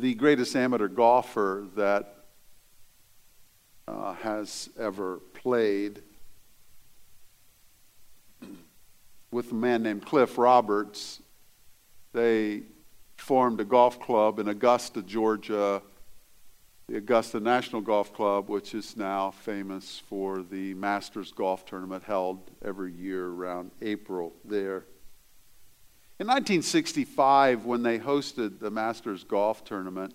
the 0.00 0.14
greatest 0.14 0.56
amateur 0.56 0.88
golfer 0.88 1.66
that 1.76 2.24
uh, 3.86 4.14
has 4.14 4.70
ever 4.78 5.18
played 5.34 6.00
with 9.30 9.52
a 9.52 9.54
man 9.54 9.82
named 9.82 10.06
Cliff 10.06 10.38
Roberts. 10.38 11.20
They 12.14 12.62
formed 13.18 13.60
a 13.60 13.64
golf 13.64 14.00
club 14.00 14.38
in 14.38 14.48
Augusta, 14.48 15.02
Georgia, 15.02 15.82
the 16.88 16.96
Augusta 16.96 17.38
National 17.38 17.82
Golf 17.82 18.14
Club, 18.14 18.48
which 18.48 18.74
is 18.74 18.96
now 18.96 19.30
famous 19.30 20.02
for 20.08 20.42
the 20.42 20.72
Masters 20.74 21.30
Golf 21.30 21.66
Tournament 21.66 22.02
held 22.04 22.50
every 22.64 22.92
year 22.92 23.26
around 23.26 23.70
April 23.82 24.32
there. 24.46 24.86
In 26.20 26.26
1965, 26.26 27.64
when 27.64 27.82
they 27.82 27.98
hosted 27.98 28.58
the 28.58 28.70
Masters 28.70 29.24
Golf 29.24 29.64
Tournament, 29.64 30.14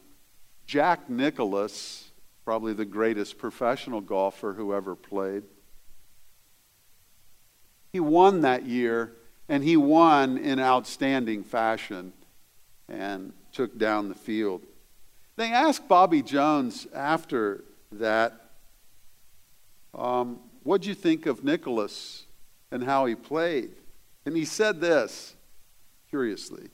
Jack 0.67 1.09
Nicklaus, 1.09 2.11
probably 2.43 2.73
the 2.73 2.85
greatest 2.85 3.39
professional 3.39 4.01
golfer 4.01 4.53
who 4.53 4.71
ever 4.71 4.95
played, 4.95 5.41
he 7.91 7.99
won 7.99 8.41
that 8.41 8.67
year, 8.67 9.13
and 9.49 9.63
he 9.63 9.75
won 9.75 10.37
in 10.37 10.59
outstanding 10.59 11.43
fashion 11.43 12.13
and 12.87 13.33
took 13.51 13.75
down 13.75 14.07
the 14.07 14.13
field. 14.13 14.61
They 15.37 15.51
asked 15.51 15.87
Bobby 15.87 16.21
Jones 16.21 16.85
after 16.93 17.63
that, 17.93 18.51
um, 19.95 20.39
What'd 20.61 20.85
you 20.85 20.93
think 20.93 21.25
of 21.25 21.43
Nicklaus 21.43 22.25
and 22.69 22.83
how 22.83 23.07
he 23.07 23.15
played? 23.15 23.71
And 24.27 24.37
he 24.37 24.45
said 24.45 24.79
this, 24.79 25.34
curiously 26.15 26.69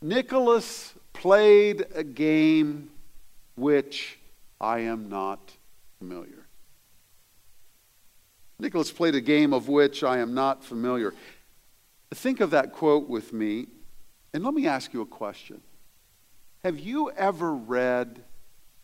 Nicklaus 0.00 0.94
played 1.12 1.86
a 1.92 2.04
game 2.04 2.88
which 3.56 4.16
I 4.60 4.78
am 4.78 5.08
not 5.08 5.50
familiar. 5.98 6.46
Nicklaus 8.60 8.92
played 8.92 9.16
a 9.16 9.20
game 9.20 9.52
of 9.52 9.66
which 9.66 10.04
I 10.04 10.18
am 10.18 10.34
not 10.34 10.62
familiar. 10.62 11.14
Think 12.12 12.38
of 12.38 12.52
that 12.52 12.70
quote 12.72 13.08
with 13.08 13.32
me, 13.32 13.66
and 14.32 14.44
let 14.44 14.54
me 14.54 14.68
ask 14.68 14.92
you 14.92 15.00
a 15.00 15.06
question. 15.06 15.60
Have 16.62 16.78
you 16.78 17.10
ever 17.10 17.52
read 17.52 18.22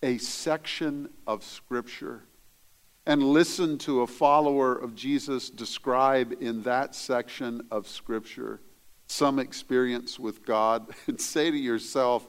a 0.02 0.18
section 0.18 1.11
of 1.28 1.44
Scripture 1.44 2.24
and 3.06 3.22
listened 3.22 3.80
to 3.83 4.02
a 4.02 4.06
follower 4.08 4.74
of 4.74 4.96
Jesus 4.96 5.48
describe 5.48 6.34
in 6.41 6.62
that 6.64 6.96
section 6.96 7.62
of 7.70 7.86
Scripture 7.86 8.61
some 9.11 9.41
experience 9.41 10.19
with 10.19 10.44
God 10.44 10.86
and 11.06 11.20
say 11.20 11.50
to 11.50 11.56
yourself, 11.56 12.27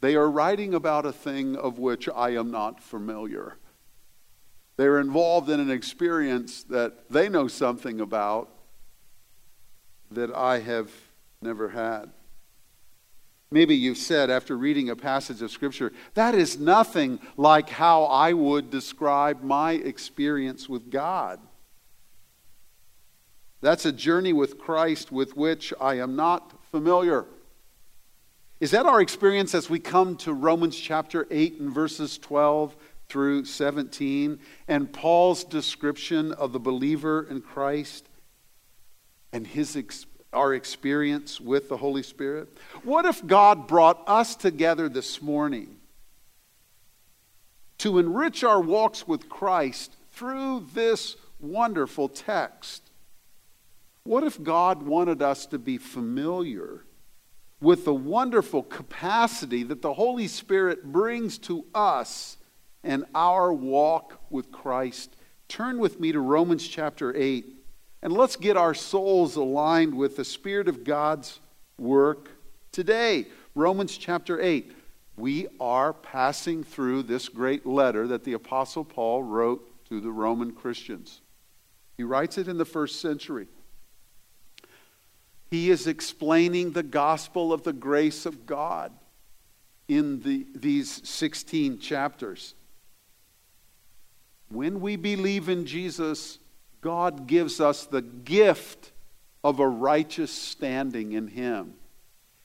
they 0.00 0.14
are 0.14 0.30
writing 0.30 0.74
about 0.74 1.06
a 1.06 1.12
thing 1.12 1.56
of 1.56 1.78
which 1.78 2.08
I 2.08 2.30
am 2.30 2.50
not 2.50 2.82
familiar? 2.82 3.56
They're 4.76 5.00
involved 5.00 5.50
in 5.50 5.58
an 5.58 5.70
experience 5.70 6.62
that 6.64 7.10
they 7.10 7.28
know 7.28 7.48
something 7.48 8.00
about 8.00 8.48
that 10.12 10.32
I 10.32 10.60
have 10.60 10.90
never 11.42 11.70
had. 11.70 12.12
Maybe 13.50 13.74
you've 13.74 13.98
said 13.98 14.30
after 14.30 14.56
reading 14.56 14.90
a 14.90 14.96
passage 14.96 15.42
of 15.42 15.50
Scripture, 15.50 15.92
that 16.14 16.34
is 16.34 16.58
nothing 16.58 17.18
like 17.36 17.70
how 17.70 18.04
I 18.04 18.34
would 18.34 18.70
describe 18.70 19.42
my 19.42 19.72
experience 19.72 20.68
with 20.68 20.90
God. 20.90 21.40
That's 23.60 23.84
a 23.84 23.92
journey 23.92 24.32
with 24.32 24.58
Christ 24.58 25.10
with 25.10 25.36
which 25.36 25.72
I 25.80 25.98
am 25.98 26.14
not 26.16 26.54
familiar. 26.70 27.26
Is 28.60 28.70
that 28.72 28.86
our 28.86 29.00
experience 29.00 29.54
as 29.54 29.70
we 29.70 29.78
come 29.78 30.16
to 30.18 30.32
Romans 30.32 30.76
chapter 30.76 31.26
8 31.30 31.60
and 31.60 31.72
verses 31.72 32.18
12 32.18 32.76
through 33.08 33.44
17 33.44 34.38
and 34.66 34.92
Paul's 34.92 35.44
description 35.44 36.32
of 36.32 36.52
the 36.52 36.58
believer 36.58 37.26
in 37.28 37.40
Christ 37.40 38.08
and 39.32 39.46
his 39.46 39.76
our 40.32 40.54
experience 40.54 41.40
with 41.40 41.68
the 41.68 41.76
Holy 41.76 42.02
Spirit? 42.02 42.48
What 42.82 43.06
if 43.06 43.26
God 43.26 43.66
brought 43.66 44.02
us 44.06 44.36
together 44.36 44.88
this 44.88 45.22
morning 45.22 45.76
to 47.78 47.98
enrich 47.98 48.44
our 48.44 48.60
walks 48.60 49.06
with 49.06 49.28
Christ 49.28 49.96
through 50.12 50.66
this 50.74 51.16
wonderful 51.40 52.08
text? 52.08 52.87
What 54.08 54.24
if 54.24 54.42
God 54.42 54.84
wanted 54.84 55.20
us 55.20 55.44
to 55.48 55.58
be 55.58 55.76
familiar 55.76 56.86
with 57.60 57.84
the 57.84 57.92
wonderful 57.92 58.62
capacity 58.62 59.62
that 59.64 59.82
the 59.82 59.92
Holy 59.92 60.26
Spirit 60.26 60.82
brings 60.90 61.36
to 61.40 61.66
us 61.74 62.38
and 62.82 63.04
our 63.14 63.52
walk 63.52 64.18
with 64.30 64.50
Christ. 64.50 65.14
Turn 65.46 65.78
with 65.78 66.00
me 66.00 66.12
to 66.12 66.20
Romans 66.20 66.66
chapter 66.66 67.14
8, 67.14 67.54
and 68.02 68.14
let's 68.14 68.36
get 68.36 68.56
our 68.56 68.72
souls 68.72 69.36
aligned 69.36 69.92
with 69.92 70.16
the 70.16 70.24
Spirit 70.24 70.68
of 70.68 70.84
God's 70.84 71.38
work 71.78 72.30
today. 72.72 73.26
Romans 73.54 73.98
chapter 73.98 74.40
8. 74.40 74.72
We 75.18 75.48
are 75.60 75.92
passing 75.92 76.64
through 76.64 77.02
this 77.02 77.28
great 77.28 77.66
letter 77.66 78.06
that 78.06 78.24
the 78.24 78.32
Apostle 78.32 78.86
Paul 78.86 79.22
wrote 79.22 79.68
to 79.90 80.00
the 80.00 80.12
Roman 80.12 80.52
Christians. 80.52 81.20
He 81.98 82.04
writes 82.04 82.38
it 82.38 82.48
in 82.48 82.56
the 82.56 82.64
first 82.64 83.02
century. 83.02 83.48
He 85.50 85.70
is 85.70 85.86
explaining 85.86 86.72
the 86.72 86.82
gospel 86.82 87.52
of 87.52 87.62
the 87.62 87.72
grace 87.72 88.26
of 88.26 88.46
God 88.46 88.92
in 89.88 90.20
the, 90.20 90.46
these 90.54 91.08
16 91.08 91.78
chapters. 91.78 92.54
When 94.50 94.80
we 94.80 94.96
believe 94.96 95.48
in 95.48 95.66
Jesus, 95.66 96.38
God 96.80 97.26
gives 97.26 97.60
us 97.60 97.86
the 97.86 98.02
gift 98.02 98.92
of 99.42 99.60
a 99.60 99.68
righteous 99.68 100.30
standing 100.30 101.12
in 101.12 101.28
Him. 101.28 101.74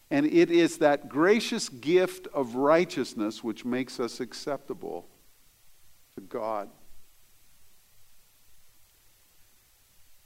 And 0.10 0.26
it 0.26 0.52
is 0.52 0.78
that 0.78 1.10
gracious 1.10 1.70
gift 1.70 2.28
of 2.34 2.56
righteousness 2.56 3.44
which 3.44 3.66
makes 3.66 4.00
us 4.00 4.20
acceptable 4.20 5.08
to 6.16 6.22
God. 6.22 6.70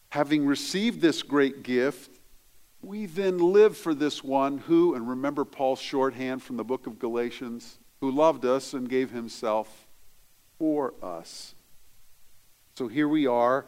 Having 0.10 0.46
received 0.46 1.02
this 1.02 1.24
great 1.24 1.64
gift, 1.64 2.17
we 2.88 3.06
then 3.06 3.38
live 3.38 3.76
for 3.76 3.94
this 3.94 4.24
one 4.24 4.60
who, 4.60 4.96
and 4.96 5.10
remember 5.10 5.44
Paul's 5.44 5.82
shorthand 5.82 6.42
from 6.42 6.56
the 6.56 6.64
book 6.64 6.88
of 6.88 7.00
Galatians, 7.00 7.80
who 8.00 8.10
loved 8.10 8.46
us 8.46 8.74
and 8.74 8.88
gave 8.88 9.12
himself 9.12 9.88
for 10.58 10.94
us. 11.04 11.54
So 12.78 12.88
here 12.88 13.10
we 13.10 13.28
are 13.28 13.66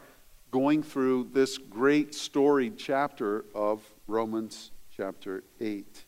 going 0.50 0.82
through 0.82 1.28
this 1.34 1.58
great 1.58 2.14
storied 2.14 2.78
chapter 2.78 3.44
of 3.54 3.82
Romans 4.06 4.70
chapter 4.96 5.44
8. 5.60 6.04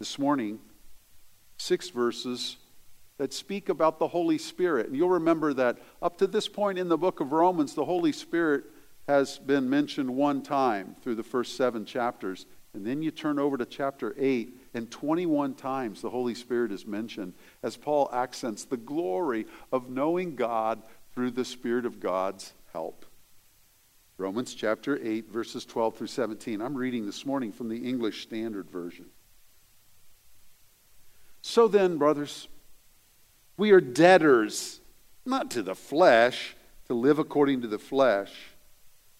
This 0.00 0.18
morning, 0.18 0.58
six 1.56 1.88
verses 1.90 2.56
that 3.16 3.32
speak 3.32 3.68
about 3.68 4.00
the 4.00 4.08
Holy 4.08 4.38
Spirit. 4.38 4.88
And 4.88 4.96
you'll 4.96 5.08
remember 5.08 5.54
that 5.54 5.78
up 6.02 6.18
to 6.18 6.26
this 6.26 6.48
point 6.48 6.80
in 6.80 6.88
the 6.88 6.98
book 6.98 7.20
of 7.20 7.30
Romans, 7.30 7.74
the 7.74 7.84
Holy 7.84 8.10
Spirit 8.10 8.64
has 9.08 9.38
been 9.38 9.68
mentioned 9.68 10.10
one 10.10 10.42
time 10.42 10.96
through 11.02 11.14
the 11.14 11.22
first 11.22 11.56
seven 11.56 11.84
chapters. 11.84 12.46
And 12.72 12.84
then 12.84 13.02
you 13.02 13.10
turn 13.10 13.38
over 13.38 13.56
to 13.56 13.66
chapter 13.66 14.14
8, 14.18 14.58
and 14.74 14.90
21 14.90 15.54
times 15.54 16.00
the 16.00 16.10
Holy 16.10 16.34
Spirit 16.34 16.72
is 16.72 16.86
mentioned 16.86 17.34
as 17.62 17.76
Paul 17.76 18.08
accents 18.12 18.64
the 18.64 18.76
glory 18.76 19.46
of 19.70 19.90
knowing 19.90 20.34
God 20.34 20.82
through 21.14 21.30
the 21.32 21.44
Spirit 21.44 21.86
of 21.86 22.00
God's 22.00 22.52
help. 22.72 23.06
Romans 24.16 24.54
chapter 24.54 24.98
8, 25.00 25.30
verses 25.30 25.64
12 25.64 25.96
through 25.96 26.06
17. 26.06 26.60
I'm 26.60 26.76
reading 26.76 27.06
this 27.06 27.26
morning 27.26 27.52
from 27.52 27.68
the 27.68 27.88
English 27.88 28.22
Standard 28.22 28.70
Version. 28.70 29.06
So 31.42 31.68
then, 31.68 31.98
brothers, 31.98 32.48
we 33.56 33.70
are 33.72 33.80
debtors, 33.80 34.80
not 35.24 35.50
to 35.52 35.62
the 35.62 35.74
flesh, 35.74 36.56
to 36.86 36.94
live 36.94 37.18
according 37.18 37.60
to 37.62 37.68
the 37.68 37.78
flesh. 37.78 38.32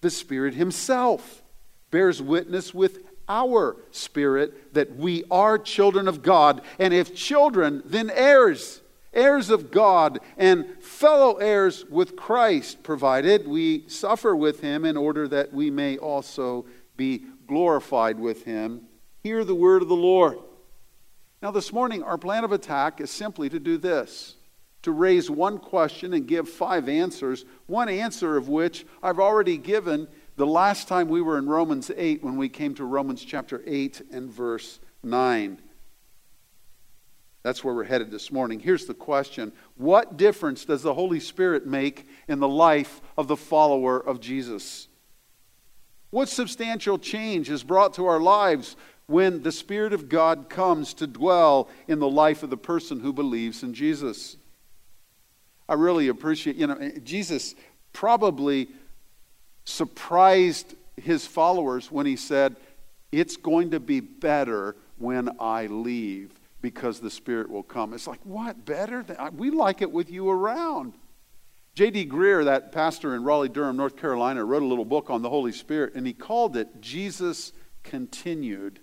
The 0.00 0.10
Spirit 0.10 0.54
Himself 0.54 1.42
bears 1.90 2.20
witness 2.20 2.72
with 2.74 2.98
our 3.28 3.76
spirit 3.90 4.74
that 4.74 4.96
we 4.96 5.24
are 5.30 5.58
children 5.58 6.08
of 6.08 6.22
God. 6.22 6.62
And 6.78 6.94
if 6.94 7.14
children, 7.14 7.82
then 7.84 8.10
heirs, 8.10 8.80
heirs 9.12 9.50
of 9.50 9.70
God, 9.70 10.20
and 10.36 10.66
fellow 10.80 11.34
heirs 11.34 11.84
with 11.86 12.16
Christ, 12.16 12.82
provided 12.82 13.46
we 13.46 13.86
suffer 13.88 14.34
with 14.34 14.60
him 14.60 14.84
in 14.84 14.96
order 14.96 15.28
that 15.28 15.52
we 15.52 15.70
may 15.70 15.98
also 15.98 16.64
be 16.96 17.24
glorified 17.46 18.18
with 18.18 18.44
him. 18.44 18.82
Hear 19.22 19.44
the 19.44 19.54
word 19.54 19.82
of 19.82 19.88
the 19.88 19.96
Lord. 19.96 20.38
Now, 21.42 21.50
this 21.50 21.72
morning, 21.72 22.02
our 22.02 22.18
plan 22.18 22.44
of 22.44 22.52
attack 22.52 23.00
is 23.00 23.10
simply 23.10 23.48
to 23.50 23.60
do 23.60 23.76
this 23.76 24.36
to 24.82 24.92
raise 24.92 25.30
one 25.30 25.58
question 25.58 26.14
and 26.14 26.26
give 26.26 26.48
five 26.48 26.88
answers, 26.88 27.44
one 27.66 27.88
answer 27.88 28.36
of 28.36 28.48
which 28.48 28.86
I've 29.02 29.18
already 29.18 29.58
given 29.58 30.08
the 30.36 30.46
last 30.46 30.86
time 30.86 31.08
we 31.08 31.20
were 31.20 31.36
in 31.36 31.48
Romans 31.48 31.90
8 31.94 32.22
when 32.22 32.36
we 32.36 32.48
came 32.48 32.74
to 32.76 32.84
Romans 32.84 33.24
chapter 33.24 33.60
8 33.66 34.02
and 34.12 34.30
verse 34.30 34.78
9. 35.02 35.60
That's 37.42 37.64
where 37.64 37.74
we're 37.74 37.84
headed 37.84 38.10
this 38.10 38.30
morning. 38.30 38.60
Here's 38.60 38.86
the 38.86 38.94
question 38.94 39.52
What 39.76 40.16
difference 40.16 40.64
does 40.64 40.82
the 40.82 40.94
Holy 40.94 41.20
Spirit 41.20 41.66
make 41.66 42.06
in 42.28 42.38
the 42.38 42.48
life 42.48 43.00
of 43.16 43.26
the 43.26 43.36
follower 43.36 43.98
of 43.98 44.20
Jesus? 44.20 44.86
What 46.10 46.28
substantial 46.28 46.98
change 46.98 47.50
is 47.50 47.62
brought 47.62 47.94
to 47.94 48.06
our 48.06 48.20
lives 48.20 48.76
when 49.06 49.42
the 49.42 49.52
Spirit 49.52 49.92
of 49.92 50.08
God 50.08 50.48
comes 50.48 50.94
to 50.94 51.06
dwell 51.06 51.68
in 51.86 51.98
the 51.98 52.08
life 52.08 52.42
of 52.42 52.50
the 52.50 52.56
person 52.56 53.00
who 53.00 53.12
believes 53.12 53.62
in 53.62 53.74
Jesus? 53.74 54.36
I 55.68 55.74
really 55.74 56.08
appreciate, 56.08 56.56
you 56.56 56.66
know, 56.66 56.76
eh, 56.76 56.98
Jesus 57.02 57.54
probably 57.92 58.68
surprised 59.64 60.74
his 60.96 61.26
followers 61.26 61.90
when 61.90 62.06
he 62.06 62.16
said, 62.16 62.56
It's 63.12 63.36
going 63.36 63.72
to 63.72 63.80
be 63.80 64.00
better 64.00 64.76
when 64.96 65.30
I 65.40 65.66
leave 65.66 66.32
because 66.60 67.00
the 67.00 67.10
Spirit 67.10 67.50
will 67.50 67.62
come. 67.62 67.94
It's 67.94 68.06
like, 68.06 68.20
what? 68.24 68.64
Better? 68.64 69.02
Than, 69.02 69.36
We 69.36 69.50
like 69.50 69.82
it 69.82 69.92
with 69.92 70.10
you 70.10 70.28
around. 70.28 70.94
J.D. 71.74 72.06
Greear, 72.06 72.44
that 72.44 72.72
pastor 72.72 73.14
in 73.14 73.22
Raleigh, 73.22 73.48
Durham, 73.48 73.76
North 73.76 73.96
Carolina, 73.96 74.44
wrote 74.44 74.62
a 74.62 74.66
little 74.66 74.84
book 74.84 75.10
on 75.10 75.22
the 75.22 75.30
Holy 75.30 75.52
Spirit, 75.52 75.94
and 75.94 76.06
he 76.06 76.12
called 76.12 76.56
it 76.56 76.80
Jesus 76.80 77.52
Continued, 77.84 78.80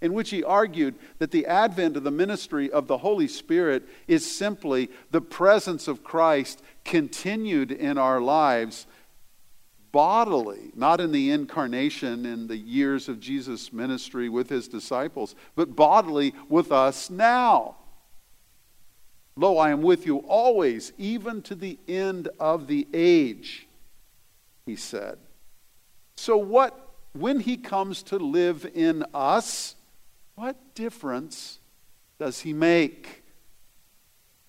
in 0.00 0.12
which 0.12 0.30
he 0.30 0.44
argued 0.44 0.94
that 1.18 1.30
the 1.30 1.46
advent 1.46 1.96
of 1.96 2.04
the 2.04 2.10
ministry 2.10 2.70
of 2.70 2.86
the 2.86 2.98
Holy 2.98 3.28
Spirit 3.28 3.84
is 4.06 4.30
simply 4.30 4.90
the 5.10 5.20
presence 5.20 5.88
of 5.88 6.04
Christ 6.04 6.62
continued 6.84 7.72
in 7.72 7.96
our 7.96 8.20
lives 8.20 8.86
bodily, 9.96 10.72
not 10.74 11.00
in 11.00 11.10
the 11.10 11.30
incarnation 11.30 12.26
in 12.26 12.48
the 12.48 12.56
years 12.58 13.08
of 13.08 13.18
Jesus' 13.18 13.72
ministry 13.72 14.28
with 14.28 14.50
his 14.50 14.68
disciples, 14.68 15.34
but 15.54 15.74
bodily 15.74 16.34
with 16.50 16.70
us 16.70 17.08
now. 17.08 17.76
Lo, 19.36 19.56
I 19.56 19.70
am 19.70 19.80
with 19.80 20.04
you 20.04 20.18
always, 20.18 20.92
even 20.98 21.40
to 21.42 21.54
the 21.54 21.78
end 21.88 22.28
of 22.38 22.66
the 22.66 22.86
age, 22.92 23.66
he 24.66 24.76
said. 24.76 25.16
So, 26.16 26.36
what, 26.36 26.90
when 27.14 27.40
he 27.40 27.56
comes 27.56 28.02
to 28.04 28.18
live 28.18 28.70
in 28.74 29.02
us, 29.14 29.75
what 30.36 30.74
difference 30.74 31.58
does 32.18 32.40
he 32.40 32.52
make? 32.52 33.24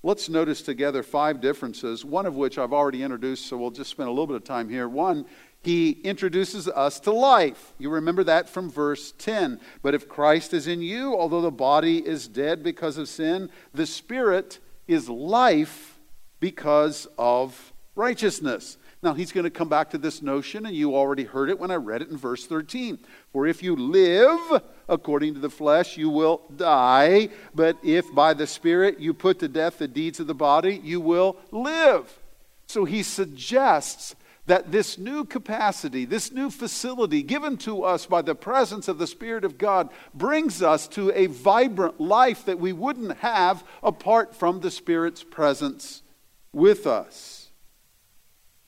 Let's 0.03 0.29
notice 0.29 0.61
together 0.61 1.01
five 1.01 1.41
differences, 1.41 2.05
one 2.05 2.25
of 2.25 2.35
which 2.35 2.57
I've 2.57 2.73
already 2.73 3.03
introduced, 3.03 3.47
so 3.47 3.57
we'll 3.57 3.71
just 3.71 3.89
spend 3.89 4.07
a 4.07 4.11
little 4.11 4.27
bit 4.27 4.35
of 4.35 4.43
time 4.43 4.69
here. 4.69 4.87
One, 4.87 5.25
he 5.63 5.91
introduces 5.91 6.67
us 6.67 6.99
to 7.01 7.11
life. 7.11 7.73
You 7.77 7.89
remember 7.89 8.23
that 8.25 8.49
from 8.49 8.69
verse 8.69 9.13
10. 9.17 9.59
But 9.81 9.95
if 9.95 10.07
Christ 10.07 10.53
is 10.53 10.67
in 10.67 10.81
you, 10.81 11.15
although 11.17 11.41
the 11.41 11.51
body 11.51 12.05
is 12.05 12.27
dead 12.27 12.63
because 12.63 12.97
of 12.97 13.09
sin, 13.09 13.49
the 13.73 13.85
spirit 13.85 14.59
is 14.87 15.09
life 15.09 15.99
because 16.39 17.07
of 17.17 17.73
righteousness. 17.95 18.77
Now, 19.03 19.13
he's 19.13 19.31
going 19.31 19.43
to 19.43 19.49
come 19.49 19.69
back 19.69 19.91
to 19.91 19.97
this 19.97 20.21
notion, 20.21 20.65
and 20.65 20.75
you 20.75 20.95
already 20.95 21.23
heard 21.23 21.49
it 21.49 21.59
when 21.59 21.71
I 21.71 21.75
read 21.75 22.01
it 22.01 22.09
in 22.09 22.17
verse 22.17 22.45
13. 22.45 22.99
For 23.37 23.45
if 23.45 23.61
you 23.61 23.75
live 23.75 24.63
according 24.89 25.35
to 25.35 25.39
the 25.39 25.51
flesh, 25.51 25.95
you 25.95 26.09
will 26.09 26.41
die. 26.55 27.29
But 27.53 27.77
if 27.83 28.11
by 28.15 28.33
the 28.33 28.47
Spirit 28.47 28.99
you 28.99 29.13
put 29.13 29.37
to 29.41 29.47
death 29.47 29.77
the 29.77 29.87
deeds 29.87 30.19
of 30.19 30.25
the 30.25 30.33
body, 30.33 30.81
you 30.83 30.99
will 30.99 31.37
live. 31.51 32.19
So 32.65 32.83
he 32.83 33.03
suggests 33.03 34.15
that 34.47 34.71
this 34.71 34.97
new 34.97 35.23
capacity, 35.23 36.03
this 36.03 36.31
new 36.31 36.49
facility 36.49 37.21
given 37.21 37.57
to 37.57 37.83
us 37.83 38.07
by 38.07 38.23
the 38.23 38.33
presence 38.33 38.87
of 38.87 38.97
the 38.97 39.05
Spirit 39.05 39.45
of 39.45 39.59
God 39.59 39.91
brings 40.15 40.63
us 40.63 40.87
to 40.87 41.11
a 41.11 41.27
vibrant 41.27 42.01
life 42.01 42.43
that 42.45 42.57
we 42.57 42.73
wouldn't 42.73 43.19
have 43.19 43.63
apart 43.83 44.35
from 44.35 44.61
the 44.61 44.71
Spirit's 44.71 45.23
presence 45.23 46.01
with 46.51 46.87
us. 46.87 47.51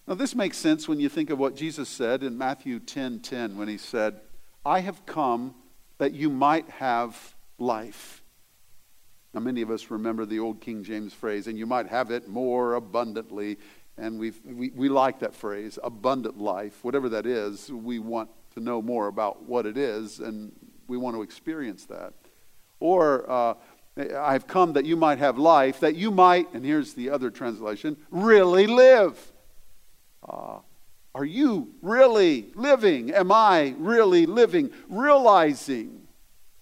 Now, 0.06 0.14
this 0.14 0.36
makes 0.36 0.58
sense 0.60 0.88
when 0.88 1.00
you 1.00 1.10
think 1.10 1.32
of 1.32 1.40
what 1.40 1.56
Jesus 1.56 1.90
said 1.90 2.22
in 2.22 2.38
Matthew 2.38 2.80
10 2.80 3.22
10 3.22 3.58
when 3.58 3.68
he 3.68 3.80
said, 3.80 4.22
I 4.66 4.82
have 4.82 5.06
come 5.06 5.56
that 5.98 6.14
you 6.14 6.30
might 6.30 6.70
have 6.70 7.36
life. 7.58 8.24
Now, 9.34 9.42
many 9.42 9.62
of 9.62 9.70
us 9.70 9.92
remember 9.92 10.26
the 10.26 10.40
old 10.40 10.60
King 10.60 10.84
James 10.84 11.14
phrase, 11.14 11.48
and 11.48 11.58
you 11.58 11.66
might 11.66 11.88
have 11.88 12.12
it 12.12 12.28
more 12.28 12.74
abundantly. 12.74 13.58
And 13.98 14.20
we 14.20 14.32
we, 14.46 14.72
we 14.72 14.90
like 14.90 15.20
that 15.20 15.36
phrase, 15.36 15.78
abundant 15.84 16.38
life. 16.40 16.84
Whatever 16.84 17.10
that 17.10 17.26
is, 17.26 17.72
we 17.72 18.00
want 18.00 18.30
to 18.54 18.60
know 18.60 18.82
more 18.82 19.08
about 19.08 19.44
what 19.44 19.66
it 19.66 19.78
is, 19.78 20.20
and 20.20 20.52
we 20.88 20.98
want 20.98 21.16
to 21.16 21.22
experience 21.22 21.86
that. 21.86 22.14
Or, 22.80 23.30
uh, 23.30 23.54
I've 24.18 24.48
come 24.48 24.74
that 24.74 24.86
you 24.86 24.96
might 24.96 25.20
have 25.20 25.38
life, 25.38 25.82
that 25.82 25.96
you 25.96 26.12
might, 26.12 26.54
and 26.54 26.66
here's 26.66 26.94
the 26.94 27.10
other 27.10 27.30
translation, 27.30 27.98
really 28.10 28.66
live. 28.66 29.34
Uh, 30.28 30.60
are 31.16 31.26
you 31.26 31.74
really 31.82 32.52
living? 32.56 33.12
Am 33.12 33.32
I 33.32 33.76
really 33.78 34.26
living? 34.26 34.72
Realizing 34.90 36.08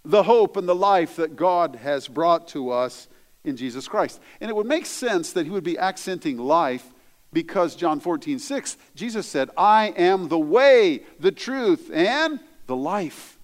the 0.06 0.24
hope 0.24 0.56
and 0.56 0.68
the 0.68 0.76
life 0.76 1.18
that 1.18 1.36
God 1.36 1.76
has 1.76 2.08
brought 2.08 2.48
to 2.50 2.72
us 2.72 3.08
in 3.44 3.58
Jesus 3.58 3.88
Christ. 3.88 4.22
And 4.40 4.50
it 4.50 4.56
would 4.56 4.68
make 4.68 4.86
sense 4.86 5.34
that 5.34 5.46
he 5.46 5.52
would 5.52 5.64
be 5.64 5.78
accenting 5.78 6.38
life 6.38 6.86
because 7.34 7.76
John 7.76 8.00
14, 8.00 8.40
6, 8.40 8.78
Jesus 8.96 9.28
said, 9.28 9.50
I 9.58 9.88
am 9.98 10.30
the 10.30 10.40
way, 10.40 11.04
the 11.20 11.32
truth, 11.32 11.92
and 11.94 12.40
the 12.68 12.76
life. 12.76 13.38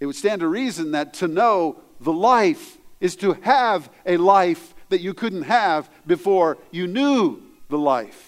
It 0.00 0.06
would 0.06 0.16
stand 0.16 0.40
to 0.40 0.48
reason 0.48 0.92
that 0.92 1.14
to 1.14 1.28
know 1.28 1.80
the 2.00 2.12
life 2.12 2.78
is 3.00 3.16
to 3.16 3.34
have 3.34 3.90
a 4.06 4.16
life 4.16 4.74
that 4.88 5.00
you 5.00 5.12
couldn't 5.12 5.42
have 5.42 5.90
before 6.06 6.58
you 6.70 6.86
knew 6.86 7.42
the 7.68 7.78
life. 7.78 8.27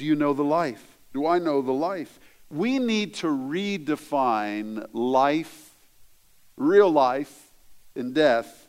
Do 0.00 0.06
you 0.06 0.16
know 0.16 0.32
the 0.32 0.42
life? 0.42 0.82
Do 1.12 1.26
I 1.26 1.38
know 1.38 1.60
the 1.60 1.72
life? 1.72 2.18
We 2.50 2.78
need 2.78 3.16
to 3.16 3.26
redefine 3.26 4.88
life, 4.94 5.74
real 6.56 6.90
life, 6.90 7.52
and 7.94 8.14
death 8.14 8.66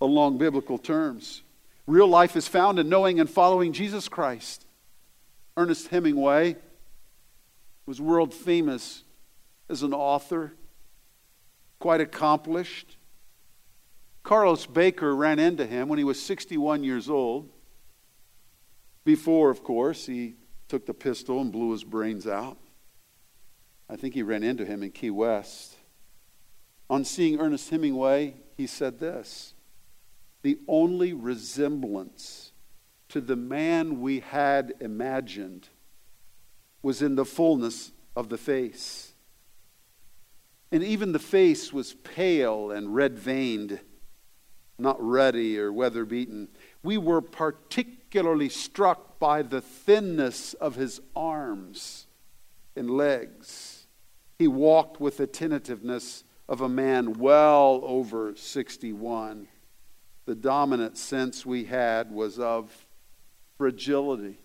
along 0.00 0.38
biblical 0.38 0.78
terms. 0.78 1.42
Real 1.88 2.06
life 2.06 2.36
is 2.36 2.46
found 2.46 2.78
in 2.78 2.88
knowing 2.88 3.18
and 3.18 3.28
following 3.28 3.72
Jesus 3.72 4.08
Christ. 4.08 4.64
Ernest 5.56 5.88
Hemingway 5.88 6.54
was 7.84 8.00
world 8.00 8.32
famous 8.32 9.02
as 9.68 9.82
an 9.82 9.92
author, 9.92 10.52
quite 11.80 12.00
accomplished. 12.00 12.96
Carlos 14.22 14.66
Baker 14.66 15.16
ran 15.16 15.40
into 15.40 15.66
him 15.66 15.88
when 15.88 15.98
he 15.98 16.04
was 16.04 16.22
61 16.22 16.84
years 16.84 17.10
old. 17.10 17.48
Before, 19.04 19.50
of 19.50 19.62
course, 19.62 20.06
he 20.06 20.34
took 20.68 20.86
the 20.86 20.94
pistol 20.94 21.40
and 21.40 21.52
blew 21.52 21.72
his 21.72 21.84
brains 21.84 22.26
out. 22.26 22.58
I 23.88 23.96
think 23.96 24.14
he 24.14 24.22
ran 24.22 24.42
into 24.42 24.64
him 24.64 24.82
in 24.82 24.92
Key 24.92 25.10
West. 25.10 25.76
On 26.88 27.04
seeing 27.04 27.40
Ernest 27.40 27.70
Hemingway, 27.70 28.34
he 28.56 28.66
said 28.66 28.98
this 28.98 29.54
The 30.42 30.58
only 30.68 31.12
resemblance 31.12 32.52
to 33.08 33.20
the 33.20 33.36
man 33.36 34.00
we 34.00 34.20
had 34.20 34.74
imagined 34.80 35.68
was 36.82 37.02
in 37.02 37.16
the 37.16 37.24
fullness 37.24 37.92
of 38.14 38.28
the 38.28 38.38
face. 38.38 39.12
And 40.72 40.84
even 40.84 41.12
the 41.12 41.18
face 41.18 41.72
was 41.72 41.94
pale 41.94 42.70
and 42.70 42.94
red 42.94 43.18
veined, 43.18 43.80
not 44.78 44.96
ruddy 45.02 45.58
or 45.58 45.72
weather 45.72 46.04
beaten. 46.04 46.48
We 46.82 46.96
were 46.96 47.20
particularly 47.20 47.99
particularly 48.10 48.48
struck 48.48 49.20
by 49.20 49.40
the 49.40 49.60
thinness 49.60 50.52
of 50.54 50.74
his 50.74 51.00
arms 51.14 52.08
and 52.74 52.90
legs. 52.90 53.86
He 54.36 54.48
walked 54.48 55.00
with 55.00 55.18
the 55.18 55.28
tentativeness 55.28 56.24
of 56.48 56.60
a 56.60 56.68
man 56.68 57.12
well 57.20 57.80
over 57.84 58.34
61. 58.34 59.46
The 60.24 60.34
dominant 60.34 60.98
sense 60.98 61.46
we 61.46 61.66
had 61.66 62.10
was 62.10 62.40
of 62.40 62.88
fragility. 63.56 64.40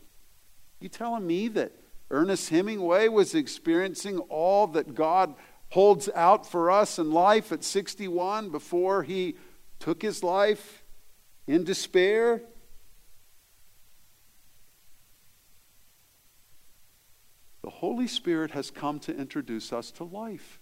You 0.80 0.88
telling 0.88 1.26
me 1.26 1.48
that 1.48 1.72
Ernest 2.12 2.50
Hemingway 2.50 3.08
was 3.08 3.34
experiencing 3.34 4.20
all 4.30 4.68
that 4.68 4.94
God 4.94 5.34
holds 5.70 6.08
out 6.14 6.46
for 6.46 6.70
us 6.70 7.00
in 7.00 7.10
life 7.10 7.52
at 7.52 7.64
61 7.64 8.52
before 8.52 9.02
he 9.02 9.38
took 9.80 10.04
his 10.04 10.22
life 10.22 10.84
in 11.48 11.64
despair. 11.64 12.44
Holy 17.86 18.08
Spirit 18.08 18.50
has 18.50 18.72
come 18.72 18.98
to 19.02 19.16
introduce 19.16 19.72
us 19.72 19.92
to 19.92 20.04
life. 20.04 20.60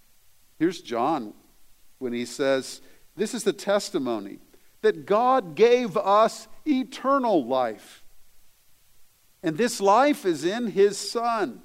Here's 0.58 0.82
John 0.82 1.32
when 1.96 2.12
he 2.12 2.26
says, 2.26 2.82
This 3.16 3.32
is 3.32 3.44
the 3.44 3.52
testimony 3.54 4.40
that 4.82 5.06
God 5.06 5.54
gave 5.54 5.96
us 5.96 6.48
eternal 6.66 7.46
life. 7.46 8.04
And 9.42 9.56
this 9.56 9.80
life 9.80 10.26
is 10.26 10.44
in 10.44 10.66
his 10.66 10.98
Son. 10.98 11.62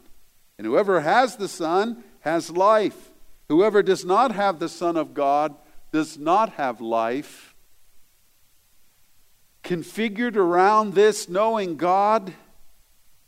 And 0.58 0.66
whoever 0.66 1.01
has 1.01 1.36
the 1.36 1.50
Son 1.50 2.06
has 2.22 2.50
life. 2.50 3.12
Whoever 3.50 3.84
does 3.84 4.06
not 4.06 4.32
have 4.32 4.60
the 4.60 4.70
Son 4.70 4.96
of 4.96 5.13
God 5.13 5.56
does 5.92 6.18
not 6.18 6.54
have 6.54 6.80
life. 6.80 7.54
Configured 9.66 10.38
around 10.38 10.94
this, 10.94 11.28
knowing 11.28 11.75
God 11.75 12.34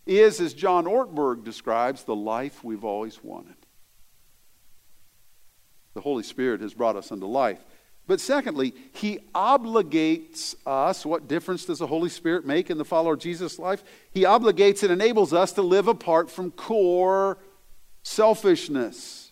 is, 0.05 0.39
as 0.39 0.53
John 0.53 0.85
Ortberg 0.85 1.43
describes, 1.43 2.03
the 2.03 2.15
life 2.15 2.63
we've 2.63 2.83
always 2.83 3.23
wanted. 3.23 3.55
The 5.93 6.01
Holy 6.01 6.23
Spirit 6.23 6.61
has 6.61 6.73
brought 6.73 6.95
us 6.95 7.11
unto 7.11 7.25
life. 7.25 7.59
But 8.07 8.19
secondly, 8.19 8.73
he 8.93 9.19
obligates 9.33 10.55
us. 10.65 11.05
What 11.05 11.27
difference 11.27 11.65
does 11.65 11.79
the 11.79 11.87
Holy 11.87 12.09
Spirit 12.09 12.45
make 12.45 12.69
in 12.69 12.77
the 12.77 12.85
follower 12.85 13.13
of 13.13 13.19
Jesus' 13.19 13.59
life? 13.59 13.83
He 14.11 14.23
obligates 14.23 14.83
and 14.83 14.91
enables 14.91 15.33
us 15.33 15.53
to 15.53 15.61
live 15.61 15.87
apart 15.87 16.29
from 16.29 16.51
core 16.51 17.37
selfishness. 18.03 19.31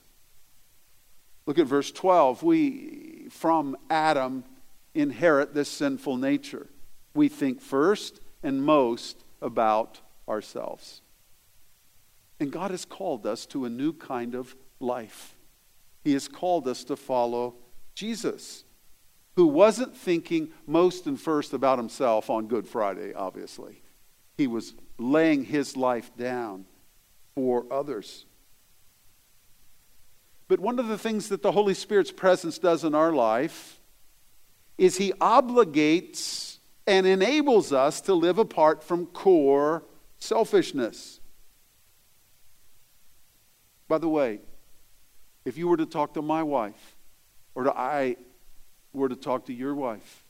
Look 1.45 1.57
at 1.57 1.65
verse 1.65 1.91
12. 1.91 2.43
We, 2.43 3.27
from 3.31 3.75
Adam, 3.89 4.43
inherit 4.93 5.53
this 5.53 5.69
sinful 5.69 6.17
nature. 6.17 6.67
We 7.13 7.27
think 7.27 7.61
first 7.61 8.19
and 8.43 8.63
most 8.63 9.23
about 9.41 9.99
ourselves. 10.29 11.01
And 12.39 12.51
God 12.51 12.71
has 12.71 12.85
called 12.85 13.25
us 13.25 13.45
to 13.47 13.65
a 13.65 13.69
new 13.69 13.91
kind 13.93 14.35
of 14.35 14.55
life. 14.79 15.35
He 16.03 16.13
has 16.13 16.27
called 16.27 16.67
us 16.67 16.83
to 16.85 16.95
follow 16.95 17.55
Jesus, 17.95 18.63
who 19.35 19.47
wasn't 19.47 19.95
thinking 19.95 20.49
most 20.65 21.05
and 21.05 21.19
first 21.19 21.53
about 21.53 21.77
himself 21.77 22.29
on 22.29 22.47
Good 22.47 22.67
Friday, 22.67 23.13
obviously. 23.13 23.81
He 24.37 24.47
was 24.47 24.73
laying 24.97 25.43
his 25.43 25.75
life 25.75 26.15
down 26.15 26.65
for 27.35 27.65
others. 27.71 28.25
But 30.47 30.59
one 30.59 30.79
of 30.79 30.87
the 30.87 30.97
things 30.97 31.29
that 31.29 31.41
the 31.41 31.51
Holy 31.51 31.73
Spirit's 31.73 32.11
presence 32.11 32.57
does 32.57 32.83
in 32.83 32.95
our 32.95 33.11
life 33.11 33.79
is 34.77 34.97
he 34.97 35.11
obligates 35.13 36.57
and 36.87 37.05
enables 37.05 37.71
us 37.71 38.01
to 38.01 38.13
live 38.13 38.39
apart 38.39 38.83
from 38.83 39.05
core 39.07 39.83
selfishness. 40.19 41.19
By 43.87 43.97
the 43.97 44.09
way, 44.09 44.39
if 45.45 45.57
you 45.57 45.67
were 45.67 45.77
to 45.77 45.85
talk 45.85 46.13
to 46.13 46.21
my 46.21 46.43
wife, 46.43 46.95
or 47.55 47.63
to 47.63 47.77
I 47.77 48.17
were 48.93 49.09
to 49.09 49.15
talk 49.15 49.45
to 49.45 49.53
your 49.53 49.73
wife 49.73 50.23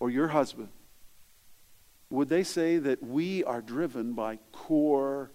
or 0.00 0.10
your 0.10 0.28
husband, 0.28 0.68
would 2.10 2.28
they 2.28 2.42
say 2.42 2.78
that 2.78 3.02
we 3.02 3.44
are 3.44 3.62
driven 3.62 4.14
by 4.14 4.38
core 4.52 5.30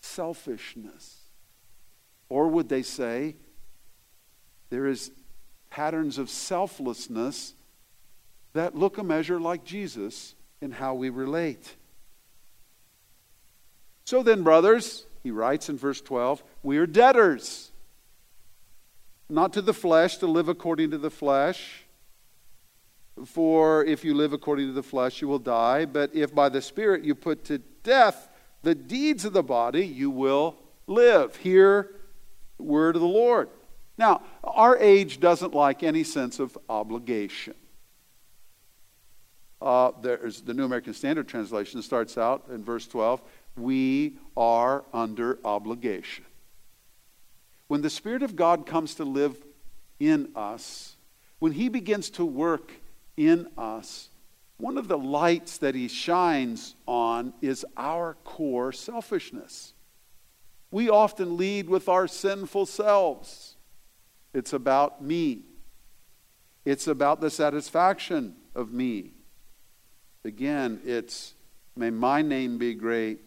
selfishness? 0.00 1.18
Or 2.28 2.48
would 2.48 2.68
they 2.68 2.82
say 2.82 3.36
there 4.68 4.86
is 4.86 5.10
patterns 5.70 6.18
of 6.18 6.30
selflessness 6.30 7.54
that 8.52 8.74
look 8.74 8.98
a 8.98 9.04
measure 9.04 9.40
like 9.40 9.64
Jesus 9.64 10.34
in 10.60 10.72
how 10.72 10.94
we 10.94 11.10
relate? 11.10 11.76
So 14.10 14.24
then, 14.24 14.42
brothers, 14.42 15.06
he 15.22 15.30
writes 15.30 15.68
in 15.68 15.78
verse 15.78 16.00
12, 16.00 16.42
we 16.64 16.78
are 16.78 16.86
debtors 16.86 17.70
not 19.28 19.52
to 19.52 19.62
the 19.62 19.72
flesh, 19.72 20.16
to 20.16 20.26
live 20.26 20.48
according 20.48 20.90
to 20.90 20.98
the 20.98 21.12
flesh. 21.12 21.84
For 23.24 23.84
if 23.84 24.04
you 24.04 24.14
live 24.14 24.32
according 24.32 24.66
to 24.66 24.72
the 24.72 24.82
flesh, 24.82 25.22
you 25.22 25.28
will 25.28 25.38
die. 25.38 25.84
But 25.84 26.12
if 26.12 26.34
by 26.34 26.48
the 26.48 26.60
Spirit 26.60 27.04
you 27.04 27.14
put 27.14 27.44
to 27.44 27.58
death 27.84 28.28
the 28.64 28.74
deeds 28.74 29.24
of 29.24 29.32
the 29.32 29.44
body, 29.44 29.86
you 29.86 30.10
will 30.10 30.56
live. 30.88 31.36
Hear 31.36 31.94
the 32.56 32.64
word 32.64 32.96
of 32.96 33.02
the 33.02 33.06
Lord. 33.06 33.48
Now, 33.96 34.22
our 34.42 34.76
age 34.76 35.20
doesn't 35.20 35.54
like 35.54 35.84
any 35.84 36.02
sense 36.02 36.40
of 36.40 36.58
obligation. 36.68 37.54
Uh, 39.62 39.92
the 40.00 40.54
New 40.54 40.64
American 40.64 40.94
Standard 40.94 41.28
Translation 41.28 41.80
starts 41.82 42.18
out 42.18 42.46
in 42.50 42.64
verse 42.64 42.88
12 42.88 43.22
we 43.60 44.16
are 44.36 44.84
under 44.92 45.38
obligation. 45.44 46.24
When 47.68 47.82
the 47.82 47.90
Spirit 47.90 48.22
of 48.22 48.36
God 48.36 48.66
comes 48.66 48.94
to 48.96 49.04
live 49.04 49.36
in 49.98 50.30
us, 50.34 50.96
when 51.38 51.52
He 51.52 51.68
begins 51.68 52.10
to 52.10 52.24
work 52.24 52.72
in 53.16 53.48
us, 53.56 54.08
one 54.56 54.76
of 54.76 54.88
the 54.88 54.98
lights 54.98 55.58
that 55.58 55.74
He 55.74 55.88
shines 55.88 56.74
on 56.86 57.32
is 57.40 57.64
our 57.76 58.14
core 58.24 58.72
selfishness. 58.72 59.72
We 60.70 60.88
often 60.88 61.36
lead 61.36 61.68
with 61.68 61.88
our 61.88 62.06
sinful 62.06 62.66
selves. 62.66 63.56
It's 64.34 64.52
about 64.52 65.02
me, 65.02 65.42
it's 66.64 66.86
about 66.86 67.20
the 67.20 67.30
satisfaction 67.30 68.36
of 68.54 68.72
me. 68.72 69.12
Again, 70.24 70.80
it's 70.84 71.34
may 71.74 71.90
my 71.90 72.20
name 72.20 72.58
be 72.58 72.74
great, 72.74 73.20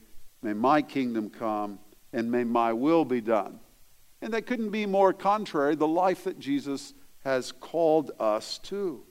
may 0.44 0.54
my 0.54 0.82
kingdom 0.82 1.30
come, 1.30 1.80
and 2.12 2.32
may 2.32 2.44
my 2.44 2.74
will 2.74 3.06
be 3.06 3.22
done. 3.22 3.60
And 4.22 4.34
that 4.34 4.46
couldn't 4.46 4.70
be 4.70 4.86
more 4.86 5.14
contrary 5.14 5.76
the 5.76 5.88
life 5.88 6.24
that 6.26 6.40
Jesus 6.40 6.94
has 7.24 7.52
called 7.52 8.12
us 8.20 8.58
to. 8.60 9.04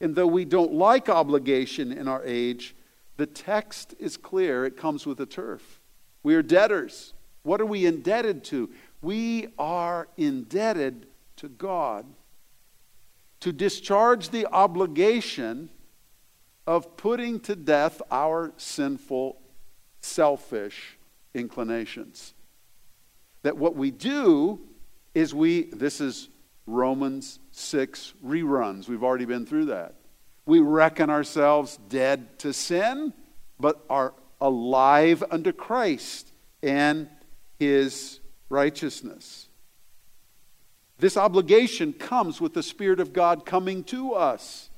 And 0.00 0.14
though 0.14 0.26
we 0.26 0.44
don't 0.44 0.72
like 0.72 1.08
obligation 1.08 1.92
in 1.92 2.08
our 2.08 2.22
age, 2.24 2.74
the 3.16 3.26
text 3.26 3.94
is 3.98 4.16
clear. 4.16 4.66
It 4.66 4.76
comes 4.76 5.06
with 5.06 5.20
a 5.20 5.26
turf. 5.26 5.80
We 6.22 6.34
are 6.34 6.42
debtors. 6.42 7.14
What 7.42 7.60
are 7.60 7.66
we 7.66 7.86
indebted 7.86 8.44
to? 8.44 8.70
We 9.00 9.48
are 9.58 10.08
indebted 10.16 11.06
to 11.36 11.48
God 11.48 12.06
to 13.40 13.52
discharge 13.52 14.30
the 14.30 14.46
obligation 14.46 15.70
of 16.66 16.96
putting 16.96 17.38
to 17.40 17.54
death 17.54 18.02
our 18.10 18.52
sinful, 18.56 19.38
selfish 20.06 20.98
inclinations 21.34 22.34
that 23.46 23.56
what 23.56 23.76
we 23.76 23.92
do 23.92 24.58
is 25.14 25.32
we, 25.32 25.64
this 25.64 26.00
is 26.00 26.28
Romans 26.66 27.38
6 27.52 28.14
reruns. 28.24 28.88
We've 28.88 29.04
already 29.04 29.24
been 29.24 29.46
through 29.46 29.66
that. 29.66 29.94
We 30.46 30.58
reckon 30.58 31.10
ourselves 31.10 31.78
dead 31.88 32.40
to 32.40 32.52
sin, 32.52 33.12
but 33.60 33.84
are 33.88 34.14
alive 34.40 35.22
unto 35.30 35.52
Christ 35.52 36.32
and 36.60 37.08
his 37.58 38.18
righteousness. 38.48 39.48
This 40.98 41.16
obligation 41.16 41.92
comes 41.92 42.40
with 42.40 42.52
the 42.52 42.62
Spirit 42.62 43.00
of 43.00 43.12
God 43.12 43.46
coming 43.46 43.84
to 43.84 44.14
us. 44.14 44.70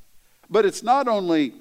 But 0.51 0.67
it's 0.67 0.83
not 0.83 1.09
only 1.09 1.55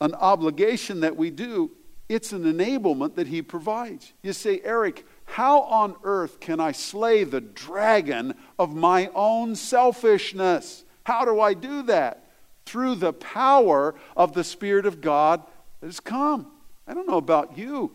an 0.00 0.14
obligation 0.14 1.00
that 1.00 1.16
we 1.16 1.30
do, 1.30 1.70
it's 2.10 2.32
an 2.32 2.42
enablement 2.42 3.14
that 3.14 3.28
He 3.28 3.40
provides. 3.40 4.12
You 4.20 4.32
say, 4.32 4.60
Eric, 4.64 5.06
how 5.26 5.60
on 5.60 5.94
earth 6.02 6.40
can 6.40 6.58
I 6.58 6.72
slay 6.72 7.22
the 7.22 7.40
dragon 7.40 8.34
of 8.58 8.74
my 8.74 9.08
own 9.14 9.54
selfishness? 9.54 10.84
How 11.04 11.24
do 11.24 11.40
I 11.40 11.54
do 11.54 11.82
that? 11.84 12.28
Through 12.66 12.96
the 12.96 13.12
power 13.12 13.94
of 14.16 14.32
the 14.32 14.42
Spirit 14.42 14.86
of 14.86 15.00
God 15.00 15.44
that 15.80 15.86
has 15.86 16.00
come. 16.00 16.50
I 16.84 16.94
don't 16.94 17.06
know 17.06 17.16
about 17.16 17.56
you, 17.56 17.92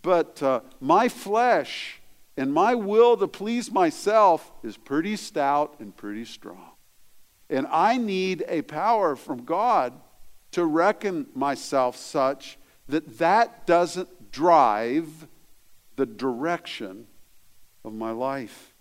but 0.00 0.40
uh, 0.44 0.60
my 0.80 1.08
flesh 1.08 2.00
and 2.36 2.54
my 2.54 2.76
will 2.76 3.16
to 3.16 3.26
please 3.26 3.72
myself 3.72 4.52
is 4.62 4.76
pretty 4.76 5.16
stout 5.16 5.74
and 5.80 5.96
pretty 5.96 6.24
strong. 6.24 6.70
And 7.50 7.66
I 7.66 7.96
need 7.96 8.44
a 8.46 8.62
power 8.62 9.16
from 9.16 9.44
God 9.44 9.92
to 10.52 10.64
reckon 10.64 11.26
myself 11.34 11.96
such 11.96 12.58
that 12.88 13.18
that 13.18 13.66
doesn't 13.66 14.30
drive 14.30 15.26
the 15.96 16.06
direction 16.06 17.06
of 17.84 17.94
my 17.94 18.10
life. 18.10 18.74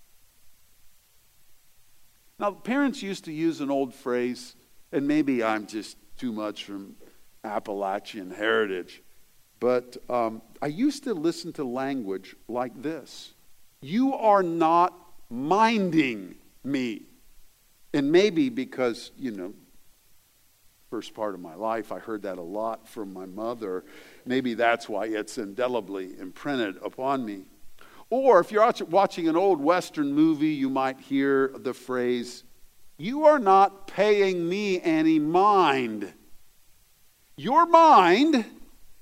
Now, 2.37 2.51
parents 2.51 3.01
used 3.01 3.25
to 3.25 3.31
use 3.31 3.61
an 3.61 3.71
old 3.71 3.93
phrase, 3.93 4.55
and 4.91 5.07
maybe 5.07 5.43
I'm 5.43 5.67
just 5.67 5.97
too 6.17 6.31
much 6.31 6.65
from 6.65 6.95
Appalachian 7.43 8.31
heritage, 8.31 9.01
But 9.59 9.97
um, 10.09 10.41
I 10.61 10.67
used 10.67 11.05
to 11.05 11.13
listen 11.13 11.53
to 11.53 11.63
language 11.63 12.35
like 12.47 12.81
this 12.81 13.33
You 13.81 14.13
are 14.13 14.43
not 14.43 14.93
minding 15.29 16.35
me. 16.63 17.03
And 17.93 18.11
maybe 18.11 18.49
because, 18.49 19.11
you 19.17 19.31
know, 19.31 19.53
first 20.95 21.13
part 21.13 21.33
of 21.33 21.41
my 21.41 21.55
life, 21.55 21.91
I 21.91 21.99
heard 21.99 22.21
that 22.21 22.37
a 22.37 22.41
lot 22.41 22.87
from 22.87 23.11
my 23.11 23.25
mother. 23.25 23.83
Maybe 24.25 24.53
that's 24.53 24.87
why 24.87 25.07
it's 25.07 25.37
indelibly 25.37 26.17
imprinted 26.17 26.77
upon 26.81 27.25
me. 27.25 27.41
Or 28.09 28.39
if 28.39 28.49
you're 28.49 28.71
watching 28.87 29.27
an 29.27 29.35
old 29.35 29.59
Western 29.59 30.13
movie, 30.13 30.53
you 30.53 30.69
might 30.69 31.01
hear 31.01 31.49
the 31.53 31.73
phrase, 31.73 32.45
You 32.97 33.25
are 33.25 33.39
not 33.39 33.87
paying 33.87 34.47
me 34.47 34.79
any 34.79 35.19
mind. 35.19 36.13
Your 37.35 37.65
mind 37.65 38.45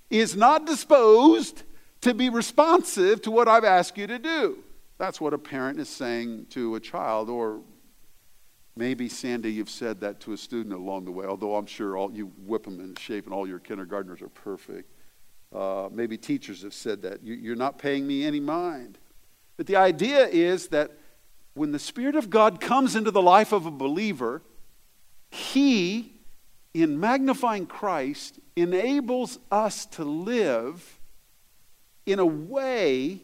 is 0.10 0.36
not 0.36 0.66
disposed 0.66 1.62
to 2.02 2.16
be 2.16 2.28
responsive 2.28 3.22
to 3.22 3.30
what 3.30 3.48
I've 3.48 3.66
asked 3.66 4.00
you 4.00 4.08
to 4.08 4.18
do. 4.18 4.64
That's 4.98 5.22
what 5.22 5.36
a 5.36 5.38
parent 5.38 5.80
is 5.80 5.90
saying 5.90 6.48
to 6.50 6.74
a 6.74 6.80
child, 6.80 7.30
or 7.30 7.62
maybe, 8.76 9.10
Sandy, 9.10 9.52
you've 9.52 9.70
said 9.70 10.00
that 10.02 10.20
to 10.22 10.34
a 10.34 10.38
student 10.38 10.74
along 10.74 11.06
the 11.06 11.12
way, 11.12 11.26
although 11.26 11.56
I'm 11.56 11.66
sure 11.66 11.98
all, 11.98 12.12
you 12.12 12.32
whip 12.46 12.64
them 12.64 12.80
into 12.80 13.02
shape 13.02 13.26
and 13.26 13.34
all 13.34 13.48
your 13.48 13.60
kindergartners 13.60 14.22
are 14.22 14.30
perfect. 14.30 14.90
Uh, 15.54 15.90
maybe 15.92 16.18
teachers 16.18 16.64
have 16.64 16.74
said 16.74 17.02
that. 17.04 17.24
You, 17.24 17.36
you're 17.36 17.56
not 17.56 17.78
paying 17.78 18.08
me 18.08 18.26
any 18.26 18.40
mind. 18.40 18.98
But 19.58 19.68
the 19.68 19.76
idea 19.76 20.28
is 20.28 20.70
that 20.70 20.92
when 21.54 21.72
the 21.72 21.80
Spirit 21.80 22.16
of 22.16 22.30
God 22.30 22.60
comes 22.60 22.96
into 22.96 23.12
the 23.12 23.22
life 23.22 23.52
of 23.52 23.66
a 23.66 23.72
believer, 23.72 24.42
He, 25.30 26.14
in 26.74 27.00
magnifying 27.00 27.68
Christ, 27.68 28.40
enables 28.56 29.38
us 29.52 29.86
to 29.88 30.04
live 30.04 31.00
in 32.06 32.20
a 32.20 32.26
way 32.26 33.22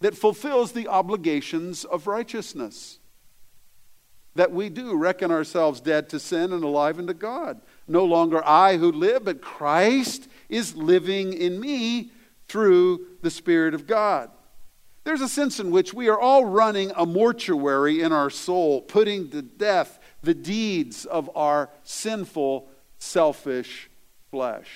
that 0.00 0.16
fulfills 0.16 0.72
the 0.72 0.86
obligations 0.86 1.84
of 1.84 2.06
righteousness. 2.06 2.97
That 4.38 4.52
we 4.52 4.68
do 4.68 4.94
reckon 4.94 5.32
ourselves 5.32 5.80
dead 5.80 6.08
to 6.10 6.20
sin 6.20 6.52
and 6.52 6.62
alive 6.62 7.00
unto 7.00 7.12
God. 7.12 7.60
No 7.88 8.04
longer 8.04 8.40
I 8.46 8.76
who 8.76 8.92
live, 8.92 9.24
but 9.24 9.42
Christ 9.42 10.28
is 10.48 10.76
living 10.76 11.32
in 11.32 11.58
me 11.58 12.12
through 12.46 13.04
the 13.20 13.32
Spirit 13.32 13.74
of 13.74 13.88
God. 13.88 14.30
There's 15.02 15.22
a 15.22 15.28
sense 15.28 15.58
in 15.58 15.72
which 15.72 15.92
we 15.92 16.08
are 16.08 16.20
all 16.20 16.44
running 16.44 16.92
a 16.94 17.04
mortuary 17.04 18.00
in 18.00 18.12
our 18.12 18.30
soul, 18.30 18.80
putting 18.80 19.28
to 19.30 19.42
death 19.42 19.98
the 20.22 20.34
deeds 20.34 21.04
of 21.04 21.28
our 21.34 21.70
sinful, 21.82 22.68
selfish 23.00 23.90
flesh. 24.30 24.70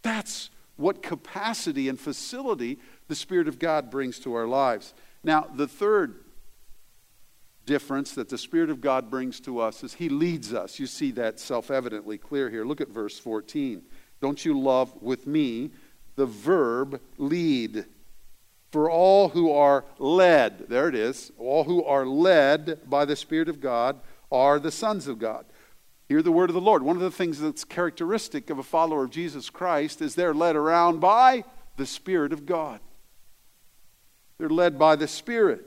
That's 0.00 0.48
what 0.76 1.02
capacity 1.02 1.90
and 1.90 2.00
facility 2.00 2.78
the 3.08 3.16
Spirit 3.16 3.48
of 3.48 3.58
God 3.58 3.90
brings 3.90 4.18
to 4.20 4.32
our 4.32 4.46
lives. 4.46 4.94
Now, 5.22 5.46
the 5.54 5.68
third 5.68 6.22
difference 7.66 8.14
that 8.14 8.28
the 8.28 8.38
Spirit 8.38 8.70
of 8.70 8.80
God 8.80 9.10
brings 9.10 9.40
to 9.40 9.60
us 9.60 9.84
is 9.84 9.94
He 9.94 10.08
leads 10.08 10.54
us. 10.54 10.78
You 10.78 10.86
see 10.86 11.10
that 11.12 11.38
self 11.38 11.70
evidently 11.70 12.16
clear 12.16 12.48
here. 12.48 12.64
Look 12.64 12.80
at 12.80 12.88
verse 12.88 13.18
14. 13.18 13.82
Don't 14.20 14.44
you 14.44 14.58
love 14.58 14.94
with 15.02 15.26
me 15.26 15.70
the 16.14 16.26
verb 16.26 17.00
lead? 17.18 17.84
For 18.72 18.90
all 18.90 19.28
who 19.28 19.52
are 19.52 19.84
led, 19.98 20.68
there 20.68 20.88
it 20.88 20.94
is, 20.94 21.32
all 21.38 21.64
who 21.64 21.84
are 21.84 22.06
led 22.06 22.88
by 22.88 23.04
the 23.04 23.16
Spirit 23.16 23.48
of 23.48 23.60
God 23.60 24.00
are 24.30 24.58
the 24.58 24.70
sons 24.70 25.06
of 25.06 25.18
God. 25.18 25.46
Hear 26.08 26.22
the 26.22 26.32
word 26.32 26.50
of 26.50 26.54
the 26.54 26.60
Lord. 26.60 26.82
One 26.82 26.96
of 26.96 27.02
the 27.02 27.10
things 27.10 27.40
that's 27.40 27.64
characteristic 27.64 28.48
of 28.50 28.58
a 28.58 28.62
follower 28.62 29.04
of 29.04 29.10
Jesus 29.10 29.50
Christ 29.50 30.00
is 30.00 30.14
they're 30.14 30.34
led 30.34 30.56
around 30.56 31.00
by 31.00 31.44
the 31.76 31.86
Spirit 31.86 32.32
of 32.32 32.46
God. 32.46 32.80
They're 34.38 34.48
led 34.48 34.78
by 34.78 34.96
the 34.96 35.08
Spirit. 35.08 35.64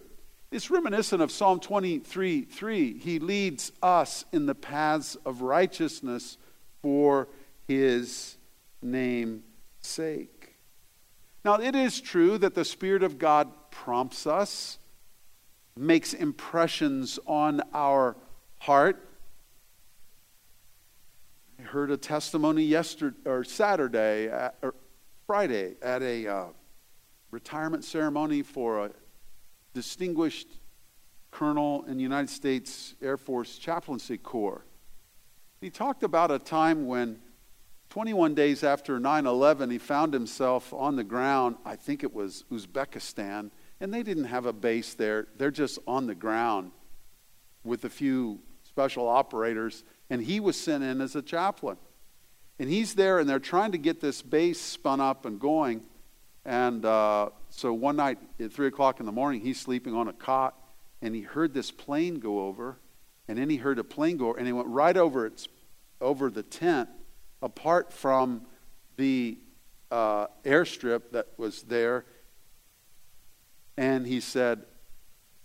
It's 0.52 0.72
reminiscent 0.72 1.22
of 1.22 1.32
Psalm 1.32 1.60
23 1.60 2.42
3. 2.42 2.98
He 2.98 3.20
leads 3.20 3.72
us 3.84 4.26
in 4.32 4.48
the 4.48 4.56
paths 4.56 5.16
of 5.24 5.44
righteousness 5.44 6.38
for 6.82 7.28
his 7.68 8.38
name's 8.82 9.44
sake. 9.82 10.56
Now, 11.46 11.56
it 11.56 11.76
is 11.76 12.02
true 12.02 12.38
that 12.40 12.56
the 12.56 12.66
Spirit 12.66 13.04
of 13.04 13.20
God 13.20 13.50
prompts 13.70 14.26
us, 14.26 14.80
makes 15.78 16.14
impressions 16.14 17.20
on 17.28 17.62
our 17.74 18.18
heart. 18.58 19.08
I 21.60 21.62
heard 21.62 21.92
a 21.92 21.98
testimony 21.98 22.64
yesterday 22.64 23.18
or 23.26 23.44
Saturday 23.44 24.30
at, 24.30 24.56
or 24.64 24.74
Friday 25.28 25.76
at 25.82 26.02
a 26.02 26.28
uh, 26.28 26.46
retirement 27.30 27.84
ceremony 27.84 28.42
for 28.42 28.86
a 28.88 28.92
distinguished 29.74 30.48
colonel 31.32 31.84
in 31.88 31.98
the 31.98 32.04
United 32.04 32.30
States 32.30 32.96
Air 33.02 33.18
Force 33.18 33.58
Chaplaincy 33.58 34.18
Corps. 34.18 34.66
He 35.62 35.70
talked 35.70 36.04
about 36.04 36.32
a 36.32 36.40
time 36.40 36.88
when 36.88 37.20
21 37.90 38.36
days 38.36 38.64
after 38.64 39.00
9 39.00 39.26
11, 39.26 39.70
he 39.72 39.78
found 39.78 40.14
himself 40.14 40.74
on 40.74 40.96
the 40.96 41.04
ground. 41.04 41.58
I 41.66 41.76
think 41.76 42.04
it 42.04 42.14
was 42.14 42.46
Uzbekistan, 42.52 43.52
and 43.80 43.94
they 43.94 44.04
didn't 44.04 44.26
have 44.26 44.46
a 44.46 44.54
base 44.54 44.94
there. 44.94 45.28
They're 45.38 45.52
just 45.52 45.80
on 45.88 46.08
the 46.08 46.16
ground 46.16 46.72
with 47.64 47.86
a 47.86 47.90
few 47.90 48.40
special 48.64 49.08
operators, 49.08 49.84
and 50.10 50.22
he 50.22 50.40
was 50.40 50.60
sent 50.60 50.84
in 50.84 51.02
as 51.02 51.16
a 51.16 51.22
chaplain. 51.22 51.78
And 52.60 52.70
he's 52.70 52.94
there, 52.94 53.20
and 53.20 53.30
they're 53.30 53.40
trying 53.40 53.72
to 53.72 53.78
get 53.78 54.02
this 54.02 54.22
base 54.22 54.62
spun 54.62 55.00
up 55.00 55.26
and 55.26 55.40
going. 55.40 55.84
And 56.50 56.84
uh, 56.84 57.30
so 57.52 57.72
one 57.72 57.96
night 57.96 58.18
at 58.40 58.52
3 58.52 58.66
o'clock 58.66 59.00
in 59.00 59.06
the 59.06 59.12
morning, 59.12 59.40
he's 59.40 59.62
sleeping 59.62 59.94
on 59.94 60.08
a 60.08 60.14
cot, 60.14 60.56
and 61.00 61.14
he 61.14 61.22
heard 61.22 61.54
this 61.54 61.70
plane 61.70 62.16
go 62.16 62.48
over. 62.48 62.80
And 63.28 63.38
then 63.38 63.52
he 63.52 63.58
heard 63.58 63.78
a 63.78 63.84
plane 63.84 64.18
go 64.18 64.30
over, 64.30 64.40
and 64.40 64.48
he 64.48 64.52
went 64.52 64.68
right 64.68 64.98
over, 64.98 65.28
its, 65.28 65.48
over 66.02 66.32
the 66.32 66.42
tent, 66.42 66.90
apart 67.44 67.94
from 67.94 68.48
the 68.98 69.38
uh, 69.92 70.26
airstrip 70.44 71.12
that 71.12 71.28
was 71.38 71.62
there. 71.62 72.06
And 73.78 74.08
he 74.08 74.20
said, 74.20 74.64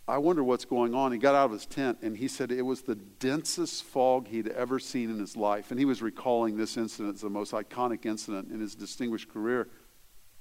I 0.08 0.16
wonder 0.16 0.42
what's 0.42 0.64
going 0.64 0.94
on. 0.94 1.12
He 1.12 1.18
got 1.18 1.34
out 1.34 1.46
of 1.46 1.52
his 1.52 1.66
tent 1.66 1.98
and 2.02 2.14
he 2.14 2.28
said 2.28 2.52
it 2.52 2.60
was 2.60 2.82
the 2.82 2.94
densest 2.94 3.84
fog 3.84 4.28
he'd 4.28 4.48
ever 4.48 4.78
seen 4.78 5.08
in 5.08 5.18
his 5.18 5.34
life. 5.34 5.70
And 5.70 5.78
he 5.78 5.86
was 5.86 6.02
recalling 6.02 6.58
this 6.58 6.76
incident 6.76 7.14
as 7.14 7.20
the 7.22 7.30
most 7.30 7.52
iconic 7.52 8.04
incident 8.04 8.50
in 8.50 8.60
his 8.60 8.74
distinguished 8.74 9.32
career. 9.32 9.68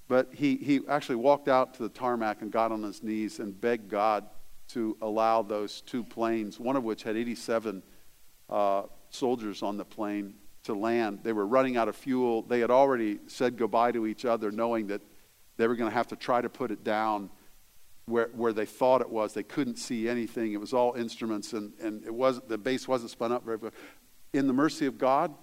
But 0.07 0.33
he, 0.33 0.57
he 0.57 0.81
actually 0.87 1.15
walked 1.15 1.47
out 1.47 1.75
to 1.75 1.83
the 1.83 1.89
tarmac 1.89 2.41
and 2.41 2.51
got 2.51 2.71
on 2.71 2.83
his 2.83 3.03
knees 3.03 3.39
and 3.39 3.59
begged 3.59 3.89
God 3.89 4.25
to 4.69 4.97
allow 5.01 5.41
those 5.41 5.81
two 5.81 6.03
planes, 6.03 6.59
one 6.59 6.75
of 6.75 6.83
which 6.83 7.03
had 7.03 7.15
87 7.15 7.83
uh, 8.49 8.83
soldiers 9.09 9.63
on 9.63 9.77
the 9.77 9.85
plane, 9.85 10.35
to 10.63 10.73
land. 10.73 11.19
They 11.23 11.33
were 11.33 11.45
running 11.45 11.77
out 11.77 11.87
of 11.87 11.95
fuel. 11.95 12.41
They 12.41 12.59
had 12.59 12.71
already 12.71 13.19
said 13.27 13.57
goodbye 13.57 13.91
to 13.93 14.07
each 14.07 14.25
other, 14.25 14.51
knowing 14.51 14.87
that 14.87 15.01
they 15.57 15.67
were 15.67 15.75
going 15.75 15.89
to 15.89 15.95
have 15.95 16.07
to 16.07 16.15
try 16.15 16.41
to 16.41 16.49
put 16.49 16.71
it 16.71 16.83
down 16.83 17.29
where, 18.05 18.29
where 18.33 18.53
they 18.53 18.65
thought 18.65 19.01
it 19.01 19.09
was. 19.09 19.33
They 19.33 19.43
couldn't 19.43 19.77
see 19.77 20.07
anything. 20.07 20.53
It 20.53 20.59
was 20.59 20.73
all 20.73 20.93
instruments, 20.93 21.53
and, 21.53 21.73
and 21.81 22.03
it 22.05 22.13
was, 22.13 22.41
the 22.47 22.57
base 22.57 22.87
wasn't 22.87 23.11
spun 23.11 23.31
up 23.31 23.45
very 23.45 23.57
well. 23.57 23.71
In 24.33 24.47
the 24.47 24.53
mercy 24.53 24.85
of 24.85 24.97
God, 24.97 25.33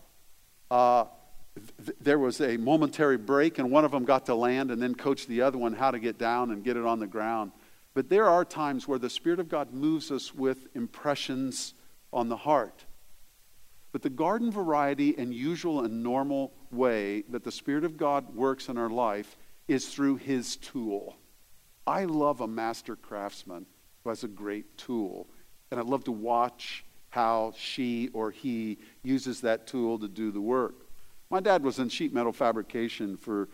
uh, 0.70 1.04
there 2.00 2.18
was 2.18 2.40
a 2.40 2.56
momentary 2.56 3.16
break, 3.16 3.58
and 3.58 3.70
one 3.70 3.84
of 3.84 3.90
them 3.90 4.04
got 4.04 4.26
to 4.26 4.34
land 4.34 4.70
and 4.70 4.80
then 4.80 4.94
coached 4.94 5.28
the 5.28 5.42
other 5.42 5.58
one 5.58 5.72
how 5.72 5.90
to 5.90 5.98
get 5.98 6.18
down 6.18 6.50
and 6.50 6.64
get 6.64 6.76
it 6.76 6.86
on 6.86 7.00
the 7.00 7.06
ground. 7.06 7.52
But 7.94 8.08
there 8.08 8.28
are 8.28 8.44
times 8.44 8.86
where 8.86 8.98
the 8.98 9.10
Spirit 9.10 9.40
of 9.40 9.48
God 9.48 9.72
moves 9.72 10.10
us 10.10 10.34
with 10.34 10.68
impressions 10.74 11.74
on 12.12 12.28
the 12.28 12.36
heart. 12.36 12.84
But 13.92 14.02
the 14.02 14.10
garden 14.10 14.52
variety 14.52 15.16
and 15.18 15.34
usual 15.34 15.84
and 15.84 16.02
normal 16.02 16.52
way 16.70 17.22
that 17.30 17.42
the 17.42 17.50
Spirit 17.50 17.84
of 17.84 17.96
God 17.96 18.34
works 18.34 18.68
in 18.68 18.78
our 18.78 18.90
life 18.90 19.36
is 19.66 19.88
through 19.88 20.16
His 20.16 20.56
tool. 20.56 21.16
I 21.86 22.04
love 22.04 22.40
a 22.40 22.46
master 22.46 22.94
craftsman 22.94 23.66
who 24.04 24.10
has 24.10 24.22
a 24.22 24.28
great 24.28 24.78
tool, 24.78 25.26
and 25.70 25.80
I 25.80 25.82
love 25.82 26.04
to 26.04 26.12
watch 26.12 26.84
how 27.10 27.52
she 27.56 28.08
or 28.12 28.30
he 28.30 28.78
uses 29.02 29.40
that 29.40 29.66
tool 29.66 29.98
to 29.98 30.08
do 30.08 30.30
the 30.30 30.40
work. 30.40 30.86
My 31.30 31.38
dad 31.38 31.62
was 31.62 31.78
in 31.78 31.88
sheet 31.88 32.12
metal 32.12 32.32
fabrication 32.32 33.16
for 33.16 33.48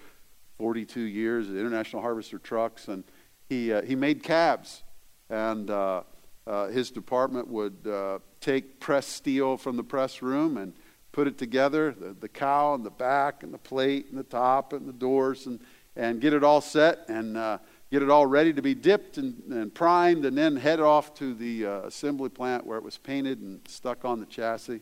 42 0.56 0.98
years 1.00 1.50
at 1.50 1.56
International 1.56 2.00
Harvester 2.00 2.38
Trucks, 2.38 2.88
and 2.88 3.04
he, 3.50 3.70
uh, 3.70 3.82
he 3.82 3.94
made 3.94 4.22
cabs. 4.22 4.82
And 5.28 5.68
uh, 5.68 6.04
uh, 6.46 6.68
his 6.68 6.90
department 6.90 7.48
would 7.48 7.86
uh, 7.86 8.20
take 8.40 8.80
press 8.80 9.06
steel 9.06 9.58
from 9.58 9.76
the 9.76 9.82
press 9.82 10.22
room 10.22 10.56
and 10.56 10.72
put 11.12 11.26
it 11.26 11.36
together 11.36 11.92
the, 11.92 12.14
the 12.14 12.28
cow 12.28 12.72
and 12.72 12.84
the 12.84 12.90
back 12.90 13.42
and 13.42 13.52
the 13.52 13.58
plate 13.58 14.06
and 14.08 14.18
the 14.18 14.24
top 14.24 14.72
and 14.72 14.88
the 14.88 14.92
doors 14.92 15.46
and, 15.46 15.60
and 15.96 16.22
get 16.22 16.32
it 16.32 16.42
all 16.42 16.62
set 16.62 17.00
and 17.08 17.36
uh, 17.36 17.58
get 17.90 18.02
it 18.02 18.08
all 18.08 18.24
ready 18.24 18.54
to 18.54 18.62
be 18.62 18.74
dipped 18.74 19.18
and, 19.18 19.42
and 19.50 19.74
primed 19.74 20.24
and 20.24 20.38
then 20.38 20.56
head 20.56 20.80
off 20.80 21.12
to 21.14 21.34
the 21.34 21.66
uh, 21.66 21.80
assembly 21.80 22.30
plant 22.30 22.64
where 22.64 22.78
it 22.78 22.84
was 22.84 22.96
painted 22.96 23.40
and 23.40 23.60
stuck 23.68 24.06
on 24.06 24.18
the 24.18 24.26
chassis. 24.26 24.80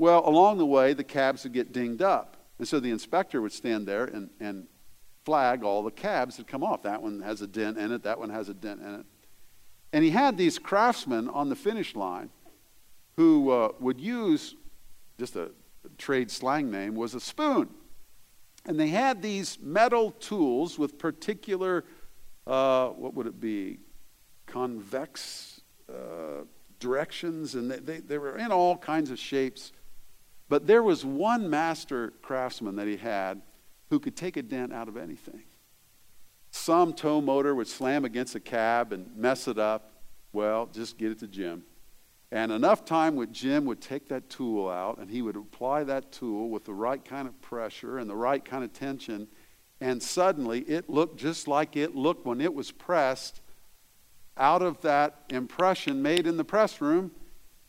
Well, 0.00 0.26
along 0.26 0.56
the 0.56 0.64
way, 0.64 0.94
the 0.94 1.04
cabs 1.04 1.44
would 1.44 1.52
get 1.52 1.72
dinged 1.74 2.00
up. 2.00 2.38
And 2.58 2.66
so 2.66 2.80
the 2.80 2.90
inspector 2.90 3.42
would 3.42 3.52
stand 3.52 3.86
there 3.86 4.06
and, 4.06 4.30
and 4.40 4.66
flag 5.26 5.62
all 5.62 5.82
the 5.82 5.90
cabs 5.90 6.38
that 6.38 6.46
come 6.46 6.64
off. 6.64 6.84
That 6.84 7.02
one 7.02 7.20
has 7.20 7.42
a 7.42 7.46
dent 7.46 7.76
in 7.76 7.92
it, 7.92 8.04
that 8.04 8.18
one 8.18 8.30
has 8.30 8.48
a 8.48 8.54
dent 8.54 8.80
in 8.80 8.94
it. 9.00 9.06
And 9.92 10.02
he 10.02 10.08
had 10.08 10.38
these 10.38 10.58
craftsmen 10.58 11.28
on 11.28 11.50
the 11.50 11.54
finish 11.54 11.94
line 11.94 12.30
who 13.18 13.50
uh, 13.50 13.72
would 13.78 14.00
use, 14.00 14.56
just 15.18 15.36
a, 15.36 15.50
trade 15.98 16.30
slang 16.30 16.70
name, 16.70 16.94
was 16.94 17.14
a 17.14 17.20
spoon. 17.20 17.68
And 18.64 18.80
they 18.80 18.88
had 18.88 19.20
these 19.20 19.58
metal 19.60 20.12
tools 20.12 20.78
with 20.78 20.98
particular, 20.98 21.84
uh, 22.46 22.88
what 22.88 23.12
would 23.12 23.26
it 23.26 23.38
be, 23.38 23.80
convex 24.46 25.60
uh, 25.90 26.44
directions, 26.78 27.54
and 27.54 27.70
they, 27.70 27.80
they, 27.80 28.00
they 28.00 28.16
were 28.16 28.38
in 28.38 28.50
all 28.50 28.78
kinds 28.78 29.10
of 29.10 29.18
shapes. 29.18 29.72
But 30.50 30.66
there 30.66 30.82
was 30.82 31.04
one 31.04 31.48
master 31.48 32.12
craftsman 32.22 32.74
that 32.76 32.88
he 32.88 32.96
had 32.96 33.40
who 33.88 34.00
could 34.00 34.16
take 34.16 34.36
a 34.36 34.42
dent 34.42 34.72
out 34.72 34.88
of 34.88 34.96
anything. 34.96 35.44
Some 36.50 36.92
tow 36.92 37.20
motor 37.20 37.54
would 37.54 37.68
slam 37.68 38.04
against 38.04 38.34
a 38.34 38.40
cab 38.40 38.92
and 38.92 39.16
mess 39.16 39.46
it 39.46 39.58
up. 39.58 39.92
Well, 40.32 40.66
just 40.66 40.98
get 40.98 41.12
it 41.12 41.20
to 41.20 41.28
Jim. 41.28 41.62
And 42.32 42.50
enough 42.50 42.84
time 42.84 43.14
with 43.14 43.32
Jim 43.32 43.64
would 43.66 43.80
take 43.80 44.08
that 44.08 44.28
tool 44.28 44.68
out 44.68 44.98
and 44.98 45.08
he 45.08 45.22
would 45.22 45.36
apply 45.36 45.84
that 45.84 46.10
tool 46.10 46.50
with 46.50 46.64
the 46.64 46.74
right 46.74 47.04
kind 47.04 47.28
of 47.28 47.40
pressure 47.40 47.98
and 47.98 48.10
the 48.10 48.16
right 48.16 48.44
kind 48.44 48.64
of 48.64 48.72
tension. 48.72 49.28
And 49.80 50.02
suddenly 50.02 50.62
it 50.62 50.90
looked 50.90 51.16
just 51.16 51.46
like 51.46 51.76
it 51.76 51.94
looked 51.94 52.26
when 52.26 52.40
it 52.40 52.52
was 52.52 52.72
pressed 52.72 53.40
out 54.36 54.62
of 54.62 54.80
that 54.80 55.22
impression 55.28 56.02
made 56.02 56.26
in 56.26 56.36
the 56.36 56.44
press 56.44 56.80
room. 56.80 57.12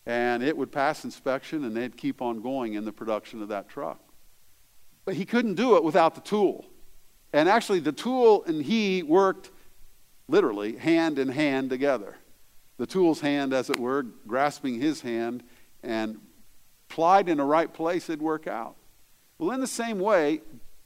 And 0.05 0.41
it 0.41 0.57
would 0.57 0.71
pass 0.71 1.03
inspection 1.03 1.63
and 1.63 1.75
they'd 1.75 1.95
keep 1.95 2.21
on 2.21 2.41
going 2.41 2.73
in 2.73 2.85
the 2.85 2.91
production 2.91 3.41
of 3.41 3.49
that 3.49 3.69
truck. 3.69 3.99
But 5.05 5.15
he 5.15 5.25
couldn't 5.25 5.55
do 5.55 5.75
it 5.75 5.83
without 5.83 6.15
the 6.15 6.21
tool. 6.21 6.65
And 7.33 7.47
actually, 7.47 7.79
the 7.79 7.91
tool 7.91 8.43
and 8.45 8.63
he 8.63 9.03
worked 9.03 9.51
literally 10.27 10.77
hand 10.77 11.19
in 11.19 11.29
hand 11.29 11.69
together. 11.69 12.17
The 12.77 12.87
tool's 12.87 13.21
hand, 13.21 13.53
as 13.53 13.69
it 13.69 13.79
were, 13.79 14.03
grasping 14.25 14.79
his 14.79 15.01
hand 15.01 15.43
and 15.83 16.19
plied 16.89 17.29
in 17.29 17.37
the 17.37 17.43
right 17.43 17.71
place, 17.71 18.09
it'd 18.09 18.21
work 18.21 18.47
out. 18.47 18.75
Well, 19.37 19.51
in 19.51 19.61
the 19.61 19.67
same 19.67 19.99
way, 19.99 20.41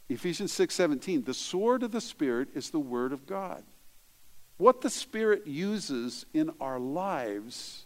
Ephesians 0.10 0.54
6:17, 0.54 1.24
the 1.24 1.34
sword 1.34 1.84
of 1.84 1.92
the 1.92 2.02
Spirit 2.02 2.50
is 2.54 2.70
the 2.70 2.80
word 2.80 3.12
of 3.12 3.26
God. 3.26 3.64
What 4.58 4.82
the 4.82 4.90
Spirit 4.90 5.48
uses 5.48 6.26
in 6.34 6.52
our 6.62 6.80
lives 6.80 7.85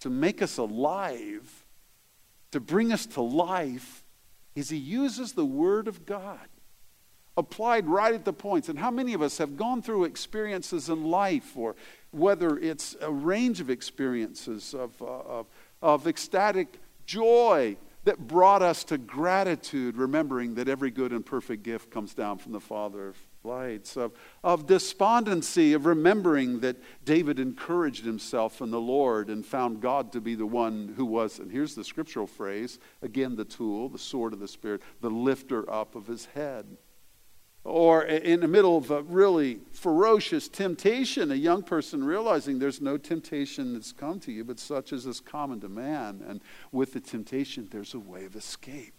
to 0.00 0.10
make 0.10 0.42
us 0.42 0.58
alive, 0.58 1.64
to 2.52 2.60
bring 2.60 2.92
us 2.92 3.06
to 3.06 3.20
life, 3.20 4.04
is 4.54 4.70
He 4.70 4.76
uses 4.76 5.32
the 5.32 5.44
Word 5.44 5.88
of 5.88 6.06
God 6.06 6.48
applied 7.38 7.86
right 7.86 8.14
at 8.14 8.24
the 8.24 8.32
points. 8.32 8.68
And 8.68 8.78
how 8.78 8.90
many 8.90 9.14
of 9.14 9.22
us 9.22 9.38
have 9.38 9.56
gone 9.56 9.80
through 9.80 10.04
experiences 10.04 10.88
in 10.88 11.04
life, 11.04 11.56
or 11.56 11.76
whether 12.10 12.58
it's 12.58 12.96
a 13.00 13.10
range 13.10 13.60
of 13.60 13.70
experiences 13.70 14.74
of, 14.74 15.00
uh, 15.00 15.04
of, 15.04 15.46
of 15.80 16.06
ecstatic 16.06 16.80
joy 17.06 17.76
that 18.04 18.18
brought 18.26 18.62
us 18.62 18.84
to 18.84 18.98
gratitude, 18.98 19.96
remembering 19.96 20.56
that 20.56 20.68
every 20.68 20.90
good 20.90 21.12
and 21.12 21.24
perfect 21.24 21.62
gift 21.62 21.90
comes 21.90 22.12
down 22.12 22.38
from 22.38 22.52
the 22.52 22.60
Father 22.60 23.14
lights, 23.44 23.96
of, 23.96 24.12
of 24.42 24.66
despondency, 24.66 25.72
of 25.72 25.86
remembering 25.86 26.60
that 26.60 26.76
David 27.04 27.38
encouraged 27.38 28.04
himself 28.04 28.60
in 28.60 28.70
the 28.70 28.80
Lord 28.80 29.28
and 29.28 29.44
found 29.44 29.80
God 29.80 30.12
to 30.12 30.20
be 30.20 30.34
the 30.34 30.46
one 30.46 30.94
who 30.96 31.04
was, 31.04 31.38
and 31.38 31.50
here's 31.50 31.74
the 31.74 31.84
scriptural 31.84 32.26
phrase 32.26 32.78
again, 33.02 33.36
the 33.36 33.44
tool, 33.44 33.88
the 33.88 33.98
sword 33.98 34.32
of 34.32 34.40
the 34.40 34.48
Spirit, 34.48 34.82
the 35.00 35.10
lifter 35.10 35.70
up 35.70 35.94
of 35.94 36.06
his 36.06 36.26
head. 36.26 36.76
Or 37.64 38.04
in 38.04 38.40
the 38.40 38.48
middle 38.48 38.78
of 38.78 38.90
a 38.90 39.02
really 39.02 39.58
ferocious 39.72 40.48
temptation, 40.48 41.30
a 41.30 41.34
young 41.34 41.62
person 41.62 42.02
realizing 42.02 42.58
there's 42.58 42.80
no 42.80 42.96
temptation 42.96 43.74
that's 43.74 43.92
come 43.92 44.20
to 44.20 44.32
you, 44.32 44.44
but 44.44 44.58
such 44.58 44.92
as 44.92 45.04
is 45.04 45.20
common 45.20 45.60
to 45.60 45.68
man. 45.68 46.24
And 46.26 46.40
with 46.72 46.94
the 46.94 47.00
temptation, 47.00 47.68
there's 47.70 47.92
a 47.92 47.98
way 47.98 48.24
of 48.24 48.36
escape. 48.36 48.97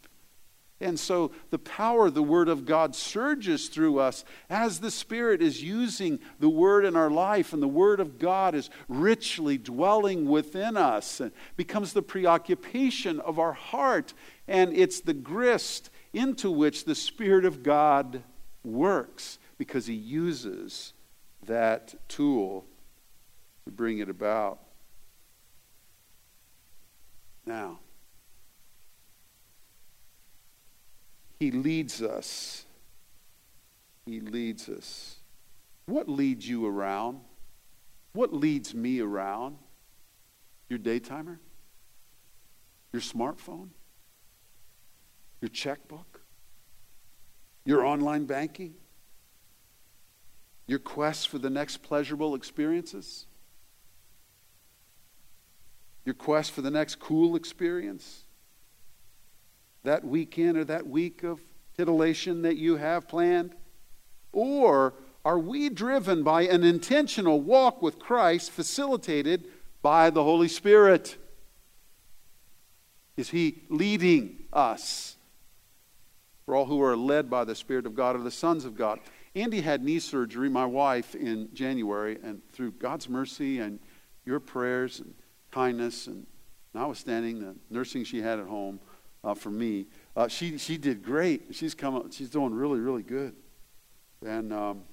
And 0.81 0.97
so 0.97 1.31
the 1.49 1.59
power 1.59 2.07
of 2.07 2.13
the 2.13 2.23
Word 2.23 2.47
of 2.47 2.65
God 2.65 2.95
surges 2.95 3.67
through 3.67 3.99
us 3.99 4.23
as 4.49 4.79
the 4.79 4.91
Spirit 4.91 5.41
is 5.41 5.61
using 5.61 6.19
the 6.39 6.49
Word 6.49 6.85
in 6.85 6.95
our 6.95 7.09
life, 7.09 7.51
and 7.51 7.61
the 7.61 7.67
Word 7.67 7.99
of 7.99 8.17
God 8.17 8.55
is 8.55 8.69
richly 8.87 9.57
dwelling 9.57 10.25
within 10.25 10.77
us 10.77 11.19
and 11.19 11.31
becomes 11.57 11.91
the 11.91 12.01
preoccupation 12.01 13.19
of 13.19 13.39
our 13.39 13.51
heart, 13.51 14.13
and 14.47 14.73
it's 14.73 15.01
the 15.01 15.13
grist 15.13 15.89
into 16.13 16.49
which 16.49 16.85
the 16.85 16.95
Spirit 16.95 17.43
of 17.43 17.61
God 17.61 18.23
works 18.63 19.37
because 19.57 19.85
He 19.85 19.95
uses 19.95 20.93
that 21.45 21.95
tool 22.07 22.65
to 23.65 23.71
bring 23.71 23.99
it 23.99 24.09
about. 24.09 24.59
Now, 27.45 27.79
He 31.39 31.51
leads 31.51 32.01
us. 32.01 32.65
He 34.05 34.19
leads 34.19 34.67
us. 34.67 35.15
What 35.85 36.09
leads 36.09 36.47
you 36.47 36.67
around? 36.67 37.21
What 38.13 38.33
leads 38.33 38.75
me 38.75 38.99
around? 38.99 39.57
Your 40.67 40.79
daytimer? 40.79 41.39
Your 42.91 43.01
smartphone? 43.01 43.69
Your 45.41 45.49
checkbook? 45.49 46.21
Your 47.65 47.85
online 47.85 48.25
banking? 48.25 48.73
Your 50.67 50.79
quest 50.79 51.29
for 51.29 51.39
the 51.39 51.49
next 51.49 51.77
pleasurable 51.77 52.35
experiences? 52.35 53.25
Your 56.05 56.15
quest 56.15 56.51
for 56.51 56.61
the 56.61 56.71
next 56.71 56.99
cool 56.99 57.35
experience? 57.35 58.25
That 59.83 60.03
weekend 60.03 60.57
or 60.57 60.63
that 60.65 60.87
week 60.87 61.23
of 61.23 61.41
titillation 61.77 62.41
that 62.43 62.57
you 62.57 62.77
have 62.77 63.07
planned? 63.07 63.55
Or 64.31 64.93
are 65.25 65.39
we 65.39 65.69
driven 65.69 66.23
by 66.23 66.43
an 66.43 66.63
intentional 66.63 67.41
walk 67.41 67.81
with 67.81 67.99
Christ 67.99 68.51
facilitated 68.51 69.45
by 69.81 70.09
the 70.09 70.23
Holy 70.23 70.47
Spirit? 70.47 71.17
Is 73.17 73.29
He 73.29 73.63
leading 73.69 74.45
us? 74.53 75.17
For 76.45 76.55
all 76.55 76.65
who 76.65 76.81
are 76.81 76.97
led 76.97 77.29
by 77.29 77.43
the 77.43 77.55
Spirit 77.55 77.85
of 77.85 77.95
God 77.95 78.15
are 78.15 78.23
the 78.23 78.31
sons 78.31 78.65
of 78.65 78.75
God. 78.75 78.99
Andy 79.35 79.61
had 79.61 79.83
knee 79.83 79.99
surgery, 79.99 80.49
my 80.49 80.65
wife, 80.65 81.13
in 81.15 81.49
January, 81.53 82.17
and 82.23 82.41
through 82.51 82.71
God's 82.71 83.07
mercy 83.07 83.59
and 83.59 83.79
your 84.25 84.39
prayers 84.39 84.99
and 84.99 85.13
kindness 85.51 86.07
and 86.07 86.25
notwithstanding 86.73 87.39
the 87.39 87.55
nursing 87.69 88.03
she 88.03 88.21
had 88.21 88.39
at 88.39 88.47
home, 88.47 88.79
uh, 89.23 89.33
for 89.33 89.49
me. 89.49 89.87
Uh, 90.15 90.27
she, 90.27 90.57
she 90.57 90.77
did 90.77 91.03
great. 91.03 91.47
She's, 91.51 91.73
come, 91.73 92.11
she's 92.11 92.29
doing 92.29 92.53
really, 92.53 92.79
really 92.79 93.03
good. 93.03 93.35
And 94.25 94.51
um, 94.51 94.83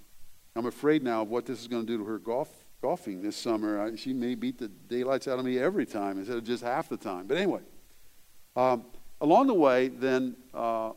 I'm 0.54 0.66
afraid 0.66 1.02
now 1.02 1.22
of 1.22 1.28
what 1.28 1.46
this 1.46 1.60
is 1.60 1.68
going 1.68 1.86
to 1.86 1.86
do 1.86 1.98
to 1.98 2.04
her 2.04 2.18
golf, 2.18 2.48
golfing 2.82 3.22
this 3.22 3.36
summer. 3.36 3.80
I, 3.80 3.96
she 3.96 4.12
may 4.12 4.34
beat 4.34 4.58
the 4.58 4.68
daylights 4.68 5.28
out 5.28 5.38
of 5.38 5.44
me 5.44 5.58
every 5.58 5.86
time 5.86 6.18
instead 6.18 6.36
of 6.36 6.44
just 6.44 6.62
half 6.62 6.88
the 6.88 6.96
time. 6.96 7.26
But 7.26 7.36
anyway, 7.36 7.62
um, 8.54 8.84
along 9.20 9.48
the 9.48 9.54
way, 9.54 9.88
then, 9.88 10.36
uh, 10.54 10.92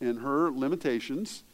in 0.00 0.16
her 0.16 0.50
limitations, 0.50 1.44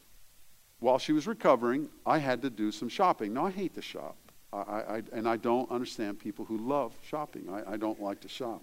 while 0.81 0.98
she 0.98 1.12
was 1.12 1.26
recovering, 1.26 1.88
I 2.07 2.18
had 2.18 2.42
to 2.42 2.50
do 2.50 2.72
some 2.72 2.88
shopping. 2.88 3.35
Now, 3.35 3.46
I 3.46 3.50
hate 3.50 3.74
to 3.74 3.83
shop. 3.83 4.16
I, 4.52 4.57
I, 4.57 5.02
and 5.12 5.28
I 5.28 5.37
don't 5.37 5.70
understand 5.70 6.18
people 6.18 6.44
who 6.46 6.57
love 6.57 6.94
shopping. 7.02 7.48
I, 7.50 7.72
I 7.72 7.76
don't 7.76 8.00
like 8.00 8.20
to 8.22 8.28
shop. 8.28 8.62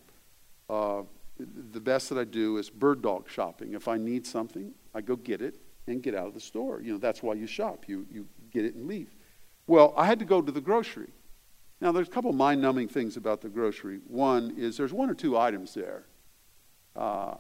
Uh, 0.70 1.04
the 1.38 1.82
best 1.82 2.10
that 2.10 2.18
I 2.18 2.24
do 2.24 2.58
is 2.58 2.70
bird 2.70 3.02
dog 3.02 3.30
shopping. 3.30 3.74
If 3.74 3.88
I 3.88 3.98
need 3.98 4.26
something, 4.26 4.74
I 4.94 5.02
go 5.02 5.16
get 5.16 5.42
it 5.42 5.58
and 5.88 6.02
get 6.02 6.16
out 6.16 6.28
of 6.28 6.34
the 6.34 6.40
store. 6.40 6.82
You 6.82 6.94
know, 6.94 6.98
that's 6.98 7.22
why 7.22 7.34
you 7.34 7.48
shop. 7.48 7.86
You, 7.88 8.06
you 8.12 8.28
get 8.52 8.66
it 8.66 8.76
and 8.76 8.88
leave. 8.88 9.14
Well, 9.68 9.94
I 9.98 10.06
had 10.06 10.20
to 10.20 10.26
go 10.26 10.42
to 10.42 10.52
the 10.52 10.62
grocery. 10.62 11.10
Now, 11.82 11.92
there's 11.92 12.08
a 12.08 12.12
couple 12.12 12.32
mind 12.32 12.62
numbing 12.62 12.88
things 12.88 13.18
about 13.18 13.42
the 13.42 13.50
grocery. 13.50 14.00
One 14.08 14.56
is 14.58 14.78
there's 14.78 14.94
one 14.94 15.10
or 15.10 15.14
two 15.14 15.38
items 15.38 15.74
there. 15.74 16.06
Uh, 16.96 17.36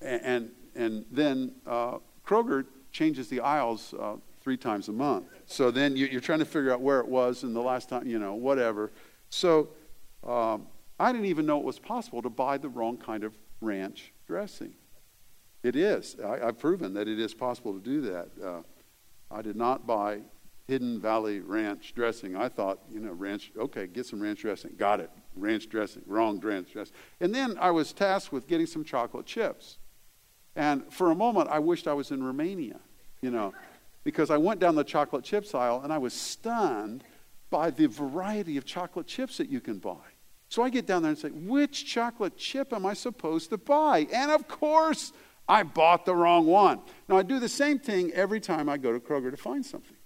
and, 0.00 0.50
and 0.74 1.04
then 1.10 1.52
uh, 1.66 1.98
Kroger 2.24 2.64
changes 2.92 3.28
the 3.28 3.40
aisles 3.40 3.94
uh, 3.98 4.16
three 4.40 4.56
times 4.56 4.88
a 4.88 4.92
month. 4.92 5.26
So 5.46 5.70
then 5.70 5.96
you, 5.96 6.16
are 6.16 6.20
trying 6.20 6.38
to 6.38 6.44
figure 6.44 6.72
out 6.72 6.80
where 6.80 7.00
it 7.00 7.08
was 7.08 7.42
and 7.42 7.54
the 7.54 7.60
last 7.60 7.88
time, 7.88 8.06
you 8.06 8.18
know, 8.18 8.34
whatever. 8.34 8.92
So 9.28 9.68
um, 10.24 10.66
I 11.00 11.12
didn't 11.12 11.28
even 11.28 11.46
know 11.46 11.58
it 11.58 11.64
was 11.64 11.78
possible 11.78 12.20
to 12.20 12.28
buy 12.28 12.58
the 12.58 12.68
wrong 12.68 12.98
kind 12.98 13.24
of 13.24 13.34
ranch 13.62 14.12
dressing. 14.26 14.74
It 15.62 15.74
is. 15.74 16.16
I, 16.22 16.38
have 16.38 16.58
proven 16.58 16.92
that 16.92 17.08
it 17.08 17.18
is 17.18 17.32
possible 17.32 17.72
to 17.72 17.80
do 17.80 18.02
that. 18.02 18.28
Uh, 18.42 18.60
I 19.30 19.40
did 19.40 19.56
not 19.56 19.86
buy 19.86 20.20
Hidden 20.68 21.00
Valley 21.00 21.40
Ranch 21.40 21.94
dressing. 21.94 22.36
I 22.36 22.50
thought, 22.50 22.80
you 22.92 23.00
know, 23.00 23.12
ranch, 23.12 23.50
okay, 23.58 23.86
get 23.86 24.04
some 24.04 24.20
ranch 24.20 24.40
dressing. 24.40 24.72
Got 24.76 25.00
it. 25.00 25.10
Ranch 25.34 25.70
dressing. 25.70 26.02
Wrong 26.06 26.38
ranch 26.38 26.72
dressing. 26.74 26.94
And 27.18 27.34
then 27.34 27.56
I 27.58 27.70
was 27.70 27.94
tasked 27.94 28.30
with 28.30 28.46
getting 28.46 28.66
some 28.66 28.84
chocolate 28.84 29.24
chips. 29.24 29.78
And 30.54 30.92
for 30.92 31.10
a 31.10 31.14
moment, 31.14 31.48
I 31.48 31.60
wished 31.60 31.88
I 31.88 31.94
was 31.94 32.10
in 32.10 32.22
Romania, 32.22 32.78
you 33.22 33.30
know, 33.30 33.54
because 34.04 34.30
I 34.30 34.36
went 34.36 34.60
down 34.60 34.74
the 34.74 34.84
chocolate 34.84 35.24
chips 35.24 35.54
aisle 35.54 35.80
and 35.82 35.94
I 35.94 35.98
was 35.98 36.12
stunned 36.12 37.04
by 37.48 37.70
the 37.70 37.86
variety 37.86 38.58
of 38.58 38.66
chocolate 38.66 39.06
chips 39.06 39.38
that 39.38 39.48
you 39.48 39.60
can 39.60 39.78
buy. 39.78 39.96
So 40.50 40.64
I 40.64 40.68
get 40.68 40.84
down 40.84 41.02
there 41.02 41.10
and 41.10 41.18
say, 41.18 41.30
which 41.30 41.86
chocolate 41.86 42.36
chip 42.36 42.72
am 42.72 42.84
I 42.84 42.92
supposed 42.92 43.50
to 43.50 43.56
buy? 43.56 44.08
And 44.12 44.32
of 44.32 44.48
course, 44.48 45.12
I 45.48 45.62
bought 45.62 46.04
the 46.04 46.14
wrong 46.14 46.44
one. 46.44 46.80
Now, 47.08 47.18
I 47.18 47.22
do 47.22 47.38
the 47.38 47.48
same 47.48 47.78
thing 47.78 48.10
every 48.12 48.40
time 48.40 48.68
I 48.68 48.76
go 48.76 48.92
to 48.92 48.98
Kroger 48.98 49.30
to 49.30 49.36
find 49.36 49.64
something. 49.64 49.96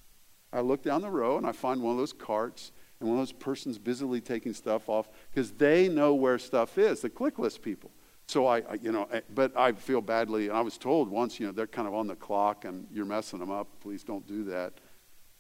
I 0.53 0.61
look 0.61 0.83
down 0.83 1.01
the 1.01 1.11
row 1.11 1.39
and 1.39 1.47
I 1.47 1.53
find 1.53 1.83
one 1.83 1.93
of 1.93 1.99
those 1.99 2.13
carts 2.13 2.73
and 3.01 3.09
one 3.09 3.19
of 3.19 3.23
those 3.23 3.33
persons 3.33 3.79
busily 3.79 4.21
taking 4.21 4.53
stuff 4.53 4.91
off 4.91 5.09
because 5.31 5.51
they 5.53 5.89
know 5.89 6.15
where 6.15 6.39
stuff 6.39 6.77
is, 6.77 7.01
the 7.01 7.09
click 7.09 7.39
list 7.39 7.63
people. 7.63 7.91
So 8.27 8.47
I, 8.47 8.59
I, 8.59 8.75
you 8.83 8.93
know, 8.93 9.09
but 9.35 9.57
I 9.57 9.73
feel 9.73 10.03
badly. 10.03 10.49
And 10.49 10.57
I 10.57 10.61
was 10.61 10.77
told 10.77 11.09
once, 11.09 11.41
you 11.41 11.47
know, 11.47 11.53
they're 11.53 11.67
kind 11.67 11.89
of 11.89 11.95
on 11.95 12.07
the 12.07 12.17
clock 12.17 12.67
and 12.67 12.87
you're 12.93 13.07
messing 13.07 13.39
them 13.39 13.51
up. 13.51 13.69
Please 13.81 14.05
don't 14.05 14.27
do 14.27 14.45
that. 14.45 14.75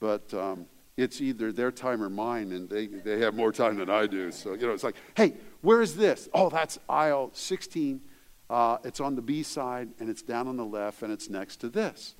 But 0.01 0.33
um, 0.33 0.67
it's 0.97 1.21
either 1.21 1.53
their 1.53 1.73
time 1.73 2.03
or 2.03 2.09
mine, 2.09 2.53
and 2.53 2.69
they, 2.69 2.87
they 2.87 3.19
have 3.21 3.35
more 3.35 3.53
time 3.53 3.77
than 3.77 3.91
I 3.91 4.07
do. 4.07 4.31
So, 4.31 4.55
you 4.55 4.67
know, 4.67 4.73
it's 4.73 4.85
like, 4.85 4.97
hey, 5.17 5.35
where 5.61 5.83
is 5.83 5.97
this? 5.97 6.29
Oh, 6.33 6.51
that's 6.51 6.79
aisle 6.89 7.31
16. 7.33 8.01
Uh, 8.49 8.79
it's 8.85 9.01
on 9.01 9.17
the 9.17 9.23
B 9.23 9.43
side, 9.43 9.89
and 9.99 10.09
it's 10.09 10.23
down 10.23 10.47
on 10.47 10.57
the 10.57 10.65
left, 10.65 11.03
and 11.03 11.13
it's 11.13 11.29
next 11.29 11.57
to 11.57 11.69
this. 11.69 12.15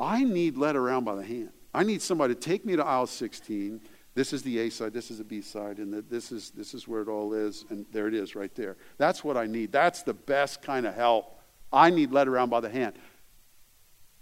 I 0.00 0.24
need 0.24 0.56
led 0.56 0.74
around 0.74 1.04
by 1.04 1.14
the 1.14 1.24
hand. 1.24 1.50
I 1.72 1.84
need 1.84 2.02
somebody 2.02 2.34
to 2.34 2.40
take 2.40 2.64
me 2.64 2.76
to 2.76 2.84
aisle 2.84 3.06
16 3.06 3.80
this 4.14 4.32
is 4.32 4.42
the 4.42 4.58
A 4.58 4.70
side, 4.70 4.92
this 4.92 5.10
is 5.10 5.18
the 5.18 5.24
B 5.24 5.40
side, 5.40 5.78
and 5.78 5.92
the, 5.92 6.02
this, 6.02 6.32
is, 6.32 6.50
this 6.50 6.74
is 6.74 6.86
where 6.86 7.00
it 7.00 7.08
all 7.08 7.32
is, 7.32 7.64
and 7.70 7.86
there 7.92 8.08
it 8.08 8.14
is 8.14 8.34
right 8.34 8.54
there. 8.54 8.76
That's 8.98 9.24
what 9.24 9.36
I 9.36 9.46
need. 9.46 9.72
That's 9.72 10.02
the 10.02 10.12
best 10.12 10.60
kind 10.60 10.86
of 10.86 10.94
help. 10.94 11.38
I 11.72 11.88
need 11.88 12.12
led 12.12 12.28
around 12.28 12.50
by 12.50 12.60
the 12.60 12.68
hand. 12.68 12.94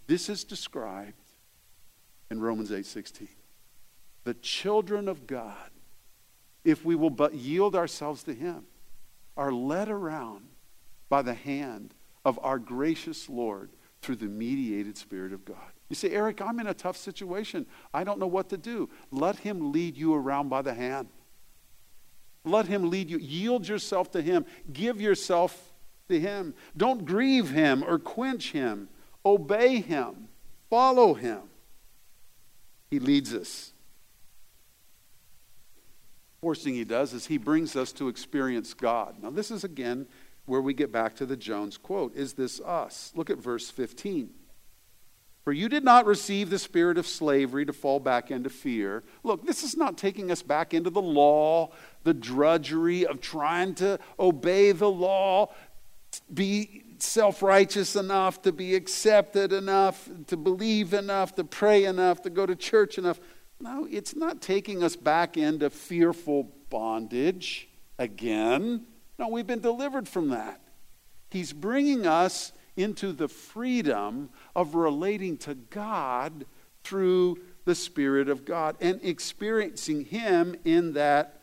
This 0.07 0.29
is 0.29 0.45
described 0.45 1.15
in 2.31 2.41
Romans 2.41 2.71
8:16. 2.71 3.29
The 4.25 4.35
children 4.35 5.09
of 5.09 5.27
God, 5.27 5.71
if 6.65 6.85
we 6.85 6.95
will 6.95 7.11
but 7.11 7.35
yield 7.35 7.75
ourselves 7.75 8.23
to 8.25 8.35
him, 8.35 8.65
are 9.37 9.53
led 9.53 9.89
around 9.89 10.45
by 11.09 11.23
the 11.23 11.35
hand 11.35 11.95
of 12.25 12.39
our 12.43 12.59
gracious 12.59 13.29
Lord 13.29 13.71
through 14.03 14.17
the 14.17 14.27
mediated 14.27 14.97
Spirit 14.97 15.33
of 15.33 15.45
God. 15.45 15.57
You 15.89 15.97
say, 15.97 16.11
Eric, 16.11 16.41
I'm 16.41 16.61
in 16.61 16.67
a 16.67 16.75
tough 16.75 16.97
situation. 16.97 17.67
I 17.93 18.05
don't 18.05 18.19
know 18.19 18.27
what 18.27 18.49
to 18.51 18.57
do. 18.57 18.89
Let 19.11 19.37
him 19.37 19.73
lead 19.73 19.97
you 19.97 20.15
around 20.15 20.49
by 20.49 20.63
the 20.63 20.75
hand. 20.75 21.09
Let 22.45 22.67
him 22.67 22.89
lead 22.89 23.11
you. 23.11 23.19
Yield 23.19 23.69
yourself 23.69 24.11
to 24.13 24.23
him. 24.23 24.47
Give 24.73 25.01
yourself 25.01 25.73
to 26.09 26.19
him. 26.19 26.55
Don't 26.77 27.05
grieve 27.05 27.51
him 27.51 27.85
or 27.87 27.99
quench 27.99 28.53
him. 28.53 28.89
Obey 29.25 29.81
him. 29.81 30.29
Follow 30.71 31.15
him. 31.15 31.41
He 32.91 32.99
leads 32.99 33.35
us. 33.35 33.73
First 36.43 36.65
thing 36.65 36.75
he 36.75 36.85
does 36.85 37.13
is 37.13 37.27
he 37.27 37.39
brings 37.39 37.77
us 37.77 37.93
to 37.93 38.09
experience 38.09 38.73
God. 38.73 39.23
Now, 39.23 39.31
this 39.31 39.51
is 39.51 39.63
again 39.65 40.07
where 40.47 40.61
we 40.61 40.73
get 40.73 40.91
back 40.91 41.15
to 41.17 41.27
the 41.27 41.37
Jones 41.37 41.77
quote 41.77 42.15
Is 42.17 42.33
this 42.35 42.61
us? 42.61 43.13
Look 43.15 43.31
at 43.31 43.39
verse 43.39 43.71
15. 43.71 44.31
For 45.45 45.53
you 45.53 45.69
did 45.69 45.85
not 45.85 46.07
receive 46.07 46.51
the 46.51 46.59
spirit 46.59 46.99
of 46.99 47.07
slavery 47.07 47.65
to 47.65 47.73
fall 47.73 47.99
back 47.99 48.31
into 48.31 48.51
fear. 48.51 49.03
Look, 49.23 49.47
this 49.47 49.63
is 49.63 49.77
not 49.77 49.97
taking 49.97 50.31
us 50.31 50.43
back 50.43 50.75
into 50.75 50.91
the 50.91 51.01
law, 51.01 51.71
the 52.05 52.13
drudgery 52.13 53.07
of 53.07 53.21
trying 53.21 53.75
to 53.77 53.99
obey 54.19 54.73
the 54.73 54.91
law, 54.91 55.53
be 56.33 56.85
self 56.99 57.43
righteous 57.43 57.97
enough, 57.97 58.43
to 58.43 58.53
be 58.53 58.75
accepted 58.75 59.53
enough, 59.53 60.09
to 60.27 60.37
believe 60.37 60.93
enough, 60.93 61.35
to 61.37 61.45
pray 61.45 61.85
enough, 61.85 62.21
to 62.23 62.31
go 62.31 62.45
to 62.45 62.55
church 62.55 62.99
enough. 62.99 63.19
No, 63.61 63.87
it's 63.91 64.17
not 64.17 64.41
taking 64.41 64.83
us 64.83 64.97
back 64.97 65.37
into 65.37 65.69
fearful 65.69 66.51
bondage 66.71 67.69
again. 67.99 68.87
No, 69.19 69.29
we've 69.29 69.47
been 69.47 69.61
delivered 69.61 70.09
from 70.09 70.31
that. 70.31 70.61
He's 71.31 71.53
bringing 71.53 72.07
us 72.07 72.53
into 72.77 73.13
the 73.13 73.29
freedom 73.29 74.31
of 74.57 74.75
relating 74.75 75.37
to 75.39 75.55
God 75.55 76.47
through 76.83 77.39
the 77.67 77.75
Spirit 77.75 78.31
of 78.31 78.47
God 78.47 78.77
and 78.81 78.99
experiencing 79.03 80.07
Him 80.07 80.57
in 80.65 80.95
that 80.95 81.43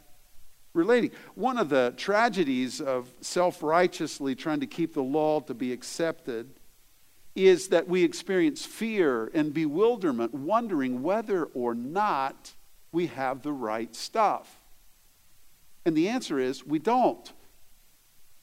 relating. 0.74 1.12
One 1.36 1.60
of 1.60 1.70
the 1.70 1.94
tragedies 1.98 2.82
of 2.82 3.10
self 3.22 3.62
righteously 3.62 4.34
trying 4.34 4.62
to 4.62 4.68
keep 4.68 4.96
the 4.96 5.04
law 5.04 5.40
to 5.42 5.54
be 5.54 5.72
accepted 5.72 6.57
is 7.38 7.68
that 7.68 7.88
we 7.88 8.04
experience 8.04 8.66
fear 8.66 9.30
and 9.32 9.54
bewilderment, 9.54 10.34
wondering 10.34 11.04
whether 11.04 11.46
or 11.46 11.76
not 11.76 12.56
we 12.92 13.06
have 13.06 13.44
the 13.44 13.54
right 13.54 13.96
stuff. 13.96 14.60
And 15.86 15.96
the 15.96 16.10
answer 16.10 16.40
is 16.40 16.66
we 16.66 16.80
don't, 16.80 17.32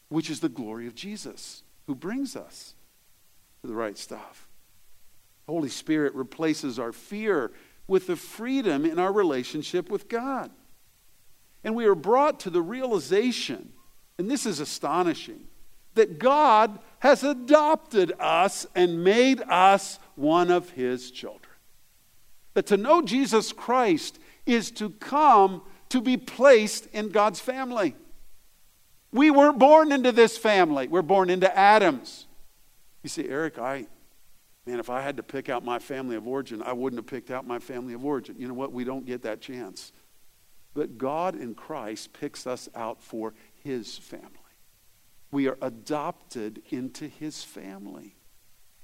which 0.09 0.31
is 0.31 0.39
the 0.39 0.49
glory 0.49 0.87
of 0.87 0.95
Jesus 0.95 1.65
who 1.89 1.97
brings 1.97 2.37
us 2.37 2.75
to 3.63 3.67
the 3.67 3.75
right 3.75 3.99
stuff. 3.99 4.47
Holy 5.49 5.69
Spirit 5.69 6.15
replaces 6.15 6.79
our 6.79 6.93
fear 6.93 7.51
with 7.89 8.07
the 8.07 8.17
freedom 8.17 8.87
in 8.87 9.01
our 9.01 9.13
relationship 9.13 9.91
with 9.91 10.09
God. 10.09 10.53
And 11.65 11.75
we 11.75 11.87
are 11.87 11.97
brought 11.97 12.41
to 12.41 12.51
the 12.51 12.63
realization, 12.63 13.73
and 14.19 14.31
this 14.31 14.47
is 14.47 14.61
astonishing, 14.61 15.49
that 15.95 16.19
God 16.19 16.79
has 17.05 17.23
adopted 17.23 18.15
us 18.19 18.67
and 18.75 19.05
made 19.05 19.43
us 19.43 19.99
one 20.15 20.51
of 20.51 20.71
his 20.71 21.11
children. 21.11 21.53
That 22.55 22.65
to 22.69 22.79
know 22.79 23.03
Jesus 23.03 23.53
Christ 23.53 24.19
is 24.47 24.71
to 24.73 24.89
come 24.89 25.61
to 25.91 26.01
be 26.01 26.17
placed 26.17 26.87
in 26.95 27.11
God's 27.11 27.41
family. 27.41 27.95
We 29.13 29.31
weren't 29.31 29.59
born 29.59 29.93
into 29.93 30.13
this 30.13 30.39
family, 30.39 30.89
we're 30.89 31.03
born 31.03 31.29
into 31.29 31.55
Adam's. 31.55 32.27
You 33.03 33.11
see, 33.11 33.29
Eric, 33.29 33.59
I, 33.59 33.87
man, 34.65 34.81
if 34.81 34.89
I 34.89 35.03
had 35.03 35.19
to 35.19 35.23
pick 35.23 35.51
out 35.51 35.63
my 35.63 35.79
family 35.79 36.17
of 36.17 36.27
origin, 36.27 36.63
I 36.63 36.73
wouldn't 36.73 36.99
have 36.99 37.07
picked 37.07 37.31
out 37.31 37.47
my 37.47 37.59
family 37.59 37.93
of 37.93 38.03
origin. 38.03 38.37
You 38.39 38.49
know 38.49 38.55
what? 38.55 38.73
We 38.73 38.83
don't 38.83 39.05
get 39.05 39.21
that 39.25 39.43
chance. 39.43 39.93
But 40.73 40.97
God 40.97 41.39
in 41.39 41.55
Christ 41.55 42.15
picks 42.15 42.47
us 42.47 42.71
out 42.75 43.03
for 43.03 43.35
his 43.63 43.99
family. 43.99 44.44
We 45.35 45.49
are 45.49 45.59
adopted 45.61 46.63
into 46.71 47.09
his 47.09 47.43
family. 47.43 48.15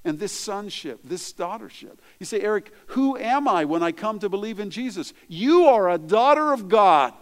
And 0.03 0.19
this 0.19 0.37
sonship, 0.37 0.99
this 1.01 1.31
daughtership. 1.31 1.99
You 2.19 2.25
say, 2.25 2.41
Eric, 2.41 2.73
who 2.87 3.17
am 3.17 3.47
I 3.47 3.63
when 3.63 3.81
I 3.81 3.93
come 3.93 4.19
to 4.19 4.27
believe 4.27 4.59
in 4.59 4.69
Jesus? 4.69 5.13
You 5.29 5.67
are 5.67 5.89
a 5.89 5.97
daughter 5.97 6.51
of 6.51 6.67
God 6.67 7.13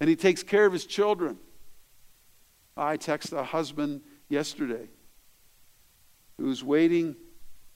and 0.00 0.10
he 0.10 0.16
takes 0.16 0.42
care 0.42 0.66
of 0.66 0.72
his 0.72 0.84
children. 0.84 1.38
I 2.76 2.96
texted 2.96 3.38
a 3.38 3.44
husband 3.44 4.00
yesterday 4.28 4.88
who's 6.38 6.64
waiting 6.64 7.14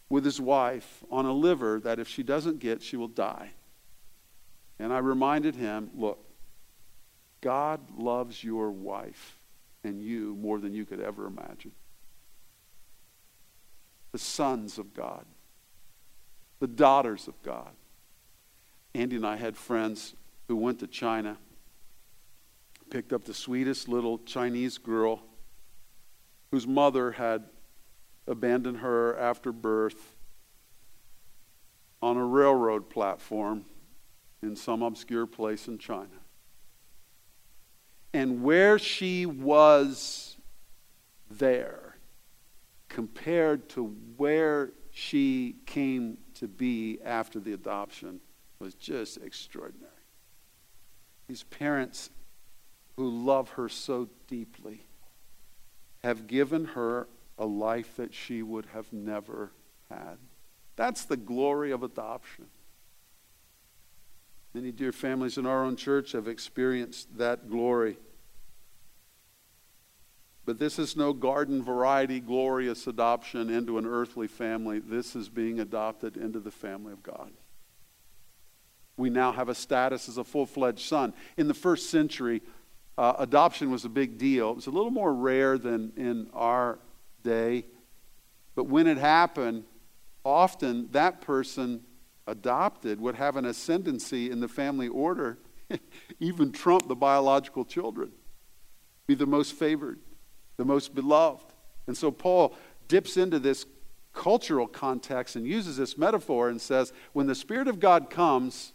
with 0.08 0.24
his 0.24 0.40
wife 0.40 1.04
on 1.08 1.24
a 1.24 1.32
liver 1.32 1.78
that 1.84 2.00
if 2.00 2.08
she 2.08 2.24
doesn't 2.24 2.58
get, 2.58 2.82
she 2.82 2.96
will 2.96 3.06
die. 3.06 3.52
And 4.80 4.92
I 4.92 4.98
reminded 4.98 5.54
him 5.54 5.90
look, 5.94 6.18
God 7.40 7.80
loves 7.96 8.42
your 8.42 8.72
wife 8.72 9.38
and 9.84 10.02
you 10.02 10.36
more 10.40 10.58
than 10.58 10.74
you 10.74 10.84
could 10.84 11.00
ever 11.00 11.26
imagine. 11.26 11.72
The 14.12 14.18
sons 14.18 14.78
of 14.78 14.94
God, 14.94 15.26
the 16.60 16.66
daughters 16.66 17.28
of 17.28 17.40
God. 17.42 17.70
Andy 18.94 19.16
and 19.16 19.26
I 19.26 19.36
had 19.36 19.56
friends 19.56 20.14
who 20.48 20.56
went 20.56 20.78
to 20.80 20.86
China 20.86 21.36
picked 22.90 23.12
up 23.12 23.24
the 23.24 23.34
sweetest 23.34 23.88
little 23.88 24.18
Chinese 24.18 24.78
girl 24.78 25.22
whose 26.50 26.66
mother 26.66 27.12
had 27.12 27.44
abandoned 28.26 28.78
her 28.78 29.18
after 29.18 29.52
birth 29.52 30.14
on 32.00 32.16
a 32.16 32.24
railroad 32.24 32.88
platform 32.88 33.64
in 34.42 34.54
some 34.54 34.82
obscure 34.82 35.26
place 35.26 35.66
in 35.66 35.78
China. 35.78 36.23
And 38.14 38.44
where 38.44 38.78
she 38.78 39.26
was 39.26 40.36
there 41.28 41.96
compared 42.88 43.68
to 43.70 43.86
where 44.16 44.70
she 44.92 45.56
came 45.66 46.18
to 46.34 46.46
be 46.46 47.00
after 47.04 47.40
the 47.40 47.52
adoption 47.52 48.20
was 48.60 48.74
just 48.74 49.16
extraordinary. 49.16 49.90
These 51.26 51.42
parents 51.42 52.10
who 52.96 53.10
love 53.10 53.50
her 53.50 53.68
so 53.68 54.08
deeply 54.28 54.86
have 56.04 56.28
given 56.28 56.66
her 56.66 57.08
a 57.36 57.46
life 57.46 57.96
that 57.96 58.14
she 58.14 58.44
would 58.44 58.66
have 58.66 58.92
never 58.92 59.50
had. 59.90 60.18
That's 60.76 61.04
the 61.04 61.16
glory 61.16 61.72
of 61.72 61.82
adoption. 61.82 62.46
Many 64.54 64.70
dear 64.70 64.92
families 64.92 65.36
in 65.36 65.46
our 65.46 65.64
own 65.64 65.74
church 65.74 66.12
have 66.12 66.28
experienced 66.28 67.18
that 67.18 67.50
glory. 67.50 67.96
But 70.46 70.60
this 70.60 70.78
is 70.78 70.96
no 70.96 71.12
garden 71.12 71.60
variety, 71.60 72.20
glorious 72.20 72.86
adoption 72.86 73.50
into 73.50 73.78
an 73.78 73.86
earthly 73.86 74.28
family. 74.28 74.78
This 74.78 75.16
is 75.16 75.28
being 75.28 75.58
adopted 75.58 76.16
into 76.16 76.38
the 76.38 76.52
family 76.52 76.92
of 76.92 77.02
God. 77.02 77.32
We 78.96 79.10
now 79.10 79.32
have 79.32 79.48
a 79.48 79.56
status 79.56 80.08
as 80.08 80.18
a 80.18 80.24
full 80.24 80.46
fledged 80.46 80.86
son. 80.86 81.14
In 81.36 81.48
the 81.48 81.54
first 81.54 81.90
century, 81.90 82.40
uh, 82.96 83.14
adoption 83.18 83.72
was 83.72 83.84
a 83.84 83.88
big 83.88 84.18
deal. 84.18 84.50
It 84.50 84.56
was 84.56 84.66
a 84.68 84.70
little 84.70 84.92
more 84.92 85.12
rare 85.12 85.58
than 85.58 85.92
in 85.96 86.28
our 86.32 86.78
day. 87.24 87.64
But 88.54 88.68
when 88.68 88.86
it 88.86 88.98
happened, 88.98 89.64
often 90.24 90.90
that 90.92 91.22
person 91.22 91.82
adopted 92.26 93.00
would 93.00 93.14
have 93.16 93.36
an 93.36 93.44
ascendancy 93.44 94.30
in 94.30 94.40
the 94.40 94.48
family 94.48 94.88
order, 94.88 95.38
even 96.20 96.52
trump 96.52 96.88
the 96.88 96.94
biological 96.94 97.64
children, 97.64 98.12
be 99.06 99.14
the 99.14 99.26
most 99.26 99.52
favored, 99.52 99.98
the 100.56 100.64
most 100.64 100.94
beloved. 100.94 101.52
And 101.86 101.96
so 101.96 102.10
Paul 102.10 102.54
dips 102.88 103.16
into 103.16 103.38
this 103.38 103.66
cultural 104.12 104.66
context 104.66 105.36
and 105.36 105.46
uses 105.46 105.76
this 105.76 105.98
metaphor 105.98 106.48
and 106.48 106.60
says, 106.60 106.92
when 107.12 107.26
the 107.26 107.34
Spirit 107.34 107.68
of 107.68 107.80
God 107.80 108.10
comes, 108.10 108.72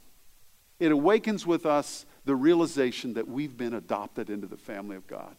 it 0.79 0.91
awakens 0.91 1.47
with 1.47 1.65
us 1.65 2.05
the 2.25 2.35
realization 2.35 3.13
that 3.13 3.27
we've 3.27 3.57
been 3.57 3.73
adopted 3.73 4.29
into 4.29 4.47
the 4.47 4.57
family 4.57 4.95
of 4.95 5.07
God. 5.07 5.35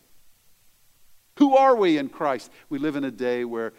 Who 1.38 1.56
are 1.56 1.76
we 1.76 1.96
in 1.96 2.08
Christ? 2.08 2.50
We 2.68 2.78
live 2.78 2.96
in 2.96 3.04
a 3.04 3.10
day 3.10 3.44
where 3.44 3.72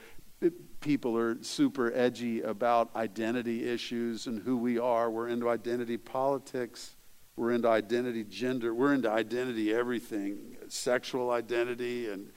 people 0.81 1.17
are 1.17 1.41
super 1.41 1.93
edgy 1.95 2.41
about 2.41 2.93
identity 2.95 3.69
issues 3.69 4.27
and 4.27 4.41
who 4.41 4.57
we 4.57 4.77
are. 4.77 5.09
We're 5.09 5.29
into 5.29 5.47
identity 5.47 5.97
politics. 5.97 6.95
We're 7.35 7.51
into 7.51 7.69
identity 7.69 8.23
gender. 8.25 8.73
We're 8.73 8.93
into 8.93 9.09
identity 9.09 9.73
everything, 9.73 10.57
sexual 10.67 11.31
identity. 11.31 12.09
And 12.09 12.31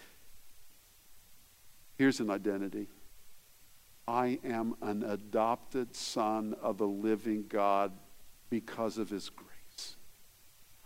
here's 1.99 2.21
an 2.21 2.31
identity 2.31 2.87
I 4.07 4.39
am 4.45 4.77
an 4.83 5.03
adopted 5.03 5.97
son 5.97 6.55
of 6.63 6.79
the 6.79 6.87
living 6.87 7.47
God 7.49 7.93
because 8.51 8.99
of 8.99 9.09
his 9.09 9.31
grace. 9.31 9.97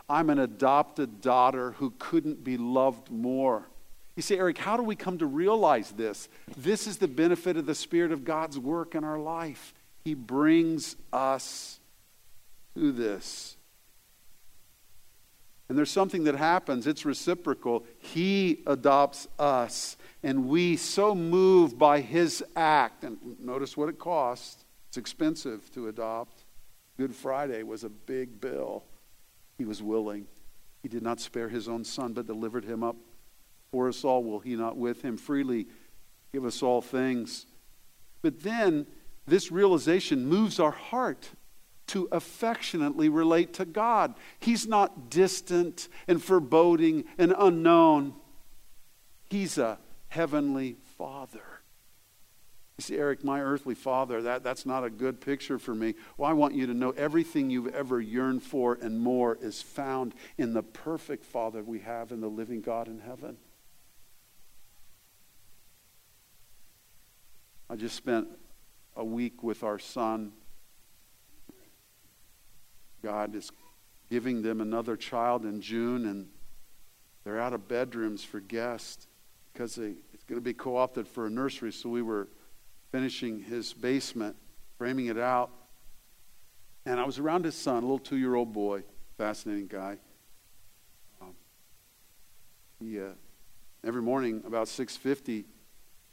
I'm 0.09 0.31
an 0.31 0.39
adopted 0.39 1.21
daughter 1.21 1.73
who 1.73 1.93
couldn't 1.99 2.43
be 2.43 2.57
loved 2.57 3.11
more 3.11 3.69
you 4.19 4.23
say, 4.23 4.37
Eric, 4.37 4.59
how 4.59 4.77
do 4.77 4.83
we 4.83 4.97
come 4.97 5.19
to 5.19 5.27
realize 5.27 5.93
this? 5.93 6.29
This 6.57 6.89
is 6.89 6.97
the 6.97 7.07
benefit 7.07 7.57
of 7.57 7.67
the 7.67 7.75
Spirit 7.75 8.11
of 8.11 8.25
God's 8.25 8.59
work 8.59 8.97
in 8.97 9.05
our 9.05 9.17
life. 9.17 9.73
He 10.03 10.15
brings 10.15 10.97
us 11.13 11.79
to 12.75 12.91
this. 12.91 13.57
And 15.69 15.79
there's 15.79 15.93
something 15.93 16.25
that 16.25 16.35
happens, 16.35 16.89
it's 16.89 17.05
reciprocal. 17.05 17.85
He 18.01 18.61
adopts 18.67 19.29
us, 19.39 19.97
and 20.25 20.49
we 20.49 20.77
so 20.77 21.15
moved 21.15 21.79
by 21.79 22.01
his 22.01 22.43
act. 22.57 23.05
And 23.05 23.19
notice 23.39 23.77
what 23.77 23.89
it 23.89 24.01
costs. 24.01 24.65
It's 24.89 24.97
expensive 24.97 25.71
to 25.75 25.87
adopt. 25.87 26.43
Good 26.97 27.15
Friday 27.15 27.63
was 27.63 27.85
a 27.85 27.89
big 27.89 28.41
bill. 28.41 28.83
He 29.59 29.65
was 29.65 29.81
willing. 29.81 30.27
He 30.83 30.89
did 30.89 31.05
not 31.05 31.21
spare 31.21 31.49
his 31.49 31.69
own 31.69 31.85
son, 31.85 32.15
but 32.15 32.27
delivered 32.27 32.65
him 32.65 32.83
up 32.83 32.97
for 33.71 33.89
us 33.89 34.05
all, 34.05 34.25
will 34.25 34.41
he 34.41 34.57
not 34.57 34.77
with 34.77 35.03
him 35.03 35.17
freely 35.17 35.67
give 36.33 36.45
us 36.45 36.63
all 36.63 36.81
things? 36.81 37.47
But 38.23 38.43
then 38.43 38.87
this 39.27 39.53
realization 39.53 40.27
moves 40.27 40.59
our 40.59 40.71
heart 40.71 41.31
to 41.89 42.09
affectionately 42.13 43.09
relate 43.09 43.55
to 43.55 43.65
God. 43.65 44.15
He's 44.41 44.67
not 44.67 45.11
distant 45.11 45.89
and 46.07 46.23
foreboding 46.23 47.05
and 47.19 47.35
unknown, 47.37 48.15
He's 49.31 49.59
a 49.59 49.79
heavenly 50.09 50.77
Father. 50.97 51.43
You 52.79 52.83
see, 52.83 52.97
Eric, 52.97 53.25
my 53.25 53.43
earthly 53.43 53.75
father, 53.75 54.23
that, 54.23 54.45
that's 54.45 54.65
not 54.65 54.85
a 54.85 54.91
good 54.91 55.21
picture 55.21 55.59
for 55.59 55.75
me. 55.75 55.95
Well, 56.17 56.31
I 56.31 56.33
want 56.33 56.55
you 56.55 56.65
to 56.69 56.75
know 56.75 56.91
everything 56.91 57.51
you've 57.51 57.75
ever 57.75 58.01
yearned 58.01 58.45
for 58.45 58.79
and 58.81 59.01
more 59.01 59.37
is 59.43 59.61
found 59.61 60.15
in 60.39 60.53
the 60.53 60.63
perfect 60.63 61.25
Father 61.25 61.65
we 61.65 61.81
have 61.81 62.13
in 62.13 62.21
the 62.21 62.29
living 62.29 62.61
God 62.61 62.87
in 62.87 63.01
heaven. 63.01 63.37
I 67.71 67.77
just 67.77 67.97
spent 67.97 68.29
a 68.97 69.05
week 69.05 69.43
with 69.43 69.63
our 69.63 69.79
son. 69.79 70.33
God 73.03 73.35
is 73.35 73.51
giving 74.11 74.43
them 74.43 74.61
another 74.61 74.97
child 74.97 75.45
in 75.45 75.61
June, 75.61 76.07
and 76.07 76.29
they're 77.25 77.41
out 77.41 77.53
of 77.53 77.69
bedrooms 77.69 78.25
for 78.25 78.41
guests 78.41 79.07
because 79.53 79.75
they, 79.75 79.95
it's 80.15 80.25
going 80.25 80.41
to 80.41 80.45
be 80.45 80.55
co 80.55 80.77
opted 80.77 81.07
for 81.07 81.27
a 81.27 81.31
nursery. 81.31 81.71
So 81.71 81.91
we 81.91 82.01
were 82.01 82.29
finishing 82.91 83.43
his 83.43 83.75
basement, 83.75 84.35
framing 84.79 85.07
it 85.07 85.19
out. 85.19 85.51
And 86.87 86.99
I 86.99 87.05
was 87.05 87.19
around 87.19 87.45
his 87.45 87.55
son, 87.55 87.79
a 87.79 87.81
little 87.81 87.99
two 87.99 88.17
year 88.17 88.35
old 88.35 88.55
boy, 88.55 88.83
fascinating 89.19 89.67
guy. 89.67 89.99
Um, 91.21 91.35
he, 92.81 92.99
uh, 92.99 93.09
every 93.85 94.01
morning 94.01 94.43
about 94.47 94.69
6.50, 94.69 95.45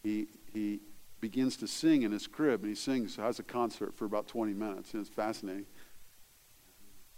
he, 0.03 0.27
he 0.53 0.81
begins 1.25 1.57
to 1.57 1.67
sing 1.67 2.03
in 2.03 2.11
his 2.11 2.27
crib, 2.27 2.61
and 2.61 2.69
he 2.69 2.75
sings, 2.75 3.15
has 3.15 3.39
a 3.39 3.43
concert 3.43 3.95
for 3.95 4.05
about 4.05 4.27
20 4.27 4.53
minutes, 4.53 4.93
and 4.93 5.01
it's 5.01 5.09
fascinating. 5.09 5.65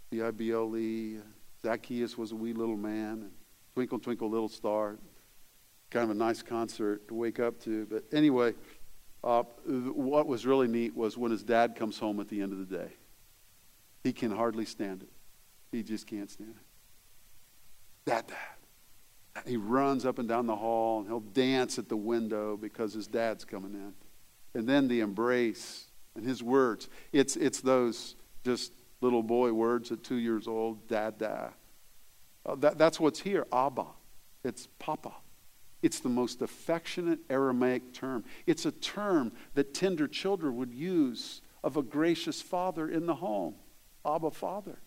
B-I-B-L-E, 0.08 1.18
Zacchaeus 1.60 2.16
was 2.16 2.32
a 2.32 2.34
wee 2.34 2.54
little 2.54 2.78
man, 2.78 3.20
and 3.20 3.30
Twinkle, 3.74 3.98
Twinkle, 3.98 4.30
Little 4.30 4.48
Star. 4.48 4.96
Kind 5.90 6.04
of 6.04 6.10
a 6.10 6.14
nice 6.14 6.40
concert 6.40 7.06
to 7.08 7.14
wake 7.14 7.38
up 7.38 7.60
to. 7.64 7.84
But 7.84 8.04
anyway, 8.10 8.54
uh, 9.22 9.42
what 9.66 10.26
was 10.26 10.46
really 10.46 10.68
neat 10.68 10.96
was 10.96 11.18
when 11.18 11.30
his 11.30 11.42
dad 11.42 11.76
comes 11.76 11.98
home 11.98 12.18
at 12.18 12.28
the 12.28 12.40
end 12.40 12.54
of 12.54 12.66
the 12.66 12.78
day. 12.78 12.94
He 14.04 14.14
can 14.14 14.30
hardly 14.30 14.64
stand 14.64 15.02
it. 15.02 15.12
He 15.70 15.82
just 15.82 16.06
can't 16.06 16.30
stand 16.30 16.54
it. 16.56 18.10
Dad, 18.10 18.26
dad. 18.26 18.57
He 19.46 19.56
runs 19.56 20.04
up 20.04 20.18
and 20.18 20.28
down 20.28 20.46
the 20.46 20.56
hall 20.56 21.00
and 21.00 21.08
he'll 21.08 21.20
dance 21.20 21.78
at 21.78 21.88
the 21.88 21.96
window 21.96 22.56
because 22.56 22.92
his 22.92 23.06
dad's 23.06 23.44
coming 23.44 23.74
in. 23.74 23.94
And 24.58 24.68
then 24.68 24.88
the 24.88 25.00
embrace 25.00 25.86
and 26.14 26.26
his 26.26 26.42
words. 26.42 26.88
It's, 27.12 27.36
it's 27.36 27.60
those 27.60 28.16
just 28.44 28.72
little 29.00 29.22
boy 29.22 29.52
words 29.52 29.92
at 29.92 30.02
two 30.02 30.16
years 30.16 30.48
old, 30.48 30.88
dada. 30.88 31.52
Uh, 32.44 32.54
that, 32.56 32.78
that's 32.78 32.98
what's 32.98 33.20
here, 33.20 33.46
Abba. 33.52 33.86
It's 34.44 34.68
Papa. 34.78 35.12
It's 35.82 36.00
the 36.00 36.08
most 36.08 36.42
affectionate 36.42 37.20
Aramaic 37.30 37.92
term. 37.92 38.24
It's 38.46 38.66
a 38.66 38.72
term 38.72 39.32
that 39.54 39.74
tender 39.74 40.08
children 40.08 40.56
would 40.56 40.74
use 40.74 41.40
of 41.62 41.76
a 41.76 41.82
gracious 41.82 42.42
father 42.42 42.88
in 42.88 43.06
the 43.06 43.16
home. 43.16 43.54
Abba, 44.04 44.30
Father. 44.30 44.78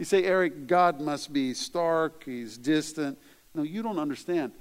You 0.00 0.06
say, 0.06 0.24
Eric, 0.24 0.66
God 0.66 0.98
must 0.98 1.30
be 1.30 1.52
stark, 1.52 2.24
he's 2.24 2.56
distant. 2.56 3.18
No, 3.54 3.62
you 3.62 3.82
don't 3.82 3.98
understand. 3.98 4.52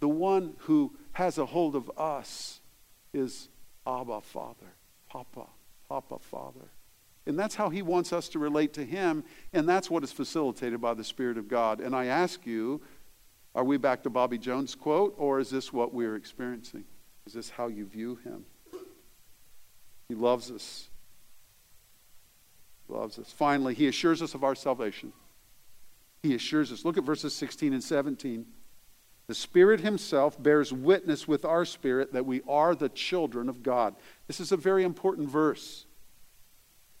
The 0.00 0.08
one 0.08 0.54
who 0.60 0.96
has 1.12 1.36
a 1.36 1.44
hold 1.44 1.76
of 1.76 1.90
us 1.98 2.60
is 3.12 3.50
Abba, 3.86 4.22
Father, 4.22 4.72
Papa, 5.10 5.48
Papa, 5.86 6.18
Father. 6.18 6.70
And 7.26 7.38
that's 7.38 7.54
how 7.56 7.68
he 7.68 7.82
wants 7.82 8.10
us 8.14 8.30
to 8.30 8.38
relate 8.38 8.72
to 8.72 8.86
him, 8.86 9.22
and 9.52 9.68
that's 9.68 9.90
what 9.90 10.02
is 10.02 10.12
facilitated 10.12 10.80
by 10.80 10.94
the 10.94 11.04
Spirit 11.04 11.36
of 11.36 11.46
God. 11.46 11.80
And 11.80 11.94
I 11.94 12.06
ask 12.06 12.46
you, 12.46 12.80
are 13.54 13.64
we 13.64 13.76
back 13.76 14.02
to 14.04 14.10
Bobby 14.10 14.38
Jones' 14.38 14.74
quote, 14.74 15.14
or 15.18 15.40
is 15.40 15.50
this 15.50 15.74
what 15.74 15.92
we're 15.92 16.16
experiencing? 16.16 16.84
Is 17.26 17.34
this 17.34 17.50
how 17.50 17.66
you 17.66 17.84
view 17.84 18.18
him? 18.24 18.46
He 20.08 20.14
loves 20.14 20.50
us 20.50 20.88
loves 22.88 23.18
us. 23.18 23.32
Finally, 23.32 23.74
he 23.74 23.88
assures 23.88 24.22
us 24.22 24.34
of 24.34 24.44
our 24.44 24.54
salvation. 24.54 25.12
He 26.22 26.34
assures 26.34 26.72
us. 26.72 26.84
Look 26.84 26.98
at 26.98 27.04
verses 27.04 27.34
16 27.34 27.72
and 27.72 27.82
17. 27.82 28.46
The 29.28 29.34
Spirit 29.34 29.80
Himself 29.80 30.40
bears 30.40 30.72
witness 30.72 31.26
with 31.26 31.44
our 31.44 31.64
spirit 31.64 32.12
that 32.12 32.26
we 32.26 32.42
are 32.48 32.74
the 32.74 32.88
children 32.88 33.48
of 33.48 33.62
God. 33.62 33.96
This 34.28 34.38
is 34.38 34.52
a 34.52 34.56
very 34.56 34.84
important 34.84 35.28
verse. 35.28 35.84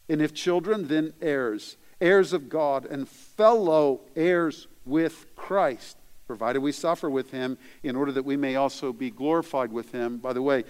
And 0.08 0.20
if 0.20 0.34
children, 0.34 0.88
then 0.88 1.12
heirs, 1.20 1.76
heirs 2.00 2.32
of 2.32 2.48
God, 2.48 2.84
and 2.84 3.08
fellow 3.08 4.00
heirs 4.14 4.66
with 4.84 5.26
Christ, 5.36 5.96
provided 6.26 6.60
we 6.60 6.72
suffer 6.72 7.08
with 7.08 7.30
Him, 7.30 7.58
in 7.82 7.94
order 7.94 8.12
that 8.12 8.24
we 8.24 8.36
may 8.36 8.56
also 8.56 8.92
be 8.92 9.10
glorified 9.10 9.72
with 9.72 9.92
Him. 9.92 10.18
By 10.18 10.32
the 10.32 10.42
way, 10.42 10.64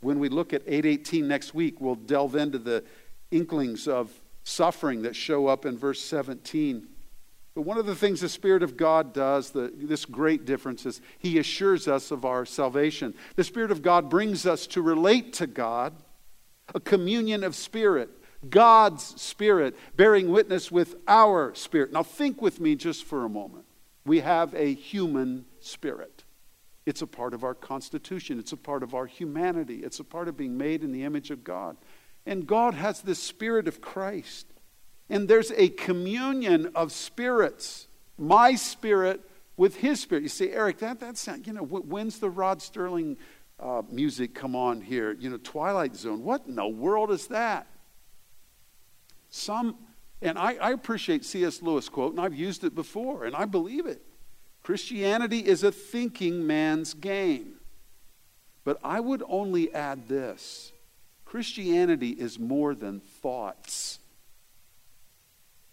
when 0.00 0.18
we 0.18 0.28
look 0.28 0.52
at 0.52 0.62
818 0.66 1.28
next 1.28 1.54
week, 1.54 1.80
we'll 1.80 1.94
delve 1.94 2.36
into 2.36 2.58
the 2.58 2.84
inklings 3.30 3.86
of 3.86 4.10
suffering 4.44 5.02
that 5.02 5.16
show 5.16 5.46
up 5.46 5.64
in 5.66 5.76
verse 5.76 6.00
17. 6.00 6.88
But 7.54 7.62
one 7.62 7.78
of 7.78 7.86
the 7.86 7.94
things 7.94 8.20
the 8.20 8.28
Spirit 8.28 8.62
of 8.62 8.76
God 8.76 9.12
does, 9.12 9.50
the, 9.50 9.72
this 9.74 10.04
great 10.04 10.46
difference, 10.46 10.86
is 10.86 11.00
He 11.18 11.38
assures 11.38 11.86
us 11.86 12.10
of 12.10 12.24
our 12.24 12.46
salvation. 12.46 13.14
The 13.36 13.44
Spirit 13.44 13.70
of 13.70 13.82
God 13.82 14.08
brings 14.08 14.46
us 14.46 14.66
to 14.68 14.80
relate 14.80 15.34
to 15.34 15.46
God, 15.46 15.94
a 16.74 16.80
communion 16.80 17.44
of 17.44 17.54
spirit, 17.54 18.08
God's 18.48 19.20
Spirit 19.20 19.76
bearing 19.96 20.30
witness 20.30 20.72
with 20.72 20.96
our 21.06 21.54
spirit. 21.54 21.92
Now, 21.92 22.02
think 22.02 22.40
with 22.40 22.60
me 22.60 22.74
just 22.74 23.04
for 23.04 23.24
a 23.24 23.28
moment. 23.28 23.66
We 24.04 24.20
have 24.20 24.54
a 24.54 24.74
human 24.74 25.44
spirit. 25.60 26.24
It's 26.86 27.02
a 27.02 27.06
part 27.06 27.34
of 27.34 27.44
our 27.44 27.54
constitution. 27.54 28.38
It's 28.38 28.52
a 28.52 28.56
part 28.56 28.82
of 28.82 28.94
our 28.94 29.06
humanity. 29.06 29.82
It's 29.84 30.00
a 30.00 30.04
part 30.04 30.26
of 30.26 30.36
being 30.36 30.56
made 30.56 30.82
in 30.82 30.90
the 30.90 31.04
image 31.04 31.30
of 31.30 31.44
God. 31.44 31.76
And 32.26 32.46
God 32.46 32.74
has 32.74 33.00
the 33.00 33.14
spirit 33.14 33.66
of 33.68 33.80
Christ. 33.80 34.46
And 35.10 35.28
there's 35.28 35.50
a 35.52 35.68
communion 35.68 36.70
of 36.74 36.92
spirits. 36.92 37.88
My 38.16 38.54
spirit 38.54 39.20
with 39.56 39.76
his 39.76 40.00
spirit. 40.00 40.22
You 40.22 40.28
say, 40.28 40.50
Eric, 40.50 40.78
that, 40.78 41.00
that's, 41.00 41.28
you 41.44 41.52
know, 41.52 41.62
when's 41.62 42.18
the 42.18 42.30
Rod 42.30 42.60
Serling 42.60 43.16
uh, 43.60 43.82
music 43.90 44.34
come 44.34 44.56
on 44.56 44.80
here? 44.80 45.12
You 45.12 45.30
know, 45.30 45.38
Twilight 45.38 45.94
Zone. 45.96 46.22
What 46.22 46.46
in 46.46 46.54
the 46.54 46.66
world 46.66 47.10
is 47.10 47.26
that? 47.28 47.66
Some, 49.30 49.76
and 50.20 50.38
I, 50.38 50.54
I 50.54 50.70
appreciate 50.70 51.24
C.S. 51.24 51.62
Lewis 51.62 51.88
quote, 51.88 52.12
and 52.12 52.20
I've 52.20 52.34
used 52.34 52.64
it 52.64 52.74
before, 52.74 53.24
and 53.24 53.34
I 53.34 53.44
believe 53.44 53.86
it. 53.86 54.02
Christianity 54.62 55.40
is 55.40 55.64
a 55.64 55.72
thinking 55.72 56.46
man's 56.46 56.94
game. 56.94 57.54
But 58.64 58.78
I 58.84 59.00
would 59.00 59.22
only 59.28 59.74
add 59.74 60.08
this 60.08 60.72
Christianity 61.32 62.10
is 62.10 62.38
more 62.38 62.74
than 62.74 63.00
thoughts. 63.00 64.00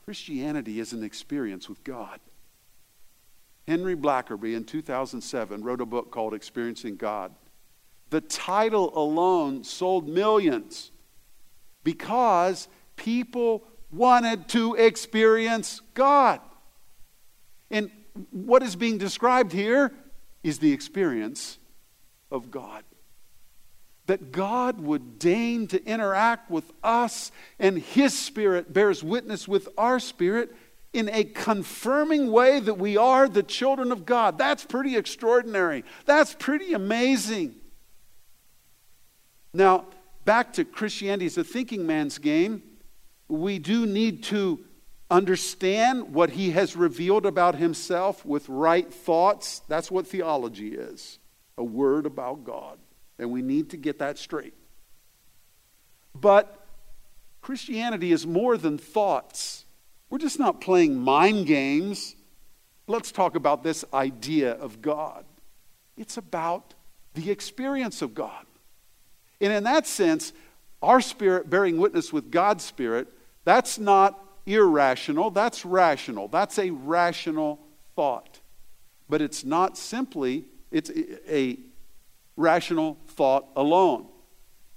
Christianity 0.05 0.79
is 0.79 0.93
an 0.93 1.03
experience 1.03 1.67
with 1.67 1.83
God. 1.83 2.21
Henry 3.67 3.93
Blackaby 3.93 4.55
in 4.55 4.63
2007 4.63 5.61
wrote 5.61 5.81
a 5.81 5.85
book 5.85 6.11
called 6.11 6.33
Experiencing 6.33 6.95
God. 6.95 7.35
The 8.09 8.21
title 8.21 8.97
alone 8.97 9.65
sold 9.65 10.07
millions 10.07 10.91
because 11.83 12.69
people 12.95 13.65
wanted 13.91 14.47
to 14.47 14.75
experience 14.75 15.81
God. 15.93 16.39
And 17.69 17.91
what 18.31 18.63
is 18.63 18.77
being 18.77 18.97
described 18.97 19.51
here 19.51 19.91
is 20.41 20.59
the 20.59 20.71
experience 20.71 21.57
of 22.31 22.49
God. 22.49 22.85
That 24.09 24.31
God 24.31 24.81
would 24.81 25.19
deign 25.19 25.67
to 25.67 25.85
interact 25.85 26.49
with 26.49 26.73
us, 26.83 27.31
and 27.59 27.77
His 27.77 28.17
Spirit 28.17 28.73
bears 28.73 29.03
witness 29.03 29.47
with 29.47 29.69
our 29.77 29.99
spirit 29.99 30.55
in 30.93 31.09
a 31.09 31.23
confirming 31.23 32.31
way 32.31 32.59
that 32.59 32.79
we 32.79 32.97
are 32.97 33.29
the 33.29 33.43
children 33.43 33.91
of 33.91 34.07
God. 34.07 34.39
That's 34.39 34.65
pretty 34.65 34.97
extraordinary. 34.97 35.83
That's 36.07 36.33
pretty 36.33 36.73
amazing. 36.73 37.53
Now, 39.53 39.85
back 40.25 40.53
to 40.53 40.65
Christianity 40.65 41.27
as 41.27 41.37
a 41.37 41.43
thinking 41.43 41.85
man's 41.85 42.17
game, 42.17 42.63
we 43.27 43.59
do 43.59 43.85
need 43.85 44.23
to 44.23 44.65
understand 45.11 46.15
what 46.15 46.31
he 46.31 46.49
has 46.49 46.75
revealed 46.75 47.27
about 47.27 47.53
himself 47.53 48.25
with 48.25 48.49
right 48.49 48.91
thoughts. 48.91 49.61
That's 49.67 49.91
what 49.91 50.07
theology 50.07 50.69
is 50.69 51.19
a 51.59 51.63
word 51.63 52.07
about 52.07 52.43
God. 52.43 52.79
And 53.19 53.31
we 53.31 53.41
need 53.41 53.69
to 53.71 53.77
get 53.77 53.99
that 53.99 54.17
straight. 54.17 54.53
But 56.15 56.65
Christianity 57.41 58.11
is 58.11 58.25
more 58.25 58.57
than 58.57 58.77
thoughts. 58.77 59.65
We're 60.09 60.17
just 60.17 60.39
not 60.39 60.61
playing 60.61 60.97
mind 60.97 61.45
games. 61.45 62.15
Let's 62.87 63.11
talk 63.11 63.35
about 63.35 63.63
this 63.63 63.85
idea 63.93 64.53
of 64.53 64.81
God. 64.81 65.25
It's 65.97 66.17
about 66.17 66.73
the 67.13 67.29
experience 67.29 68.01
of 68.01 68.15
God. 68.15 68.45
And 69.41 69.53
in 69.53 69.63
that 69.65 69.85
sense, 69.85 70.33
our 70.81 71.01
spirit 71.01 71.49
bearing 71.49 71.77
witness 71.77 72.11
with 72.11 72.31
God's 72.31 72.63
spirit, 72.63 73.07
that's 73.43 73.77
not 73.77 74.19
irrational, 74.45 75.29
that's 75.29 75.65
rational. 75.65 76.27
That's 76.27 76.57
a 76.57 76.71
rational 76.71 77.59
thought. 77.95 78.39
But 79.09 79.21
it's 79.21 79.43
not 79.43 79.77
simply 79.77 80.45
it's 80.71 80.91
a 81.27 81.57
rational 82.39 82.97
thought 83.07 83.47
alone. 83.55 84.07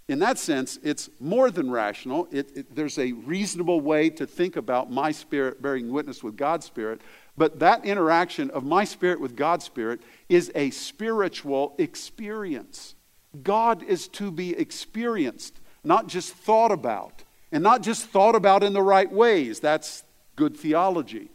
In 0.08 0.18
that 0.18 0.38
sense, 0.38 0.78
it's 0.82 1.08
more 1.20 1.50
than 1.50 1.70
rational. 1.70 2.28
It, 2.30 2.56
it, 2.56 2.74
there's 2.74 2.98
a 2.98 3.12
reasonable 3.12 3.80
way 3.80 4.10
to 4.10 4.26
think 4.26 4.56
about 4.56 4.90
my 4.90 5.12
spirit 5.12 5.62
bearing 5.62 5.90
witness 5.90 6.22
with 6.22 6.36
God's 6.36 6.66
spirit. 6.66 7.00
But 7.36 7.60
that 7.60 7.84
interaction 7.84 8.50
of 8.50 8.64
my 8.64 8.84
spirit 8.84 9.20
with 9.20 9.36
God's 9.36 9.64
spirit 9.64 10.00
is 10.28 10.50
a 10.54 10.70
spiritual 10.70 11.74
experience. 11.78 12.94
God 13.42 13.82
is 13.84 14.08
to 14.08 14.30
be 14.30 14.58
experienced, 14.58 15.60
not 15.84 16.08
just 16.08 16.34
thought 16.34 16.72
about 16.72 17.22
and 17.52 17.62
not 17.62 17.82
just 17.82 18.06
thought 18.06 18.34
about 18.34 18.64
in 18.64 18.72
the 18.72 18.82
right 18.82 19.10
ways. 19.10 19.60
That's 19.60 20.04
good 20.36 20.56
theology. 20.56 21.30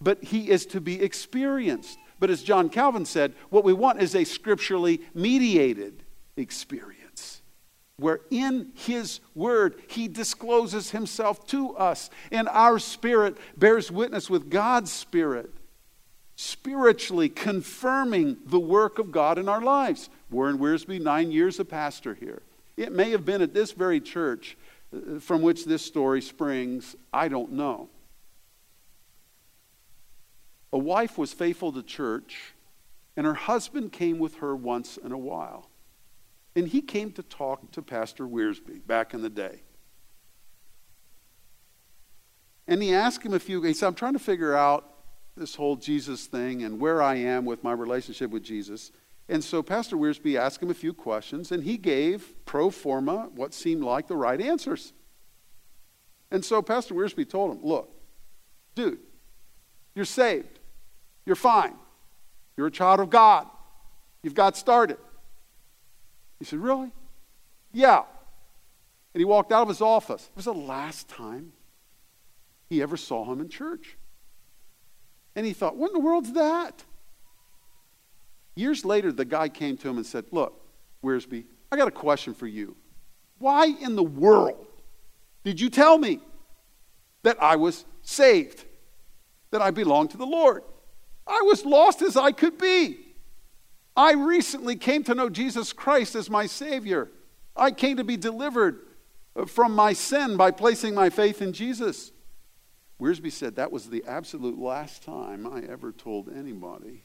But 0.00 0.22
he 0.22 0.50
is 0.50 0.66
to 0.66 0.80
be 0.80 1.02
experienced. 1.02 1.98
But 2.18 2.30
as 2.30 2.42
John 2.42 2.68
Calvin 2.68 3.04
said, 3.04 3.34
what 3.50 3.64
we 3.64 3.72
want 3.72 4.00
is 4.00 4.14
a 4.14 4.24
scripturally 4.24 5.00
mediated 5.14 6.02
experience 6.36 7.42
where 7.96 8.20
in 8.30 8.72
his 8.74 9.20
word 9.34 9.80
he 9.88 10.08
discloses 10.08 10.90
himself 10.90 11.46
to 11.46 11.76
us 11.76 12.10
and 12.32 12.48
our 12.48 12.78
spirit 12.78 13.36
bears 13.56 13.90
witness 13.90 14.28
with 14.28 14.50
God's 14.50 14.92
spirit 14.92 15.50
spiritually 16.36 17.28
confirming 17.28 18.36
the 18.46 18.58
work 18.58 18.98
of 18.98 19.12
God 19.12 19.38
in 19.38 19.48
our 19.48 19.60
lives. 19.60 20.10
Warren 20.30 20.58
Wiersbe, 20.58 21.00
nine 21.00 21.30
years 21.30 21.60
a 21.60 21.64
pastor 21.64 22.14
here. 22.14 22.42
It 22.76 22.92
may 22.92 23.10
have 23.10 23.24
been 23.24 23.40
at 23.40 23.54
this 23.54 23.70
very 23.70 24.00
church 24.00 24.56
uh, 24.92 25.20
from 25.20 25.42
which 25.42 25.64
this 25.64 25.84
story 25.84 26.20
springs, 26.20 26.96
I 27.12 27.28
don't 27.28 27.52
know. 27.52 27.88
A 30.74 30.78
wife 30.78 31.16
was 31.16 31.32
faithful 31.32 31.70
to 31.70 31.84
church, 31.84 32.52
and 33.16 33.24
her 33.24 33.34
husband 33.34 33.92
came 33.92 34.18
with 34.18 34.38
her 34.38 34.56
once 34.56 34.96
in 34.96 35.12
a 35.12 35.16
while. 35.16 35.70
And 36.56 36.66
he 36.66 36.82
came 36.82 37.12
to 37.12 37.22
talk 37.22 37.70
to 37.70 37.80
Pastor 37.80 38.26
Wiersbe 38.26 38.84
back 38.84 39.14
in 39.14 39.22
the 39.22 39.30
day. 39.30 39.62
And 42.66 42.82
he 42.82 42.92
asked 42.92 43.24
him 43.24 43.34
a 43.34 43.38
few, 43.38 43.62
he 43.62 43.72
said, 43.72 43.86
I'm 43.86 43.94
trying 43.94 44.14
to 44.14 44.18
figure 44.18 44.56
out 44.56 44.90
this 45.36 45.54
whole 45.54 45.76
Jesus 45.76 46.26
thing 46.26 46.64
and 46.64 46.80
where 46.80 47.00
I 47.00 47.16
am 47.18 47.44
with 47.44 47.62
my 47.62 47.72
relationship 47.72 48.32
with 48.32 48.42
Jesus. 48.42 48.90
And 49.28 49.44
so 49.44 49.62
Pastor 49.62 49.96
Wiersbe 49.96 50.36
asked 50.36 50.60
him 50.60 50.70
a 50.70 50.74
few 50.74 50.92
questions, 50.92 51.52
and 51.52 51.62
he 51.62 51.76
gave 51.76 52.34
pro 52.46 52.70
forma 52.70 53.30
what 53.36 53.54
seemed 53.54 53.84
like 53.84 54.08
the 54.08 54.16
right 54.16 54.40
answers. 54.40 54.92
And 56.32 56.44
so 56.44 56.60
Pastor 56.62 56.94
Wiersbe 56.94 57.28
told 57.28 57.52
him, 57.52 57.64
Look, 57.64 57.94
dude, 58.74 58.98
you're 59.94 60.04
saved. 60.04 60.53
You're 61.26 61.36
fine. 61.36 61.74
You're 62.56 62.66
a 62.68 62.72
child 62.72 63.00
of 63.00 63.10
God. 63.10 63.46
You've 64.22 64.34
got 64.34 64.56
started. 64.56 64.98
He 66.38 66.44
said, 66.44 66.58
Really? 66.58 66.90
Yeah. 67.72 68.02
And 69.14 69.20
he 69.20 69.24
walked 69.24 69.52
out 69.52 69.62
of 69.62 69.68
his 69.68 69.80
office. 69.80 70.24
It 70.24 70.36
was 70.36 70.46
the 70.46 70.54
last 70.54 71.08
time 71.08 71.52
he 72.68 72.82
ever 72.82 72.96
saw 72.96 73.30
him 73.30 73.40
in 73.40 73.48
church. 73.48 73.96
And 75.36 75.44
he 75.46 75.52
thought, 75.52 75.76
What 75.76 75.88
in 75.88 75.94
the 75.94 76.00
world's 76.00 76.32
that? 76.32 76.84
Years 78.56 78.84
later, 78.84 79.10
the 79.10 79.24
guy 79.24 79.48
came 79.48 79.76
to 79.78 79.88
him 79.88 79.96
and 79.96 80.06
said, 80.06 80.26
Look, 80.30 80.60
Wiersbe, 81.02 81.44
I 81.70 81.76
got 81.76 81.88
a 81.88 81.92
question 81.92 82.34
for 82.34 82.46
you. 82.46 82.76
Why 83.38 83.66
in 83.66 83.96
the 83.96 84.02
world 84.02 84.66
did 85.44 85.60
you 85.60 85.68
tell 85.68 85.98
me 85.98 86.20
that 87.22 87.42
I 87.42 87.56
was 87.56 87.84
saved, 88.02 88.64
that 89.50 89.60
I 89.60 89.70
belonged 89.70 90.10
to 90.10 90.16
the 90.16 90.26
Lord? 90.26 90.62
I 91.26 91.40
was 91.44 91.64
lost 91.64 92.02
as 92.02 92.16
I 92.16 92.32
could 92.32 92.58
be. 92.58 92.98
I 93.96 94.12
recently 94.12 94.76
came 94.76 95.04
to 95.04 95.14
know 95.14 95.28
Jesus 95.28 95.72
Christ 95.72 96.14
as 96.14 96.28
my 96.28 96.46
Savior. 96.46 97.10
I 97.56 97.70
came 97.70 97.96
to 97.96 98.04
be 98.04 98.16
delivered 98.16 98.80
from 99.46 99.74
my 99.74 99.92
sin 99.92 100.36
by 100.36 100.50
placing 100.50 100.94
my 100.94 101.10
faith 101.10 101.40
in 101.40 101.52
Jesus. 101.52 102.12
Wiersbe 103.00 103.30
said 103.30 103.56
that 103.56 103.72
was 103.72 103.88
the 103.88 104.04
absolute 104.06 104.58
last 104.58 105.02
time 105.02 105.46
I 105.46 105.60
ever 105.60 105.92
told 105.92 106.28
anybody 106.28 107.04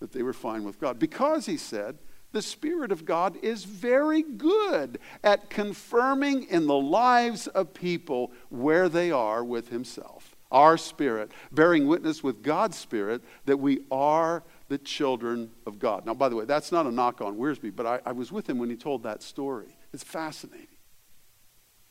that 0.00 0.12
they 0.12 0.22
were 0.22 0.32
fine 0.32 0.64
with 0.64 0.80
God. 0.80 0.98
Because, 0.98 1.46
he 1.46 1.56
said, 1.56 1.98
the 2.34 2.42
Spirit 2.42 2.90
of 2.90 3.04
God 3.04 3.38
is 3.42 3.64
very 3.64 4.20
good 4.22 4.98
at 5.22 5.50
confirming 5.50 6.42
in 6.44 6.66
the 6.66 6.76
lives 6.76 7.46
of 7.46 7.72
people 7.72 8.32
where 8.48 8.88
they 8.88 9.10
are 9.12 9.44
with 9.44 9.68
Himself. 9.68 10.33
Our 10.50 10.76
spirit, 10.76 11.32
bearing 11.50 11.86
witness 11.88 12.22
with 12.22 12.42
God's 12.42 12.78
Spirit 12.78 13.22
that 13.46 13.56
we 13.56 13.80
are 13.90 14.42
the 14.68 14.78
children 14.78 15.50
of 15.66 15.78
God. 15.78 16.06
Now, 16.06 16.14
by 16.14 16.28
the 16.28 16.36
way, 16.36 16.44
that's 16.44 16.70
not 16.70 16.86
a 16.86 16.90
knock 16.90 17.20
on 17.20 17.36
Wiersbe, 17.36 17.74
but 17.74 17.86
I, 17.86 18.00
I 18.06 18.12
was 18.12 18.30
with 18.30 18.48
him 18.48 18.58
when 18.58 18.70
he 18.70 18.76
told 18.76 19.02
that 19.02 19.22
story. 19.22 19.76
It's 19.92 20.04
fascinating. 20.04 20.68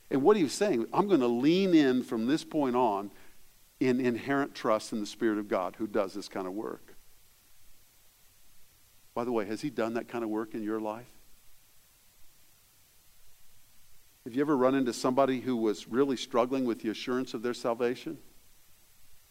And 0.10 0.22
what 0.22 0.38
he 0.38 0.44
was 0.44 0.54
saying, 0.54 0.86
I'm 0.94 1.08
going 1.08 1.20
to 1.20 1.28
lean 1.28 1.74
in 1.74 2.04
from 2.04 2.28
this 2.28 2.44
point 2.44 2.76
on 2.76 3.12
in 3.80 4.00
inherent 4.00 4.56
trust 4.56 4.94
in 4.94 5.00
the 5.00 5.06
Spirit 5.06 5.40
of 5.40 5.48
God 5.48 5.76
who 5.78 5.88
does 5.88 6.14
this 6.14 6.30
kind 6.30 6.48
of 6.48 6.54
work. 6.54 6.96
By 9.14 9.24
the 9.24 9.32
way, 9.32 9.46
has 9.46 9.62
He 9.62 9.70
done 9.70 9.96
that 9.96 10.08
kind 10.08 10.24
of 10.24 10.30
work 10.30 10.54
in 10.54 10.64
your 10.64 10.80
life? 10.80 11.08
Have 14.24 14.34
you 14.34 14.42
ever 14.42 14.56
run 14.56 14.74
into 14.74 14.94
somebody 14.94 15.42
who 15.42 15.58
was 15.58 15.88
really 15.88 16.16
struggling 16.16 16.66
with 16.66 16.82
the 16.82 16.90
assurance 16.90 17.34
of 17.34 17.42
their 17.42 17.54
salvation? 17.54 18.18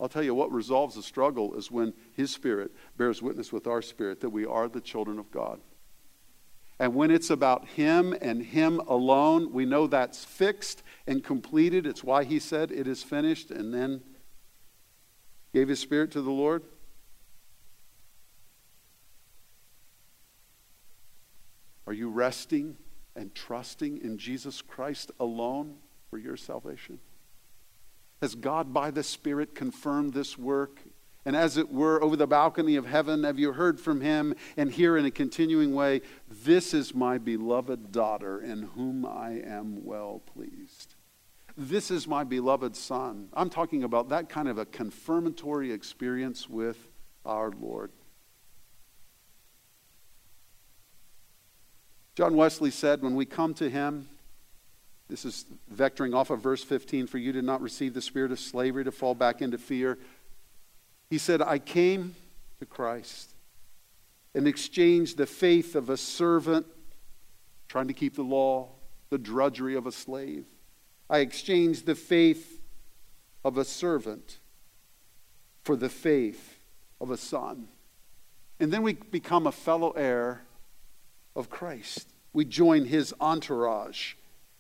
I'll 0.02 0.08
tell 0.08 0.24
you 0.24 0.34
what 0.34 0.50
resolves 0.50 0.96
the 0.96 1.02
struggle 1.02 1.54
is 1.54 1.70
when 1.70 1.94
His 2.12 2.32
Spirit 2.32 2.72
bears 2.96 3.22
witness 3.22 3.52
with 3.52 3.68
our 3.68 3.80
spirit 3.80 4.20
that 4.22 4.30
we 4.30 4.44
are 4.44 4.68
the 4.68 4.80
children 4.80 5.16
of 5.16 5.30
God. 5.30 5.60
And 6.80 6.96
when 6.96 7.12
it's 7.12 7.30
about 7.30 7.68
Him 7.68 8.12
and 8.20 8.42
Him 8.42 8.80
alone, 8.80 9.52
we 9.52 9.64
know 9.64 9.86
that's 9.86 10.24
fixed 10.24 10.82
and 11.06 11.22
completed. 11.22 11.86
It's 11.86 12.02
why 12.02 12.24
He 12.24 12.40
said, 12.40 12.72
It 12.72 12.88
is 12.88 13.04
finished, 13.04 13.52
and 13.52 13.72
then 13.72 14.00
gave 15.54 15.68
His 15.68 15.78
Spirit 15.78 16.10
to 16.12 16.20
the 16.20 16.32
Lord. 16.32 16.64
Are 21.86 21.92
you 21.92 22.10
resting 22.10 22.76
and 23.14 23.32
trusting 23.36 23.98
in 23.98 24.18
Jesus 24.18 24.62
Christ 24.62 25.12
alone 25.20 25.76
for 26.10 26.18
your 26.18 26.36
salvation? 26.36 26.98
Has 28.22 28.36
God 28.36 28.72
by 28.72 28.92
the 28.92 29.02
Spirit 29.02 29.56
confirmed 29.56 30.14
this 30.14 30.38
work? 30.38 30.80
And 31.24 31.34
as 31.34 31.56
it 31.56 31.72
were, 31.72 32.00
over 32.00 32.14
the 32.14 32.26
balcony 32.28 32.76
of 32.76 32.86
heaven, 32.86 33.24
have 33.24 33.36
you 33.36 33.52
heard 33.52 33.80
from 33.80 34.00
him? 34.00 34.36
And 34.56 34.70
here 34.70 34.96
in 34.96 35.04
a 35.04 35.10
continuing 35.10 35.74
way, 35.74 36.02
this 36.28 36.72
is 36.72 36.94
my 36.94 37.18
beloved 37.18 37.90
daughter 37.90 38.40
in 38.40 38.62
whom 38.62 39.04
I 39.04 39.40
am 39.44 39.84
well 39.84 40.22
pleased. 40.24 40.94
This 41.56 41.90
is 41.90 42.06
my 42.06 42.22
beloved 42.22 42.76
son. 42.76 43.28
I'm 43.34 43.50
talking 43.50 43.82
about 43.82 44.08
that 44.10 44.28
kind 44.28 44.46
of 44.46 44.56
a 44.56 44.66
confirmatory 44.66 45.72
experience 45.72 46.48
with 46.48 46.78
our 47.26 47.50
Lord. 47.50 47.90
John 52.14 52.36
Wesley 52.36 52.70
said, 52.70 53.02
when 53.02 53.16
we 53.16 53.26
come 53.26 53.52
to 53.54 53.68
him, 53.68 54.08
this 55.12 55.26
is 55.26 55.44
vectoring 55.70 56.14
off 56.14 56.30
of 56.30 56.40
verse 56.40 56.64
15 56.64 57.06
for 57.06 57.18
you 57.18 57.32
did 57.32 57.44
not 57.44 57.60
receive 57.60 57.92
the 57.92 58.00
spirit 58.00 58.32
of 58.32 58.40
slavery 58.40 58.82
to 58.82 58.90
fall 58.90 59.14
back 59.14 59.42
into 59.42 59.58
fear. 59.58 59.98
He 61.10 61.18
said, 61.18 61.42
I 61.42 61.58
came 61.58 62.16
to 62.60 62.64
Christ 62.64 63.34
and 64.34 64.48
exchanged 64.48 65.18
the 65.18 65.26
faith 65.26 65.76
of 65.76 65.90
a 65.90 65.98
servant 65.98 66.64
trying 67.68 67.88
to 67.88 67.92
keep 67.92 68.14
the 68.14 68.22
law, 68.22 68.70
the 69.10 69.18
drudgery 69.18 69.74
of 69.74 69.86
a 69.86 69.92
slave. 69.92 70.46
I 71.10 71.18
exchanged 71.18 71.84
the 71.84 71.94
faith 71.94 72.62
of 73.44 73.58
a 73.58 73.66
servant 73.66 74.38
for 75.62 75.76
the 75.76 75.90
faith 75.90 76.56
of 77.02 77.10
a 77.10 77.18
son. 77.18 77.68
And 78.58 78.72
then 78.72 78.82
we 78.82 78.94
become 78.94 79.46
a 79.46 79.52
fellow 79.52 79.90
heir 79.90 80.40
of 81.36 81.50
Christ. 81.50 82.08
We 82.32 82.46
join 82.46 82.86
his 82.86 83.12
entourage. 83.20 84.14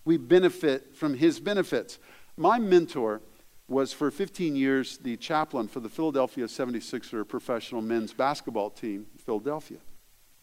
We 0.04 0.16
benefit 0.16 0.94
from 0.96 1.14
his 1.14 1.38
benefits. 1.38 1.98
My 2.36 2.58
mentor 2.58 3.20
was 3.68 3.92
for 3.92 4.10
15 4.10 4.56
years 4.56 4.98
the 4.98 5.16
chaplain 5.16 5.68
for 5.68 5.80
the 5.80 5.88
Philadelphia 5.88 6.44
76er 6.44 7.26
professional 7.26 7.80
men's 7.80 8.12
basketball 8.12 8.70
team 8.70 9.06
in 9.12 9.18
Philadelphia. 9.18 9.78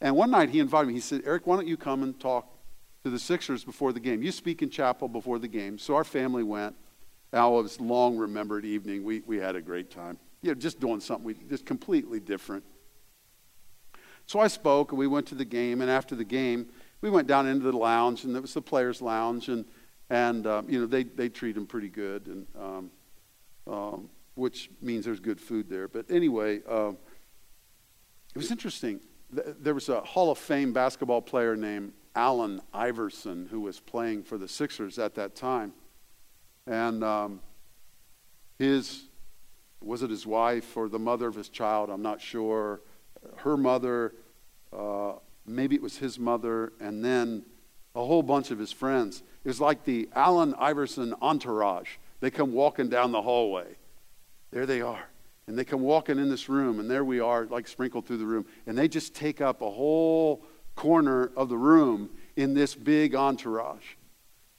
And 0.02 0.16
one 0.16 0.32
night 0.32 0.50
he 0.50 0.60
invited 0.60 0.88
me. 0.88 0.94
He 0.94 1.00
said, 1.00 1.22
Eric, 1.26 1.46
why 1.46 1.56
don't 1.56 1.68
you 1.68 1.78
come 1.78 2.04
and 2.04 2.18
talk 2.20 2.48
to 3.04 3.10
the 3.10 3.20
Sixers 3.20 3.64
before 3.64 3.92
the 3.92 4.00
game? 4.00 4.24
You 4.24 4.32
speak 4.32 4.62
in 4.62 4.70
chapel 4.70 5.08
before 5.08 5.40
the 5.40 5.48
game. 5.48 5.78
So 5.78 5.96
our 5.96 6.04
family 6.04 6.44
went. 6.44 6.76
It 7.32 7.38
was 7.38 7.80
long 7.80 8.18
remembered 8.18 8.66
evening. 8.66 9.04
We, 9.04 9.22
we 9.26 9.38
had 9.38 9.56
a 9.56 9.62
great 9.62 9.92
time. 9.92 10.18
You 10.42 10.52
know, 10.52 10.56
just 10.56 10.80
doing 10.80 11.00
something 11.00 11.26
we, 11.26 11.36
just 11.50 11.66
completely 11.66 12.20
different. 12.20 12.64
So 14.26 14.40
I 14.40 14.48
spoke, 14.48 14.92
and 14.92 15.00
we 15.00 15.08
went 15.08 15.28
to 15.28 15.36
the 15.36 15.46
game. 15.46 15.82
And 15.82 15.92
after 15.92 16.16
the 16.16 16.24
game, 16.24 16.68
we 17.02 17.10
went 17.10 17.28
down 17.28 17.48
into 17.48 17.72
the 17.72 17.78
lounge, 17.78 18.24
and 18.24 18.36
it 18.36 18.42
was 18.42 18.54
the 18.54 18.62
players' 18.62 19.02
lounge, 19.02 19.50
and 19.50 19.66
and 20.10 20.46
um, 20.48 20.70
you 20.70 20.80
know 20.80 20.86
they 20.86 21.04
they 21.04 21.30
treat 21.30 21.56
them 21.56 21.66
pretty 21.66 21.90
good, 21.90 22.28
and 22.28 22.48
um, 22.60 22.92
um, 23.68 24.10
which 24.36 24.70
means 24.82 25.06
there's 25.06 25.20
good 25.20 25.40
food 25.40 25.70
there. 25.70 25.88
But 25.88 26.10
anyway, 26.10 26.62
uh, 26.68 26.92
it 28.34 28.38
was 28.38 28.52
interesting. 28.52 29.00
There 29.32 29.76
was 29.76 29.90
a 29.90 30.02
Hall 30.02 30.32
of 30.32 30.38
Fame 30.38 30.74
basketball 30.74 31.22
player 31.22 31.56
named 31.56 31.94
Allen 32.16 32.62
Iverson 32.74 33.48
who 33.50 33.62
was 33.62 33.80
playing 33.80 34.24
for 34.24 34.38
the 34.38 34.48
Sixers 34.48 34.98
at 34.98 35.16
that 35.16 35.36
time, 35.36 35.74
and 36.68 37.04
um, 37.04 37.42
his 38.58 39.06
was 39.82 40.04
it 40.04 40.10
his 40.10 40.28
wife 40.28 40.76
or 40.76 40.90
the 40.90 41.00
mother 41.00 41.28
of 41.28 41.36
his 41.36 41.48
child? 41.48 41.90
I'm 41.90 42.02
not 42.02 42.20
sure. 42.20 42.82
Her 43.38 43.56
mother. 43.56 44.16
Uh, 44.74 45.14
maybe 45.56 45.76
it 45.76 45.82
was 45.82 45.98
his 45.98 46.20
mother, 46.20 46.74
and 46.80 47.04
then 47.04 47.46
a 47.96 48.06
whole 48.06 48.24
bunch 48.24 48.52
of 48.52 48.60
his 48.60 48.72
friends. 48.72 49.24
It 49.44 49.48
was 49.48 49.60
like 49.60 49.84
the 49.84 50.10
Allen 50.14 50.54
Iverson 50.58 51.16
entourage. 51.22 51.90
They 52.20 52.30
come 52.30 52.54
walking 52.54 52.90
down 52.90 53.12
the 53.12 53.22
hallway. 53.22 53.76
There 54.52 54.66
they 54.66 54.82
are. 54.82 55.06
And 55.48 55.58
they 55.58 55.66
come 55.66 55.82
walking 55.82 56.20
in 56.20 56.30
this 56.30 56.48
room, 56.48 56.80
and 56.80 56.90
there 56.90 57.04
we 57.04 57.20
are, 57.20 57.46
like 57.46 57.68
sprinkled 57.68 58.06
through 58.06 58.18
the 58.18 58.26
room. 58.26 58.46
And 58.68 58.78
they 58.78 58.88
just 58.88 59.16
take 59.16 59.42
up 59.42 59.62
a 59.62 59.70
whole 59.70 60.44
corner 60.76 61.32
of 61.36 61.50
the 61.50 61.58
room 61.58 62.10
in 62.36 62.54
this 62.54 62.76
big 62.76 63.16
entourage. 63.16 63.96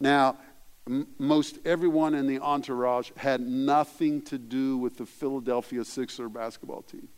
Now, 0.01 0.36
m- 0.86 1.07
most 1.18 1.59
everyone 1.64 2.14
in 2.14 2.26
the 2.26 2.41
entourage 2.41 3.11
had 3.16 3.41
nothing 3.41 4.22
to 4.22 4.38
do 4.38 4.76
with 4.76 4.97
the 4.97 5.07
Philadelphia 5.07 5.84
Sixer 5.84 6.28
basketball 6.28 6.82
team. 6.82 7.09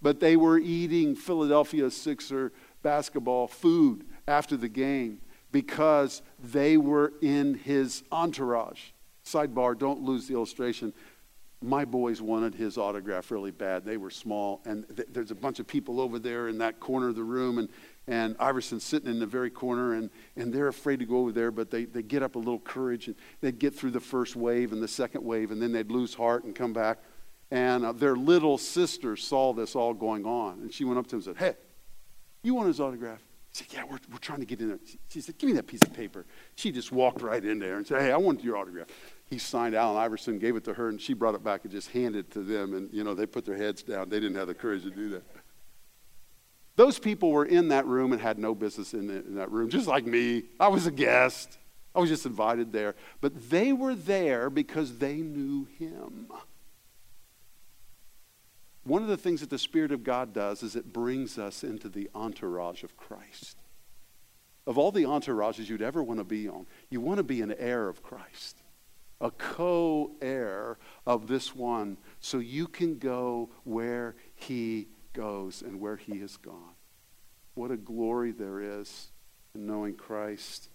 But 0.00 0.20
they 0.20 0.36
were 0.36 0.58
eating 0.58 1.14
Philadelphia 1.14 1.90
Sixer 1.90 2.52
basketball 2.84 3.48
food 3.48 4.06
after 4.28 4.56
the 4.56 4.68
game 4.68 5.20
because 5.50 6.22
they 6.42 6.76
were 6.76 7.12
in 7.20 7.54
his 7.54 8.04
entourage. 8.12 8.90
Sidebar, 9.24 9.76
don't 9.76 10.02
lose 10.02 10.28
the 10.28 10.34
illustration. 10.34 10.92
My 11.62 11.84
boys 11.84 12.20
wanted 12.20 12.54
his 12.54 12.76
autograph 12.76 13.30
really 13.30 13.50
bad. 13.50 13.84
They 13.84 13.96
were 13.96 14.10
small, 14.10 14.60
and 14.66 14.84
th- 14.94 15.08
there's 15.10 15.30
a 15.30 15.34
bunch 15.34 15.60
of 15.60 15.66
people 15.66 16.00
over 16.00 16.18
there 16.18 16.48
in 16.48 16.58
that 16.58 16.78
corner 16.78 17.08
of 17.08 17.16
the 17.16 17.22
room, 17.22 17.58
and, 17.58 17.68
and 18.06 18.36
Iverson's 18.38 18.84
sitting 18.84 19.08
in 19.08 19.18
the 19.18 19.26
very 19.26 19.48
corner, 19.48 19.94
and, 19.94 20.10
and 20.36 20.52
they're 20.52 20.68
afraid 20.68 20.98
to 20.98 21.06
go 21.06 21.18
over 21.18 21.32
there, 21.32 21.50
but 21.50 21.70
they, 21.70 21.86
they 21.86 22.02
get 22.02 22.22
up 22.22 22.34
a 22.34 22.38
little 22.38 22.58
courage, 22.58 23.06
and 23.06 23.16
they'd 23.40 23.58
get 23.58 23.74
through 23.74 23.92
the 23.92 24.00
first 24.00 24.36
wave 24.36 24.72
and 24.72 24.82
the 24.82 24.88
second 24.88 25.24
wave, 25.24 25.52
and 25.52 25.62
then 25.62 25.72
they'd 25.72 25.90
lose 25.90 26.12
heart 26.12 26.44
and 26.44 26.54
come 26.54 26.74
back. 26.74 26.98
And 27.50 27.86
uh, 27.86 27.92
their 27.92 28.16
little 28.16 28.58
sister 28.58 29.16
saw 29.16 29.52
this 29.54 29.74
all 29.74 29.94
going 29.94 30.26
on, 30.26 30.60
and 30.60 30.74
she 30.74 30.84
went 30.84 30.98
up 30.98 31.06
to 31.06 31.16
him 31.16 31.18
and 31.18 31.24
said, 31.24 31.36
Hey, 31.36 31.54
you 32.44 32.54
want 32.54 32.68
his 32.68 32.80
autograph? 32.80 33.20
He 33.50 33.64
said, 33.64 33.66
Yeah, 33.70 33.84
we're, 33.84 33.98
we're 34.12 34.18
trying 34.18 34.40
to 34.40 34.46
get 34.46 34.60
in 34.60 34.68
there. 34.68 34.78
She 35.08 35.20
said, 35.20 35.38
Give 35.38 35.48
me 35.48 35.56
that 35.56 35.66
piece 35.66 35.82
of 35.82 35.92
paper. 35.92 36.26
She 36.54 36.70
just 36.70 36.92
walked 36.92 37.22
right 37.22 37.44
in 37.44 37.58
there 37.58 37.76
and 37.76 37.86
said, 37.86 38.00
Hey, 38.00 38.12
I 38.12 38.16
want 38.16 38.44
your 38.44 38.56
autograph. 38.56 38.88
He 39.30 39.38
signed 39.38 39.74
Allen 39.74 39.96
Iverson, 39.96 40.38
gave 40.38 40.54
it 40.54 40.64
to 40.64 40.74
her, 40.74 40.88
and 40.88 41.00
she 41.00 41.14
brought 41.14 41.34
it 41.34 41.42
back 41.42 41.64
and 41.64 41.72
just 41.72 41.90
handed 41.90 42.26
it 42.26 42.30
to 42.32 42.42
them. 42.42 42.74
And, 42.74 42.92
you 42.92 43.02
know, 43.04 43.14
they 43.14 43.26
put 43.26 43.44
their 43.44 43.56
heads 43.56 43.82
down. 43.82 44.08
They 44.08 44.20
didn't 44.20 44.36
have 44.36 44.48
the 44.48 44.54
courage 44.54 44.82
to 44.82 44.90
do 44.90 45.08
that. 45.10 45.22
Those 46.76 46.98
people 46.98 47.30
were 47.30 47.44
in 47.44 47.68
that 47.68 47.86
room 47.86 48.12
and 48.12 48.20
had 48.20 48.38
no 48.38 48.54
business 48.54 48.94
in, 48.94 49.08
in 49.08 49.36
that 49.36 49.50
room, 49.50 49.70
just 49.70 49.86
like 49.86 50.04
me. 50.04 50.44
I 50.58 50.68
was 50.68 50.86
a 50.86 50.90
guest, 50.90 51.58
I 51.94 52.00
was 52.00 52.10
just 52.10 52.26
invited 52.26 52.72
there. 52.72 52.96
But 53.20 53.50
they 53.50 53.72
were 53.72 53.94
there 53.94 54.50
because 54.50 54.98
they 54.98 55.16
knew 55.16 55.68
him. 55.78 56.26
One 58.84 59.02
of 59.02 59.08
the 59.08 59.16
things 59.16 59.40
that 59.40 59.50
the 59.50 59.58
Spirit 59.58 59.92
of 59.92 60.04
God 60.04 60.32
does 60.34 60.62
is 60.62 60.76
it 60.76 60.92
brings 60.92 61.38
us 61.38 61.64
into 61.64 61.88
the 61.88 62.10
entourage 62.14 62.82
of 62.82 62.96
Christ. 62.96 63.56
Of 64.66 64.78
all 64.78 64.92
the 64.92 65.04
entourages 65.04 65.68
you'd 65.68 65.82
ever 65.82 66.02
want 66.02 66.20
to 66.20 66.24
be 66.24 66.48
on, 66.48 66.66
you 66.90 67.00
want 67.00 67.18
to 67.18 67.24
be 67.24 67.40
an 67.40 67.54
heir 67.58 67.88
of 67.88 68.02
Christ, 68.02 68.62
a 69.20 69.30
co 69.30 70.12
heir 70.20 70.78
of 71.06 71.26
this 71.26 71.54
one, 71.54 71.96
so 72.20 72.38
you 72.38 72.66
can 72.66 72.98
go 72.98 73.50
where 73.64 74.16
he 74.34 74.88
goes 75.12 75.62
and 75.62 75.80
where 75.80 75.96
he 75.96 76.20
has 76.20 76.36
gone. 76.36 76.74
What 77.54 77.70
a 77.70 77.76
glory 77.76 78.32
there 78.32 78.60
is 78.80 79.12
in 79.54 79.66
knowing 79.66 79.94
Christ. 79.94 80.68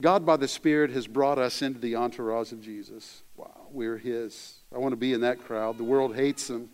God, 0.00 0.24
by 0.24 0.36
the 0.36 0.48
Spirit, 0.48 0.90
has 0.92 1.06
brought 1.06 1.38
us 1.38 1.62
into 1.62 1.78
the 1.78 1.96
entourage 1.96 2.52
of 2.52 2.62
Jesus. 2.62 3.22
Wow, 3.36 3.66
we're 3.70 3.98
His. 3.98 4.54
I 4.74 4.78
want 4.78 4.92
to 4.92 4.96
be 4.96 5.12
in 5.12 5.20
that 5.20 5.44
crowd. 5.44 5.76
The 5.76 5.84
world 5.84 6.14
hates 6.14 6.48
Him. 6.48 6.70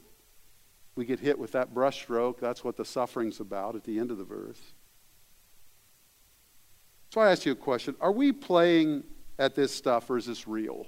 We 0.95 1.05
get 1.05 1.21
hit 1.21 1.39
with 1.39 1.53
that 1.53 1.75
brushstroke. 1.75 2.39
That's 2.41 2.63
what 2.63 2.77
the 2.77 2.85
suffering's 2.85 3.41
about 3.41 3.75
at 3.75 3.85
the 3.85 3.99
end 3.99 4.11
of 4.11 4.19
the 4.19 4.25
verse. 4.25 4.61
So 7.11 7.21
I 7.21 7.31
ask 7.31 7.45
you 7.45 7.53
a 7.53 7.57
question 7.57 7.97
Are 8.01 8.13
we 8.13 8.33
playing 8.33 9.05
at 9.39 9.55
this 9.55 9.75
stuff, 9.75 10.09
or 10.09 10.17
is 10.17 10.27
this 10.27 10.47
real? 10.47 10.87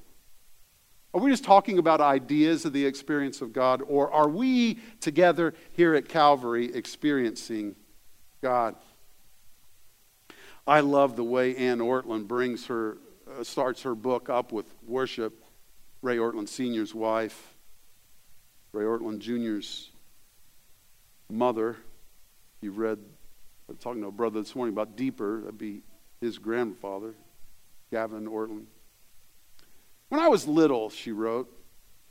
Are 1.14 1.20
we 1.20 1.30
just 1.30 1.44
talking 1.44 1.78
about 1.78 2.00
ideas 2.00 2.64
of 2.64 2.72
the 2.72 2.84
experience 2.84 3.40
of 3.40 3.52
God, 3.52 3.82
or 3.86 4.12
are 4.12 4.28
we 4.28 4.78
together 5.00 5.54
here 5.72 5.94
at 5.94 6.08
Calvary 6.08 6.72
experiencing 6.72 7.74
God? 8.42 8.76
I 10.68 10.80
love 10.80 11.16
the 11.16 11.24
way 11.24 11.56
Anne 11.56 11.78
Ortlund 11.78 12.28
brings 12.28 12.66
her, 12.66 12.98
uh, 13.26 13.42
starts 13.42 13.82
her 13.82 13.94
book 13.94 14.28
up 14.28 14.52
with 14.52 14.66
worship. 14.86 15.42
Ray 16.02 16.18
Ortlund 16.18 16.46
Sr.'s 16.46 16.94
wife, 16.94 17.54
Ray 18.72 18.84
Ortlund 18.84 19.20
Jr.'s 19.20 19.88
mother. 21.30 21.78
You 22.60 22.72
read, 22.72 22.98
I 22.98 23.72
was 23.72 23.78
talking 23.78 24.02
to 24.02 24.08
a 24.08 24.12
brother 24.12 24.40
this 24.40 24.54
morning 24.54 24.74
about 24.74 24.94
Deeper, 24.94 25.40
that'd 25.40 25.56
be 25.56 25.80
his 26.20 26.36
grandfather, 26.36 27.14
Gavin 27.90 28.26
Ortlund. 28.26 28.66
When 30.10 30.20
I 30.20 30.28
was 30.28 30.46
little, 30.46 30.90
she 30.90 31.12
wrote, 31.12 31.50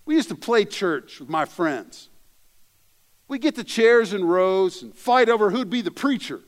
we 0.06 0.16
used 0.16 0.30
to 0.30 0.36
play 0.36 0.66
church 0.66 1.20
with 1.20 1.30
my 1.30 1.46
friends. 1.46 2.10
We'd 3.28 3.42
get 3.42 3.54
the 3.54 3.64
chairs 3.64 4.14
in 4.14 4.26
rows 4.26 4.82
and 4.82 4.96
fight 4.96 5.30
over 5.30 5.52
who'd 5.52 5.70
be 5.70 5.82
the 5.82 5.92
preacher, 5.92 6.42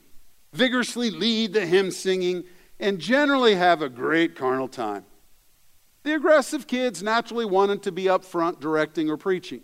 vigorously 0.53 1.09
lead 1.09 1.53
the 1.53 1.65
hymn 1.65 1.91
singing, 1.91 2.43
and 2.79 2.99
generally 2.99 3.55
have 3.55 3.81
a 3.81 3.89
great 3.89 4.35
carnal 4.35 4.67
time. 4.67 5.05
The 6.03 6.15
aggressive 6.15 6.65
kids 6.65 7.03
naturally 7.03 7.45
wanted 7.45 7.83
to 7.83 7.91
be 7.91 8.07
up 8.07 8.23
front 8.23 8.59
directing 8.59 9.09
or 9.09 9.17
preaching. 9.17 9.61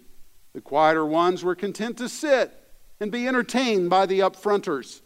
The 0.53 0.61
quieter 0.61 1.05
ones 1.05 1.43
were 1.43 1.55
content 1.55 1.97
to 1.97 2.09
sit 2.09 2.53
and 2.99 3.11
be 3.11 3.27
entertained 3.27 3.89
by 3.89 4.05
the 4.05 4.19
upfronters. 4.19 5.01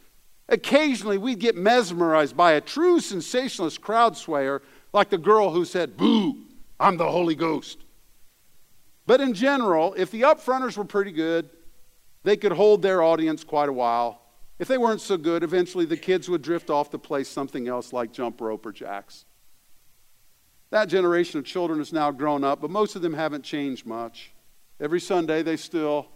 Occasionally, 0.48 1.18
we'd 1.18 1.40
get 1.40 1.56
mesmerized 1.56 2.36
by 2.36 2.54
a 2.54 2.62
true 2.62 3.00
sensationalist 3.00 3.82
crowd 3.82 4.14
swayer 4.14 4.62
like 4.94 5.10
the 5.10 5.18
girl 5.18 5.52
who 5.52 5.66
said, 5.66 5.96
Boo, 5.96 6.36
I'm 6.80 6.98
the 6.98 7.10
Holy 7.10 7.36
Ghost. 7.36 7.80
But 9.06 9.22
in 9.22 9.34
general, 9.34 9.94
if 9.96 10.12
the 10.12 10.22
upfronters 10.22 10.78
were 10.78 10.86
pretty 10.86 11.12
good, 11.12 11.50
they 12.24 12.38
could 12.38 12.52
hold 12.52 12.82
their 12.82 13.02
audience 13.02 13.44
quite 13.44 13.70
a 13.70 13.74
while. 13.74 14.19
If 14.60 14.68
they 14.68 14.78
weren't 14.78 15.02
so 15.02 15.18
good, 15.18 15.42
eventually 15.44 15.86
the 15.86 15.98
kids 15.98 16.30
would 16.30 16.42
drift 16.42 16.70
off 16.70 16.90
to 16.92 17.00
play 17.00 17.24
something 17.24 17.68
else 17.68 17.94
like 17.94 18.12
jump 18.12 18.42
rope 18.42 18.66
or 18.66 18.74
jacks. 18.74 19.26
That 20.70 20.90
generation 20.90 21.40
of 21.40 21.46
children 21.46 21.80
has 21.80 21.94
now 21.94 22.12
grown 22.12 22.44
up, 22.44 22.62
but 22.62 22.70
most 22.70 22.96
of 22.96 23.02
them 23.02 23.14
haven't 23.14 23.44
changed 23.44 23.86
much. 23.86 24.32
Every 24.80 25.00
Sunday, 25.00 25.42
they 25.44 25.58
still 25.58 26.08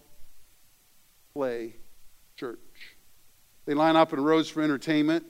play 1.34 1.78
church. 2.36 2.60
They 3.66 3.74
line 3.74 3.96
up 3.96 4.14
in 4.14 4.22
rows 4.22 4.50
for 4.50 4.62
entertainment. 4.62 5.26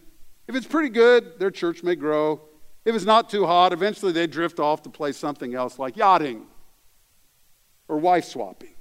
If 0.48 0.56
it's 0.56 0.68
pretty 0.68 0.90
good, 0.90 1.40
their 1.40 1.52
church 1.52 1.84
may 1.84 1.96
grow. 1.96 2.42
If 2.84 2.96
it's 2.96 3.06
not 3.06 3.30
too 3.30 3.46
hot, 3.46 3.72
eventually 3.72 4.12
they 4.12 4.28
drift 4.28 4.60
off 4.60 4.82
to 4.84 4.90
play 4.90 5.14
something 5.14 5.54
else 5.54 5.80
like 5.80 5.96
yachting 5.96 6.48
or 7.88 7.98
wife 7.98 8.26
swapping. 8.26 8.74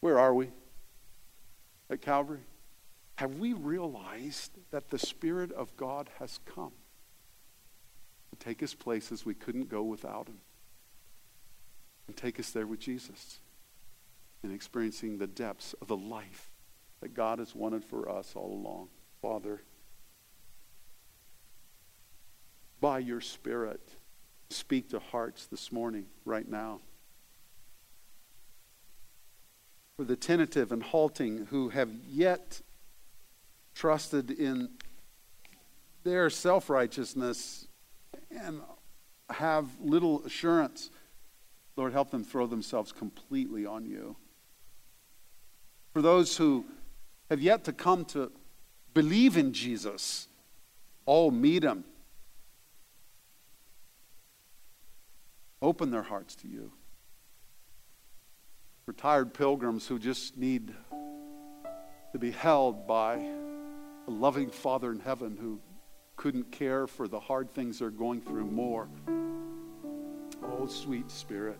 Where 0.00 0.18
are 0.18 0.34
we? 0.34 0.50
At 1.88 2.02
Calvary? 2.02 2.40
Have 3.16 3.36
we 3.36 3.52
realized 3.52 4.52
that 4.70 4.90
the 4.90 4.98
Spirit 4.98 5.52
of 5.52 5.76
God 5.76 6.10
has 6.18 6.38
come 6.44 6.72
to 8.30 8.36
take 8.44 8.62
us 8.62 8.74
places 8.74 9.24
we 9.24 9.34
couldn't 9.34 9.70
go 9.70 9.82
without 9.82 10.28
Him 10.28 10.38
and 12.06 12.16
take 12.16 12.38
us 12.38 12.50
there 12.50 12.66
with 12.66 12.80
Jesus 12.80 13.40
and 14.42 14.52
experiencing 14.52 15.18
the 15.18 15.26
depths 15.26 15.74
of 15.80 15.88
the 15.88 15.96
life 15.96 16.50
that 17.00 17.14
God 17.14 17.38
has 17.38 17.54
wanted 17.54 17.84
for 17.84 18.08
us 18.08 18.32
all 18.34 18.52
along? 18.52 18.88
Father, 19.22 19.62
by 22.80 22.98
your 22.98 23.20
Spirit, 23.20 23.80
speak 24.50 24.90
to 24.90 24.98
hearts 24.98 25.46
this 25.46 25.72
morning, 25.72 26.06
right 26.24 26.48
now. 26.48 26.80
For 29.96 30.04
the 30.04 30.16
tentative 30.16 30.72
and 30.72 30.82
halting 30.82 31.46
who 31.50 31.70
have 31.70 31.90
yet 32.08 32.60
trusted 33.74 34.30
in 34.30 34.68
their 36.04 36.28
self 36.30 36.68
righteousness 36.68 37.66
and 38.30 38.60
have 39.30 39.66
little 39.80 40.24
assurance, 40.24 40.90
Lord, 41.76 41.92
help 41.92 42.10
them 42.10 42.24
throw 42.24 42.46
themselves 42.46 42.92
completely 42.92 43.64
on 43.66 43.84
you. 43.86 44.16
For 45.92 46.02
those 46.02 46.36
who 46.36 46.66
have 47.30 47.40
yet 47.40 47.64
to 47.64 47.72
come 47.72 48.04
to 48.06 48.30
believe 48.92 49.36
in 49.36 49.52
Jesus, 49.52 50.28
oh, 51.06 51.30
meet 51.30 51.62
him 51.62 51.84
Open 55.62 55.90
their 55.90 56.02
hearts 56.02 56.36
to 56.36 56.48
you. 56.48 56.70
Retired 58.86 59.34
pilgrims 59.34 59.86
who 59.88 59.98
just 59.98 60.36
need 60.36 60.72
to 62.12 62.18
be 62.20 62.30
held 62.30 62.86
by 62.86 63.16
a 64.06 64.10
loving 64.10 64.48
Father 64.48 64.92
in 64.92 65.00
heaven 65.00 65.36
who 65.40 65.60
couldn't 66.14 66.52
care 66.52 66.86
for 66.86 67.08
the 67.08 67.18
hard 67.18 67.50
things 67.50 67.80
they're 67.80 67.90
going 67.90 68.20
through 68.20 68.46
more. 68.46 68.88
Oh, 70.42 70.66
sweet 70.66 71.10
Spirit, 71.10 71.58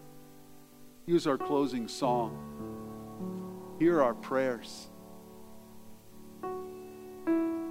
use 1.06 1.26
our 1.26 1.36
closing 1.36 1.88
song. 1.88 3.74
Hear 3.80 4.02
our 4.02 4.14
prayers. 4.14 4.88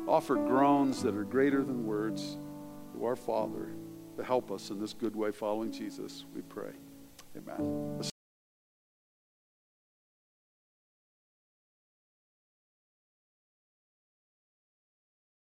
Offer 0.05 0.35
groans 0.35 1.01
that 1.01 1.15
are 1.15 1.23
greater 1.23 1.63
than 1.63 1.87
words 1.87 2.37
to 2.93 3.05
our 3.05 3.15
Father 3.15 3.69
to 4.17 4.23
help 4.23 4.51
us 4.51 4.69
in 4.69 4.79
this 4.79 4.93
good 4.93 5.15
way 5.15 5.31
following 5.31 5.71
Jesus, 5.71 6.25
we 6.35 6.41
pray. 6.41 6.71
Amen. 7.37 8.09